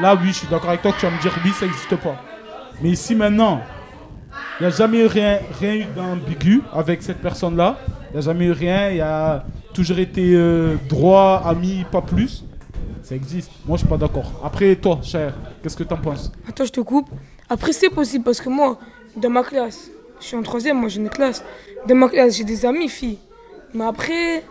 là 0.00 0.16
oui, 0.20 0.28
je 0.28 0.38
suis 0.38 0.48
d'accord 0.48 0.70
avec 0.70 0.82
toi 0.82 0.92
que 0.92 0.98
tu 0.98 1.06
vas 1.06 1.12
me 1.12 1.20
dire 1.20 1.32
oui, 1.44 1.52
ça 1.52 1.66
n'existe 1.66 1.96
pas. 1.96 2.16
Mais 2.82 2.90
ici 2.90 3.14
maintenant, 3.14 3.60
il 4.60 4.62
n'y 4.62 4.66
a 4.66 4.70
jamais 4.70 4.98
eu 5.00 5.06
rien, 5.06 5.38
rien 5.58 5.74
eu 5.74 5.84
d'ambigu 5.96 6.62
avec 6.72 7.02
cette 7.02 7.18
personne-là. 7.18 7.78
Il 8.10 8.12
n'y 8.12 8.18
a 8.18 8.20
jamais 8.20 8.46
eu 8.46 8.52
rien. 8.52 8.90
Il 8.90 9.00
a 9.00 9.44
toujours 9.72 9.98
été 9.98 10.34
euh, 10.34 10.76
droit, 10.88 11.42
ami, 11.44 11.84
pas 11.90 12.02
plus. 12.02 12.44
Ça 13.02 13.14
existe. 13.14 13.50
Moi, 13.66 13.76
je 13.76 13.80
suis 13.80 13.88
pas 13.88 13.96
d'accord. 13.96 14.30
Après, 14.42 14.74
toi, 14.76 15.00
cher, 15.02 15.34
qu'est-ce 15.62 15.76
que 15.76 15.82
tu 15.82 15.92
en 15.92 15.98
penses? 15.98 16.32
Attends, 16.48 16.64
je 16.64 16.72
te 16.72 16.80
coupe. 16.80 17.08
Après, 17.48 17.72
c'est 17.72 17.90
possible 17.90 18.24
parce 18.24 18.40
que 18.40 18.48
moi, 18.48 18.78
dans 19.16 19.30
ma 19.30 19.42
classe, 19.42 19.90
je 20.20 20.26
suis 20.26 20.36
en 20.36 20.42
troisième, 20.42 20.78
moi 20.78 20.88
j'ai 20.88 21.00
une 21.00 21.10
classe. 21.10 21.44
Dans 21.86 21.94
ma 21.94 22.08
classe, 22.08 22.36
j'ai 22.36 22.44
des 22.44 22.64
amis 22.64 22.88
filles. 22.88 23.18
Mais 23.74 23.84
après, 23.84 24.42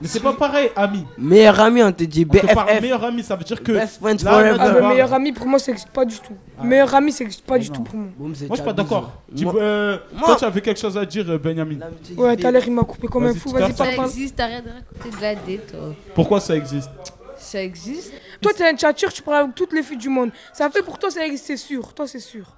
Mais 0.00 0.06
c'est 0.08 0.20
pas 0.20 0.32
pareil, 0.32 0.70
ami. 0.76 1.04
Meilleur 1.16 1.58
ami, 1.60 1.82
on 1.82 1.92
te 1.92 2.04
dit 2.04 2.26
On 2.28 2.32
te 2.32 2.54
parle 2.54 2.68
BFF. 2.68 2.80
meilleur 2.82 3.04
ami, 3.04 3.22
ça 3.22 3.34
veut 3.36 3.44
dire 3.44 3.62
que. 3.62 3.72
Best 3.72 4.00
forever. 4.00 4.56
ah, 4.60 4.88
meilleur 4.88 5.12
ami 5.12 5.32
pour 5.32 5.46
moi, 5.46 5.58
ça 5.58 5.72
n'existe 5.72 5.90
pas 5.90 6.04
du 6.04 6.18
tout. 6.18 6.34
Meilleur 6.62 6.94
ami, 6.94 7.12
ça 7.12 7.24
n'existe 7.24 7.44
pas 7.44 7.58
du 7.58 7.70
tout 7.70 7.82
pour 7.82 7.96
moi. 7.96 8.08
Moi, 8.18 8.30
je 8.32 8.54
suis 8.54 8.64
pas 8.64 8.72
d'accord. 8.72 9.12
Euh, 9.56 9.98
Toi, 10.24 10.36
tu 10.36 10.44
avais 10.44 10.60
quelque 10.60 10.80
chose 10.80 10.96
à 10.96 11.04
dire, 11.04 11.28
euh, 11.28 11.38
Benjamin. 11.38 11.78
Ouais, 12.16 12.36
tout 12.36 12.46
à 12.46 12.50
l'heure, 12.50 12.62
il 12.66 12.72
m'a 12.72 12.84
coupé 12.84 13.08
comme 13.08 13.26
un 13.26 13.34
fou. 13.34 13.50
Vas-y, 13.50 13.72
parle, 13.72 13.94
Ça 13.96 14.04
existe, 14.04 14.40
arrête 14.40 14.64
de 14.64 14.70
raconter 14.70 15.16
de 15.16 15.22
la 15.22 15.34
toi. 15.58 15.94
Pourquoi 16.14 16.40
ça 16.40 16.56
existe? 16.56 16.90
Ça 17.36 17.62
existe 17.62 18.12
Toi, 18.40 18.52
t'es 18.56 18.68
un 18.68 18.76
tchatcheur, 18.76 19.12
tu 19.12 19.22
parles 19.22 19.44
avec 19.44 19.54
toutes 19.54 19.72
les 19.72 19.82
filles 19.82 19.96
du 19.96 20.08
monde. 20.08 20.30
Ça 20.52 20.68
fait 20.70 20.82
pour 20.82 20.98
toi, 20.98 21.10
ça 21.10 21.24
existe, 21.24 21.46
c'est 21.46 21.56
sûr. 21.56 21.92
Toi, 21.94 22.06
c'est 22.06 22.20
sûr. 22.20 22.56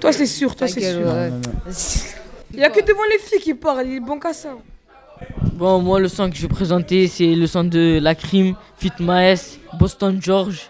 Toi, 0.00 0.12
c'est 0.12 0.26
sûr, 0.26 0.54
toi, 0.54 0.68
c'est 0.68 0.80
sûr. 0.80 1.12
Il 2.52 2.60
y 2.60 2.64
a 2.64 2.70
que 2.70 2.80
devant 2.80 3.04
les 3.10 3.18
filles 3.18 3.40
qui 3.40 3.54
parlent, 3.54 3.86
il 3.86 3.96
est 3.96 4.00
bon 4.00 4.18
qu'à 4.18 4.32
ça. 4.32 4.50
Bon, 5.54 5.80
moi, 5.80 5.98
le 6.00 6.08
son 6.08 6.28
que 6.28 6.36
je 6.36 6.42
vais 6.42 6.48
présenter, 6.48 7.06
c'est 7.08 7.34
le 7.34 7.46
son 7.46 7.64
de 7.64 7.98
La 8.02 8.14
Crime, 8.14 8.54
Fit 8.76 8.92
Maes, 9.00 9.58
Boston 9.78 10.18
George. 10.20 10.68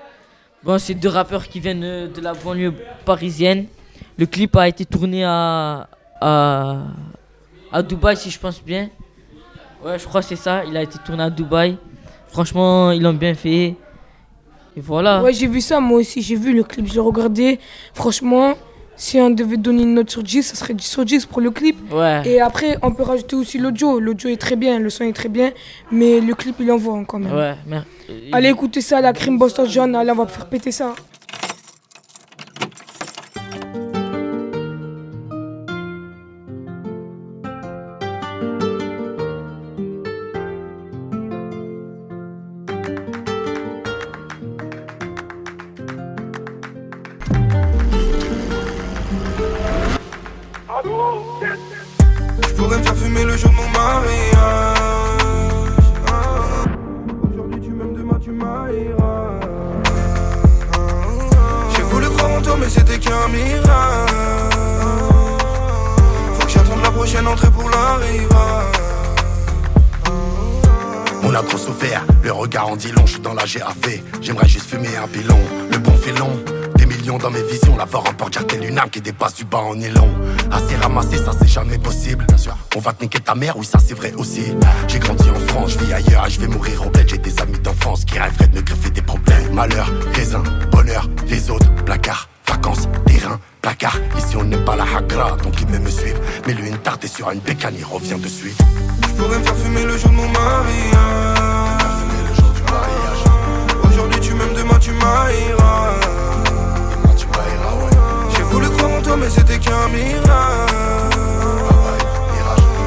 Bon, 0.62 0.78
c'est 0.78 0.94
deux 0.94 1.08
rappeurs 1.08 1.48
qui 1.48 1.60
viennent 1.60 1.84
euh, 1.84 2.08
de 2.08 2.20
la 2.20 2.32
banlieue 2.34 2.72
parisienne. 3.04 3.66
Le 4.16 4.26
clip 4.26 4.54
a 4.56 4.68
été 4.68 4.84
tourné 4.84 5.24
à, 5.24 5.88
à, 6.20 6.78
à 7.72 7.82
Dubaï, 7.82 8.16
si 8.16 8.30
je 8.30 8.38
pense 8.38 8.62
bien. 8.62 8.88
Ouais, 9.84 9.98
je 9.98 10.04
crois 10.06 10.22
que 10.22 10.28
c'est 10.28 10.36
ça. 10.36 10.64
Il 10.64 10.76
a 10.76 10.82
été 10.82 10.98
tourné 11.04 11.24
à 11.24 11.30
Dubaï. 11.30 11.76
Franchement, 12.28 12.90
ils 12.92 13.02
l'ont 13.02 13.12
bien 13.12 13.34
fait. 13.34 13.74
Et 14.76 14.80
voilà. 14.80 15.22
Ouais, 15.22 15.32
j'ai 15.32 15.46
vu 15.46 15.60
ça, 15.60 15.80
moi 15.80 15.98
aussi. 15.98 16.22
J'ai 16.22 16.36
vu 16.36 16.54
le 16.54 16.62
clip, 16.62 16.86
je 16.86 16.94
l'ai 16.94 17.00
regardé. 17.00 17.58
Franchement, 17.94 18.54
si 18.96 19.20
on 19.20 19.30
devait 19.30 19.56
donner 19.56 19.82
une 19.82 19.94
note 19.94 20.10
sur 20.10 20.22
10, 20.22 20.42
ça 20.42 20.54
serait 20.54 20.74
10 20.74 20.84
sur 20.84 21.04
10 21.04 21.26
pour 21.26 21.40
le 21.40 21.50
clip. 21.50 21.76
Ouais. 21.92 22.22
Et 22.24 22.40
après, 22.40 22.78
on 22.82 22.92
peut 22.92 23.02
rajouter 23.02 23.36
aussi 23.36 23.58
l'audio. 23.58 24.00
L'audio 24.00 24.30
est 24.30 24.40
très 24.40 24.56
bien, 24.56 24.78
le 24.78 24.90
son 24.90 25.04
est 25.04 25.12
très 25.12 25.28
bien. 25.28 25.52
Mais 25.92 26.20
le 26.20 26.34
clip, 26.34 26.56
il 26.60 26.70
envoie 26.72 27.02
quand 27.06 27.18
même. 27.18 27.34
Ouais, 27.34 27.54
mais. 27.66 27.80
Allez 28.32 28.48
écouter 28.48 28.80
ça, 28.80 29.00
la 29.00 29.12
crime 29.12 29.38
Boston 29.38 29.66
John. 29.68 29.94
Allez, 29.94 30.10
on 30.10 30.14
va 30.14 30.26
faire 30.26 30.46
péter 30.46 30.72
ça. 30.72 30.94
Mirage. 63.28 64.10
Faut 66.34 66.46
que 66.46 66.52
j'attende 66.52 66.82
la 66.82 66.90
prochaine 66.90 67.26
entrée 67.26 67.50
pour 67.50 67.68
l'arrivage. 67.70 68.26
On 71.22 71.34
a 71.34 71.42
trop 71.42 71.58
souffert, 71.58 72.04
le 72.22 72.32
regard 72.32 72.68
en 72.68 72.76
dit 72.76 72.92
long, 72.92 73.04
je 73.04 73.12
suis 73.12 73.20
dans 73.20 73.34
la 73.34 73.44
GAV. 73.44 74.00
J'aimerais 74.20 74.48
juste 74.48 74.70
fumer 74.70 74.96
un 74.96 75.08
pilon, 75.08 75.38
le 75.72 75.78
bon 75.78 75.96
filon. 75.96 76.30
Des 76.76 76.86
millions 76.86 77.18
dans 77.18 77.30
mes 77.30 77.42
visions, 77.42 77.76
l'avoir 77.76 78.06
en 78.06 78.12
porte 78.12 78.46
telle 78.46 78.64
une 78.64 78.78
âme 78.78 78.90
qui 78.90 79.00
dépasse 79.00 79.34
du 79.34 79.44
bas 79.44 79.58
en 79.58 79.74
nylon. 79.74 80.08
Assez 80.52 80.76
ramassé, 80.76 81.16
ça 81.16 81.32
c'est 81.36 81.48
jamais 81.48 81.78
possible. 81.78 82.24
Bien 82.28 82.36
sûr, 82.36 82.56
on 82.76 82.78
va 82.78 82.92
te 82.92 83.02
niquer 83.02 83.18
ta 83.18 83.34
mère, 83.34 83.56
oui, 83.56 83.66
ça 83.66 83.78
c'est 83.84 83.94
vrai 83.94 84.12
aussi. 84.16 84.54
J'ai 84.86 85.00
grandi 85.00 85.28
en 85.28 85.48
France, 85.48 85.72
je 85.72 85.84
vis 85.84 85.92
ailleurs 85.92 86.28
je 86.28 86.40
vais 86.40 86.46
mourir 86.46 86.86
au 86.86 86.90
bled. 86.90 87.08
J'ai 87.08 87.18
des 87.18 87.40
amis 87.40 87.58
d'enfance 87.58 88.04
qui 88.04 88.18
rêveraient 88.18 88.48
de 88.48 88.56
me 88.56 88.62
greffer 88.62 88.90
des 88.90 89.02
problèmes. 89.02 89.52
Malheur, 89.52 89.90
raisin, 90.14 90.44
bonheur, 90.70 91.08
les 91.28 91.50
autres, 91.50 91.72
placard, 91.84 92.28
vacances, 92.56 92.88
terrain, 93.06 93.38
placard. 93.60 93.98
Ici 94.16 94.36
on 94.36 94.44
n'aime 94.44 94.64
pas 94.64 94.76
la 94.76 94.84
hagra, 94.84 95.36
donc 95.42 95.54
il 95.60 95.66
veut 95.66 95.78
me 95.78 95.90
suivre. 95.90 96.18
Mais 96.46 96.54
lui 96.54 96.68
une 96.68 96.78
tarte 96.78 97.04
et 97.04 97.08
sur 97.08 97.30
une 97.30 97.40
bécane, 97.40 97.74
il 97.78 97.84
revient 97.84 98.18
de 98.18 98.28
suite. 98.28 98.58
Je 99.02 99.14
pourrais 99.14 99.38
me 99.38 99.44
faire 99.44 99.56
fumer 99.56 99.84
le 99.84 99.96
jour 99.98 100.10
de 100.10 100.16
mon 100.16 100.28
mariage. 100.28 100.56
Aujourd'hui 103.84 104.20
tu 104.20 104.34
m'aimes, 104.34 104.54
demain 104.54 104.78
tu 104.78 104.92
m'haïras. 104.92 105.94
J'ai 108.34 108.42
voulu 108.42 108.68
croire 108.70 108.92
en 108.98 109.02
toi, 109.02 109.16
mais 109.16 109.30
c'était 109.30 109.58
qu'un 109.58 109.88
mirage. 109.88 111.10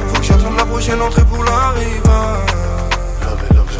Faut 0.08 0.20
que 0.20 0.24
j'attende 0.24 0.56
la 0.56 0.64
prochaine 0.64 1.00
entrée 1.00 1.24
pour 1.24 1.44
l'arrivage. 1.44 2.49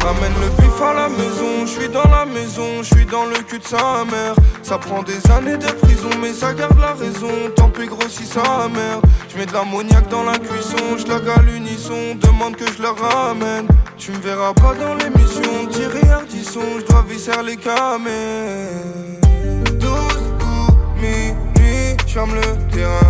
Ramène 0.03 0.33
le 0.41 0.49
pif 0.61 0.81
à 0.81 0.93
la 0.93 1.09
maison, 1.09 1.65
je 1.65 1.79
suis 1.79 1.89
dans 1.89 2.09
la 2.09 2.25
maison, 2.25 2.81
je 2.81 2.95
suis 2.95 3.05
dans 3.05 3.25
le 3.25 3.37
cul 3.43 3.59
de 3.59 3.63
sa 3.63 4.03
mère. 4.05 4.35
Ça 4.63 4.79
prend 4.79 5.03
des 5.03 5.21
années 5.31 5.57
de 5.57 5.71
prison, 5.73 6.09
mais 6.19 6.33
ça 6.33 6.53
garde 6.53 6.79
la 6.79 6.93
raison. 6.93 7.29
Tant 7.55 7.69
pis 7.69 7.85
grossit 7.85 8.25
sa 8.25 8.67
mère. 8.69 8.99
Je 9.29 9.37
mets 9.37 9.45
de 9.45 9.53
l'ammoniaque 9.53 10.09
dans 10.09 10.23
la 10.23 10.39
cuisson, 10.39 10.97
je 10.97 11.05
la 11.07 11.41
l'unisson, 11.43 12.15
demande 12.19 12.55
que 12.55 12.65
je 12.65 12.81
le 12.81 12.89
ramène. 12.89 13.67
Tu 13.97 14.11
me 14.11 14.17
verras 14.17 14.53
pas 14.53 14.73
dans 14.73 14.95
l'émission, 14.95 15.67
tirer 15.69 16.09
Ardisson, 16.09 16.79
je 16.79 16.85
dois 16.85 17.05
visser 17.07 17.31
les 17.45 17.57
camés. 17.57 18.69
12 19.79 19.91
coups, 20.39 20.77
minuit, 20.99 21.95
je 22.07 22.13
ferme 22.13 22.33
le 22.33 22.75
terrain 22.75 23.00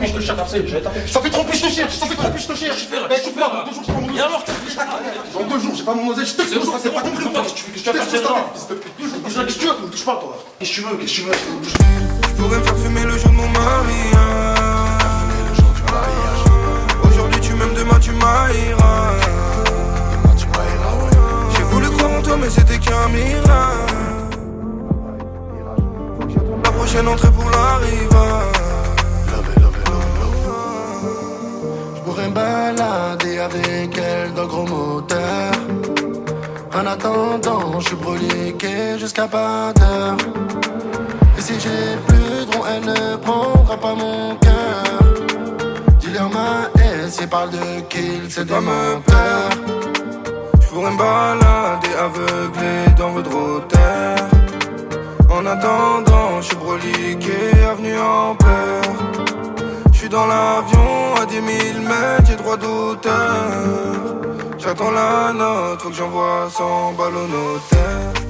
je 0.00 0.06
je 0.06 0.12
te 0.12 0.20
cherche, 0.20 0.50
je 1.06 1.12
t'en 1.12 1.20
fais 1.20 1.30
trop 1.30 1.44
plus, 1.44 1.58
je 1.58 1.64
te 1.66 1.70
cherche, 1.70 1.94
je 1.94 2.00
t'en 2.00 2.06
fais 2.06 2.14
trop 2.14 2.28
plus, 2.30 2.42
je 2.42 2.48
te 2.48 2.54
cherche. 2.54 2.88
Eh, 3.10 3.22
tu 3.22 3.30
pars, 3.30 3.52
dans 3.52 3.64
deux 3.64 3.72
jours, 3.72 3.84
j'ai 3.86 3.92
pas 3.92 4.00
mon. 4.00 4.06
Dans 5.32 5.48
deux 5.48 5.60
jours, 5.60 5.74
j'ai 5.74 5.84
pas 5.84 5.94
mon 5.94 6.08
oseille, 6.10 6.26
je 6.26 6.34
t'expose, 6.34 6.70
ça 6.70 6.78
c'est 6.82 6.94
pas 6.94 7.02
compris 7.02 7.24
ou 7.24 7.30
Je 7.30 7.32
qu'est-ce 7.32 7.90
que 9.54 9.58
tu 9.58 9.66
veux, 9.66 9.72
me 9.82 9.90
touches 9.90 10.04
pas, 10.04 10.16
toi. 10.16 10.38
Qu'est-ce 10.58 10.70
que 10.70 10.74
tu 10.74 10.80
veux, 10.82 10.96
qu'est-ce 10.96 11.12
que 11.12 11.16
tu 11.16 11.22
veux 11.22 11.32
Je 12.28 12.42
pourrais 12.42 12.58
me 12.58 12.64
faire 12.64 12.76
fumer 12.76 13.04
le 13.04 13.18
jour 13.18 13.30
de 13.30 13.36
mon 13.36 13.48
mariage. 13.48 14.56
Aujourd'hui 17.04 17.40
tu 17.40 17.52
m'aimes, 17.54 17.74
demain 17.74 17.98
tu. 18.00 18.10
J'ai 21.56 21.62
voulu 21.62 21.90
croire 21.90 22.18
en 22.18 22.22
toi, 22.22 22.36
mais 22.40 22.50
c'était 22.50 22.78
qu'un 22.78 23.08
mirage. 23.08 23.86
Que 26.20 26.64
la 26.64 26.70
prochaine 26.70 27.08
entrée 27.08 27.30
pour 27.30 27.50
l'arrivage. 27.50 28.56
Je 28.58 28.65
balader 32.36 33.38
avec 33.38 33.90
elle 33.96 34.32
dans 34.34 34.42
le 34.42 34.48
gros 34.48 34.68
moteur. 34.74 35.52
En 36.78 36.84
attendant, 36.94 37.80
je 37.80 37.86
suis 37.88 37.96
broliqué 37.96 38.74
jusqu'à 38.98 39.26
pas 39.26 39.72
d'heure. 39.78 40.16
Et 41.38 41.42
si 41.46 41.54
j'ai 41.64 41.84
plus 42.06 42.46
de 42.46 42.50
rond, 42.52 42.64
elle 42.72 42.84
ne 42.92 43.16
prendra 43.26 43.76
pas 43.84 43.94
mon 44.02 44.36
cœur. 44.46 44.98
Dis-leur 46.00 46.28
ma 46.36 46.52
S, 46.82 47.18
il 47.22 47.28
parle 47.28 47.50
de 47.50 47.66
kill, 47.90 48.24
c'est 48.28 48.46
des 48.52 48.62
menteurs. 48.70 49.52
Je 50.60 50.66
pourrais 50.68 50.92
me 50.94 50.98
balader 50.98 51.94
aveuglé 52.06 52.74
dans 53.00 53.12
votre 53.16 53.66
terre. 53.68 54.28
En 55.36 55.44
attendant, 55.54 56.30
je 56.40 56.46
suis 56.48 56.56
broliqué, 56.56 57.38
avenue 57.70 57.98
en 57.98 58.34
peur. 58.34 58.86
Suis 60.06 60.12
dans 60.12 60.28
l'avion 60.28 61.16
à 61.20 61.26
10 61.26 61.34
000 61.34 61.44
mètres, 61.80 62.26
j'ai 62.28 62.36
droit 62.36 62.56
d'auteur. 62.56 63.10
J'attends 64.56 64.92
la 64.92 65.32
note, 65.32 65.82
faut 65.82 65.88
que 65.88 65.96
j'envoie 65.96 66.48
100 66.48 66.92
balles 66.92 67.16
au 67.16 67.26
notaire. 67.26 68.25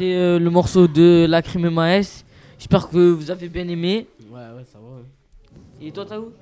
Euh, 0.00 0.38
le 0.38 0.50
morceau 0.50 0.86
de 0.86 1.26
La 1.28 1.42
Crime 1.42 1.70
Maes. 1.70 2.24
J'espère 2.58 2.88
que 2.88 3.10
vous 3.10 3.30
avez 3.30 3.48
bien 3.48 3.66
aimé. 3.68 4.06
Ouais, 4.30 4.40
ouais, 4.56 4.64
ça 4.70 4.78
va. 4.78 5.02
Et 5.80 5.90
toi, 5.92 6.04
Taou? 6.04 6.32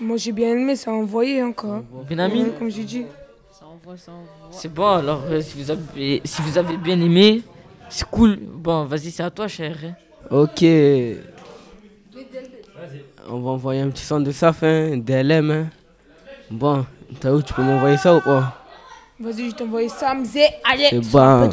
Moi 0.00 0.16
j'ai 0.16 0.32
bien 0.32 0.50
aimé, 0.50 0.74
ça 0.74 0.90
a 0.90 0.94
envoyé 0.94 1.42
encore. 1.42 1.82
Benjamin 2.08 2.44
Ouais, 2.44 2.52
Comme 2.58 2.70
j'ai 2.70 2.82
dit. 2.84 3.04
Ça 3.52 3.64
envoie, 3.64 3.96
ça 3.96 4.10
envoie. 4.12 4.48
C'est 4.50 4.72
bon, 4.72 4.88
alors 4.88 5.22
euh, 5.30 5.40
si, 5.40 5.56
vous 5.62 5.70
avez, 5.70 6.20
si 6.24 6.42
vous 6.42 6.58
avez 6.58 6.76
bien 6.76 7.00
aimé, 7.00 7.42
c'est 7.88 8.08
cool. 8.10 8.36
Bon, 8.40 8.84
vas-y, 8.84 9.10
c'est 9.12 9.22
à 9.22 9.30
toi, 9.30 9.46
cher. 9.46 9.76
Ok. 10.30 10.64
On 13.28 13.38
va 13.40 13.50
envoyer 13.50 13.80
un 13.82 13.90
petit 13.90 14.04
son 14.04 14.20
de 14.20 14.32
ça, 14.32 14.52
hein, 14.62 14.96
DLM. 14.96 15.50
Hein. 15.50 15.66
Bon, 16.50 16.84
t'as 17.20 17.32
où 17.32 17.40
tu 17.40 17.54
peux 17.54 17.62
m'envoyer 17.62 17.96
ça 17.96 18.16
ou 18.16 18.20
pas? 18.20 18.64
Vas-y, 19.20 19.50
je 19.50 19.54
t'envoie 19.54 19.88
ça, 19.88 20.12
Mzé. 20.12 20.44
Allez, 20.64 20.88
C'est 20.90 21.00
bon. 21.12 21.48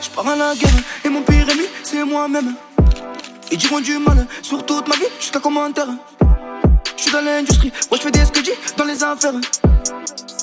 Je 0.00 0.10
pars 0.10 0.28
à 0.28 0.36
la 0.36 0.54
guerre 0.54 0.70
et 1.04 1.08
mon 1.08 1.22
pire 1.22 1.48
ennemi, 1.48 1.66
c'est 1.84 2.04
moi-même. 2.04 2.54
Ils 3.50 3.58
diront 3.58 3.80
du 3.80 3.98
mal 3.98 4.26
sur 4.42 4.64
toute 4.66 4.88
ma 4.88 4.96
vie 4.96 5.02
jusqu'à 5.20 5.38
commentaire. 5.38 5.86
Je 6.96 7.02
suis 7.02 7.12
dans 7.12 7.20
l'industrie, 7.20 7.72
moi 7.90 7.98
je 7.98 8.02
fais 8.02 8.10
des 8.10 8.24
sketchs 8.24 8.50
dans 8.76 8.84
les 8.84 9.02
affaires. 9.04 9.34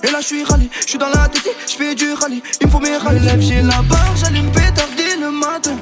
Et 0.04 0.12
là 0.12 0.22
je 0.22 0.26
suis 0.28 0.44
rallye, 0.44 0.70
je 0.82 0.88
suis 0.88 0.98
dans 0.98 1.10
la 1.10 1.28
tête, 1.28 1.50
je 1.68 1.76
fais 1.76 1.94
du 1.94 2.14
rallye. 2.14 2.42
Il 2.62 2.68
me 2.68 2.72
faut 2.72 2.80
mes 2.80 2.96
rallyes. 2.96 3.26
lève, 3.26 3.42
j'ai 3.42 3.62
la 3.62 3.82
barre, 3.82 4.16
j'allume 4.16 4.52
pétarder 4.52 5.18
le 5.20 5.32
matin. 5.32 5.76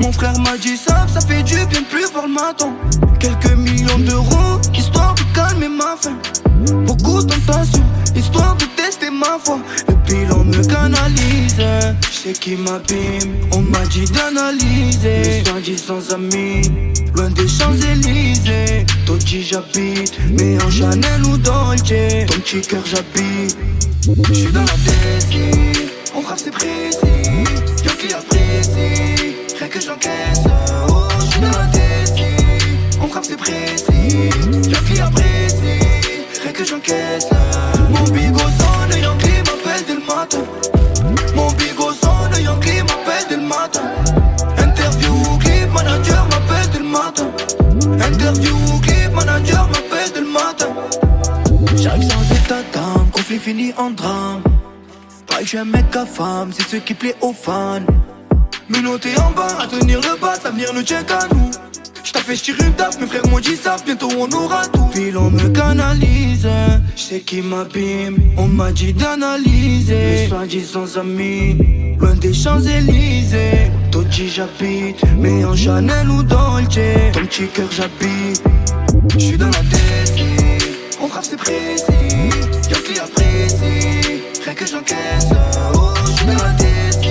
Mon 0.00 0.10
frère 0.10 0.38
m'a 0.40 0.56
dit 0.56 0.76
ça, 0.76 1.06
ça 1.12 1.20
fait 1.20 1.42
du 1.42 1.66
bien 1.66 1.82
plus 1.82 2.10
voir 2.12 2.26
le 2.26 2.32
matin. 2.32 2.72
Quelques 3.20 3.52
millions 3.52 3.98
d'euros, 3.98 4.60
histoire 4.74 5.14
de 5.14 5.22
calmer 5.34 5.68
ma 5.68 5.96
faim. 6.00 6.16
Beaucoup 6.86 7.22
de 7.22 7.34
tentation, 7.34 7.84
histoire 8.16 8.56
de 8.56 8.64
ma 9.12 9.38
foi. 9.38 9.58
Le 9.88 9.94
bilan 10.06 10.44
me 10.44 10.62
canalise, 10.64 11.56
je 12.10 12.16
sais 12.16 12.32
qui 12.32 12.56
m'abîme. 12.56 13.32
On 13.52 13.60
m'a 13.60 13.84
dit 13.86 14.04
d'analyser, 14.04 15.44
soi-disant 15.44 16.14
amis, 16.14 16.70
loin 17.14 17.30
des 17.30 17.48
Champs-Élysées. 17.48 18.86
Toi 19.06 19.16
dis 19.18 19.42
j'habite, 19.42 20.18
mais 20.30 20.62
en 20.62 20.70
Chanel 20.70 21.22
ou 21.26 21.36
Dolce. 21.36 22.26
Ton 22.26 22.38
petit 22.40 22.60
cœur 22.62 22.84
j'habite, 22.86 23.56
je 24.28 24.34
suis 24.34 24.52
dans 24.52 24.60
la 24.60 24.66
DC. 24.66 25.32
On 26.14 26.22
frappe 26.22 26.38
c'est 26.38 26.50
précis, 26.50 26.98
Interview, 48.32 48.80
clip, 48.80 49.12
manager 49.14 49.68
m'appelle 49.68 50.10
dès 50.14 50.20
le 50.20 50.26
matin. 50.26 50.68
J'arrive 51.76 52.08
sans 52.10 52.34
état 52.34 52.62
d'âme, 52.72 53.10
conflit 53.12 53.38
fini 53.38 53.72
en 53.76 53.90
drame. 53.90 54.42
Pas 55.26 55.36
que 55.36 55.42
je 55.42 55.48
suis 55.48 55.58
un 55.58 55.66
mec 55.66 55.94
à 55.94 56.06
femme, 56.06 56.50
c'est 56.52 56.66
ce 56.66 56.76
qui 56.76 56.94
plaît 56.94 57.14
aux 57.20 57.34
fans. 57.34 57.80
Menotté 58.70 59.10
en 59.18 59.32
bas, 59.32 59.58
à 59.60 59.66
tenir 59.66 60.00
le 60.00 60.18
bas, 60.18 60.34
l'avenir 60.42 60.72
ne 60.72 60.80
tient 60.80 61.02
qu'à 61.02 61.28
nous. 61.34 61.50
J't'ai 62.04 62.20
fait 62.20 62.48
une 62.48 62.72
taf, 62.72 62.98
mes 62.98 63.06
frères 63.06 63.26
m'ont 63.28 63.38
dit 63.38 63.56
ça, 63.56 63.76
bientôt 63.84 64.08
on 64.18 64.30
aura 64.32 64.66
tout. 64.68 64.86
Puis 64.92 65.10
l'on 65.10 65.30
me 65.30 65.48
canalise, 65.50 66.48
je 66.96 67.02
sais 67.02 67.20
qui 67.20 67.42
m'abîme. 67.42 68.16
On 68.38 68.46
m'a 68.46 68.72
dit 68.72 68.94
d'analyser, 68.94 69.94
mes 69.94 70.28
soi-disant 70.28 71.00
amis, 71.00 71.96
loin 71.98 72.14
des 72.14 72.32
Champs-Élysées. 72.32 73.70
Totti 73.92 74.28
j'habite, 74.30 75.02
mais 75.18 75.44
en 75.44 75.54
Chanel 75.54 76.08
ou 76.08 76.22
Dolce. 76.22 77.12
Ton 77.12 77.26
petit 77.26 77.46
cœur 77.48 77.68
j'habite, 77.70 78.42
j'suis 79.18 79.36
dans 79.36 79.50
la 79.50 79.62
DC. 79.62 80.24
On 80.98 81.08
frappe 81.08 81.24
c'est 81.28 81.36
précis, 81.36 81.84
y'a 82.70 82.78
qui 82.78 82.98
apprécie, 82.98 84.22
rien 84.44 84.54
que 84.54 84.66
j'encaisse. 84.66 85.28
Oh, 85.74 85.92
j'suis 86.06 86.26
dans 86.26 86.42
la 86.42 86.52
DC, 86.52 87.06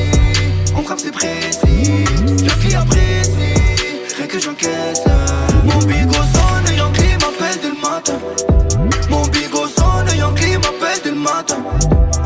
on 0.75 0.81
frappe 0.81 0.99
c'est 0.99 1.11
précis, 1.11 2.05
y'a 2.43 2.53
qui 2.67 2.75
apprécie, 2.75 3.53
rien 4.17 4.27
que 4.27 4.39
j'encaisse. 4.39 5.03
Mon 5.63 5.77
bigot 5.85 6.13
sonne, 6.33 6.75
Yankee 6.75 7.13
m'appelle 7.21 7.59
dès 7.61 7.69
le 7.69 7.79
matin. 7.79 8.17
Mon 9.07 9.27
bigot 9.27 9.67
sonne, 9.67 10.17
Yankee 10.17 10.57
m'appelle 10.57 10.99
dès 11.03 11.11
le 11.11 11.15
matin. 11.15 11.57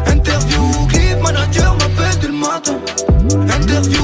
Interview, 0.07 0.87
clip, 0.87 1.21
manager 1.21 1.73
m'appelle 1.73 2.19
dès 2.21 2.27
le 2.27 2.33
matin. 2.33 2.79
Interview, 3.53 4.03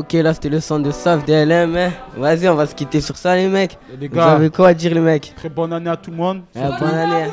Ok, 0.00 0.14
là 0.14 0.32
c'était 0.32 0.48
le 0.48 0.60
son 0.60 0.78
de 0.80 0.90
Saf 0.90 1.26
DLM. 1.26 1.76
hein. 1.76 1.90
Vas-y, 2.16 2.48
on 2.48 2.54
va 2.54 2.64
se 2.66 2.74
quitter 2.74 3.02
sur 3.02 3.16
ça, 3.18 3.36
les 3.36 3.48
mecs. 3.48 3.78
Les 4.00 4.08
Vous 4.08 4.16
gars. 4.16 4.32
avez 4.32 4.48
quoi 4.48 4.68
à 4.68 4.74
dire, 4.74 4.94
les 4.94 5.00
mecs 5.00 5.34
Très 5.36 5.50
bonne 5.50 5.72
année 5.74 5.90
à 5.90 5.96
tout 5.96 6.10
le 6.10 6.16
monde. 6.16 6.40
Eh, 6.56 6.60
bonne 6.60 6.94
année. 6.94 7.26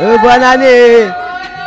Euh, 0.00 0.18
bonne 0.18 0.42
année 0.42 1.06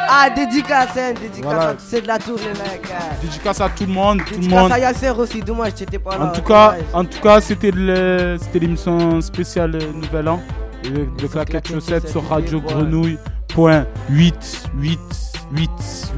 Ah, 0.08 0.30
dédicace, 0.30 0.90
hein, 0.98 1.14
dédicace 1.20 1.42
Voilà. 1.44 1.70
à 1.70 1.74
tous 1.74 1.84
ceux 1.90 2.02
de 2.02 2.08
la 2.08 2.20
tour, 2.20 2.38
les 2.38 2.50
mecs. 2.50 2.92
hein. 2.92 3.16
Dédicace 3.24 3.62
à 3.62 3.70
tout 3.70 3.86
le 3.88 3.94
monde, 3.94 4.20
tout 4.20 4.34
le 4.34 4.40
Dédicace 4.42 4.60
monde. 4.62 4.72
à 4.72 4.80
Yasser 4.80 5.10
aussi, 5.10 5.40
dommage, 5.42 5.72
j'étais 5.78 5.98
pas 5.98 6.18
là. 6.18 6.26
En 6.26 6.32
tout 6.32 6.42
cas, 6.44 6.76
en 6.94 7.04
tout 7.06 7.20
cas, 7.22 7.42
c'était 7.42 7.72
le- 7.72 8.38
c'était 8.40 8.60
l'émission 8.60 9.20
spéciale 9.22 9.72
Nouvel 9.96 10.30
An 10.30 10.40
euh, 10.86 11.06
de 11.20 11.28
Claquette 11.28 11.68
Chaussette 11.68 12.08
sur 12.10 12.28
Radio 12.30 12.62
Grenouille. 12.62 13.18
Point 13.48 13.86
8, 14.10 14.64
8, 14.78 15.00
8, 15.52 15.70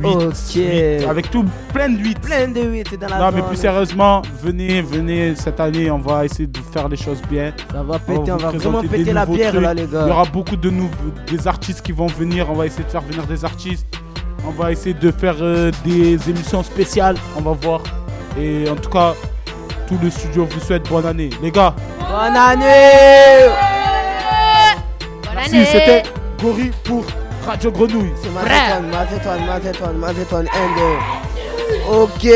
8, 0.02 0.08
Ok. 0.16 1.10
avec 1.10 1.30
tout 1.30 1.46
plein 1.74 1.90
de 1.90 1.98
8. 1.98 2.20
Plein 2.22 2.48
de 2.48 2.62
8 2.62 2.96
dans 3.00 3.08
la 3.08 3.18
Non, 3.20 3.32
mais 3.36 3.42
plus 3.42 3.58
sérieusement, 3.58 4.22
venez, 4.42 4.82
venez 4.82 5.36
cette 5.36 5.60
année, 5.60 5.92
on 5.92 5.98
va 6.00 6.26
essayer 6.26 6.48
de 6.48 6.60
faire 6.72 6.88
les 6.88 6.96
choses 6.98 7.22
bien. 7.30 7.52
Ça 7.72 7.84
va 7.84 8.00
péter, 8.00 8.32
on 8.32 8.38
va 8.38 8.50
présenter 8.50 8.58
vraiment 8.58 8.82
des 8.82 8.88
péter 8.88 9.14
la 9.14 9.26
bière, 9.26 9.50
trucs. 9.52 9.62
là, 9.62 9.74
les 9.74 9.86
gars. 9.86 10.04
Il 10.06 10.08
y 10.08 10.12
aura 10.12 10.26
beaucoup 10.26 10.56
de 10.56 10.70
nouveaux, 10.70 11.12
des 11.30 11.48
artistes 11.48 11.82
qui 11.82 11.92
vont 11.92 12.08
venir. 12.08 12.50
On 12.50 12.54
va 12.54 12.66
essayer 12.66 12.84
de 12.86 12.90
faire 12.90 13.02
venir 13.02 13.24
des 13.28 13.44
artistes. 13.44 13.86
On 14.48 14.52
va 14.52 14.72
essayer 14.72 14.94
de 14.94 15.12
faire 15.12 15.36
euh, 15.42 15.72
des 15.84 16.14
émissions 16.30 16.64
spéciales. 16.64 17.18
On 17.38 17.42
va 17.42 17.52
voir. 17.52 17.82
Et 18.40 18.70
en 18.70 18.76
tout 18.76 18.90
cas, 18.90 19.14
tout 19.88 19.98
le 20.02 20.10
studio 20.10 20.48
vous 20.50 20.60
souhaite 20.62 20.88
bonne 20.90 21.06
année. 21.06 21.30
Les 21.42 21.52
gars, 21.52 21.76
Bonne 22.00 22.38
année 22.38 23.52
merci, 25.36 25.66
c'était 25.66 26.04
Gori 26.42 26.72
pour 26.84 27.04
Radio 27.48 27.72
Grenouille. 27.72 28.12
C'est 28.22 28.30
Mazetoine, 28.30 28.90
Mazetoine, 28.90 29.46
Mazetoine, 29.46 29.98
Mazetoine, 29.98 30.48
1, 30.48 31.90
2. 31.90 31.96
Ok, 32.02 32.28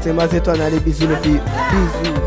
c'est 0.00 0.12
Mazetoine, 0.14 0.60
allez, 0.62 0.80
bisous 0.80 1.06
les 1.06 1.16
filles. 1.16 1.40
Bisous. 1.70 2.23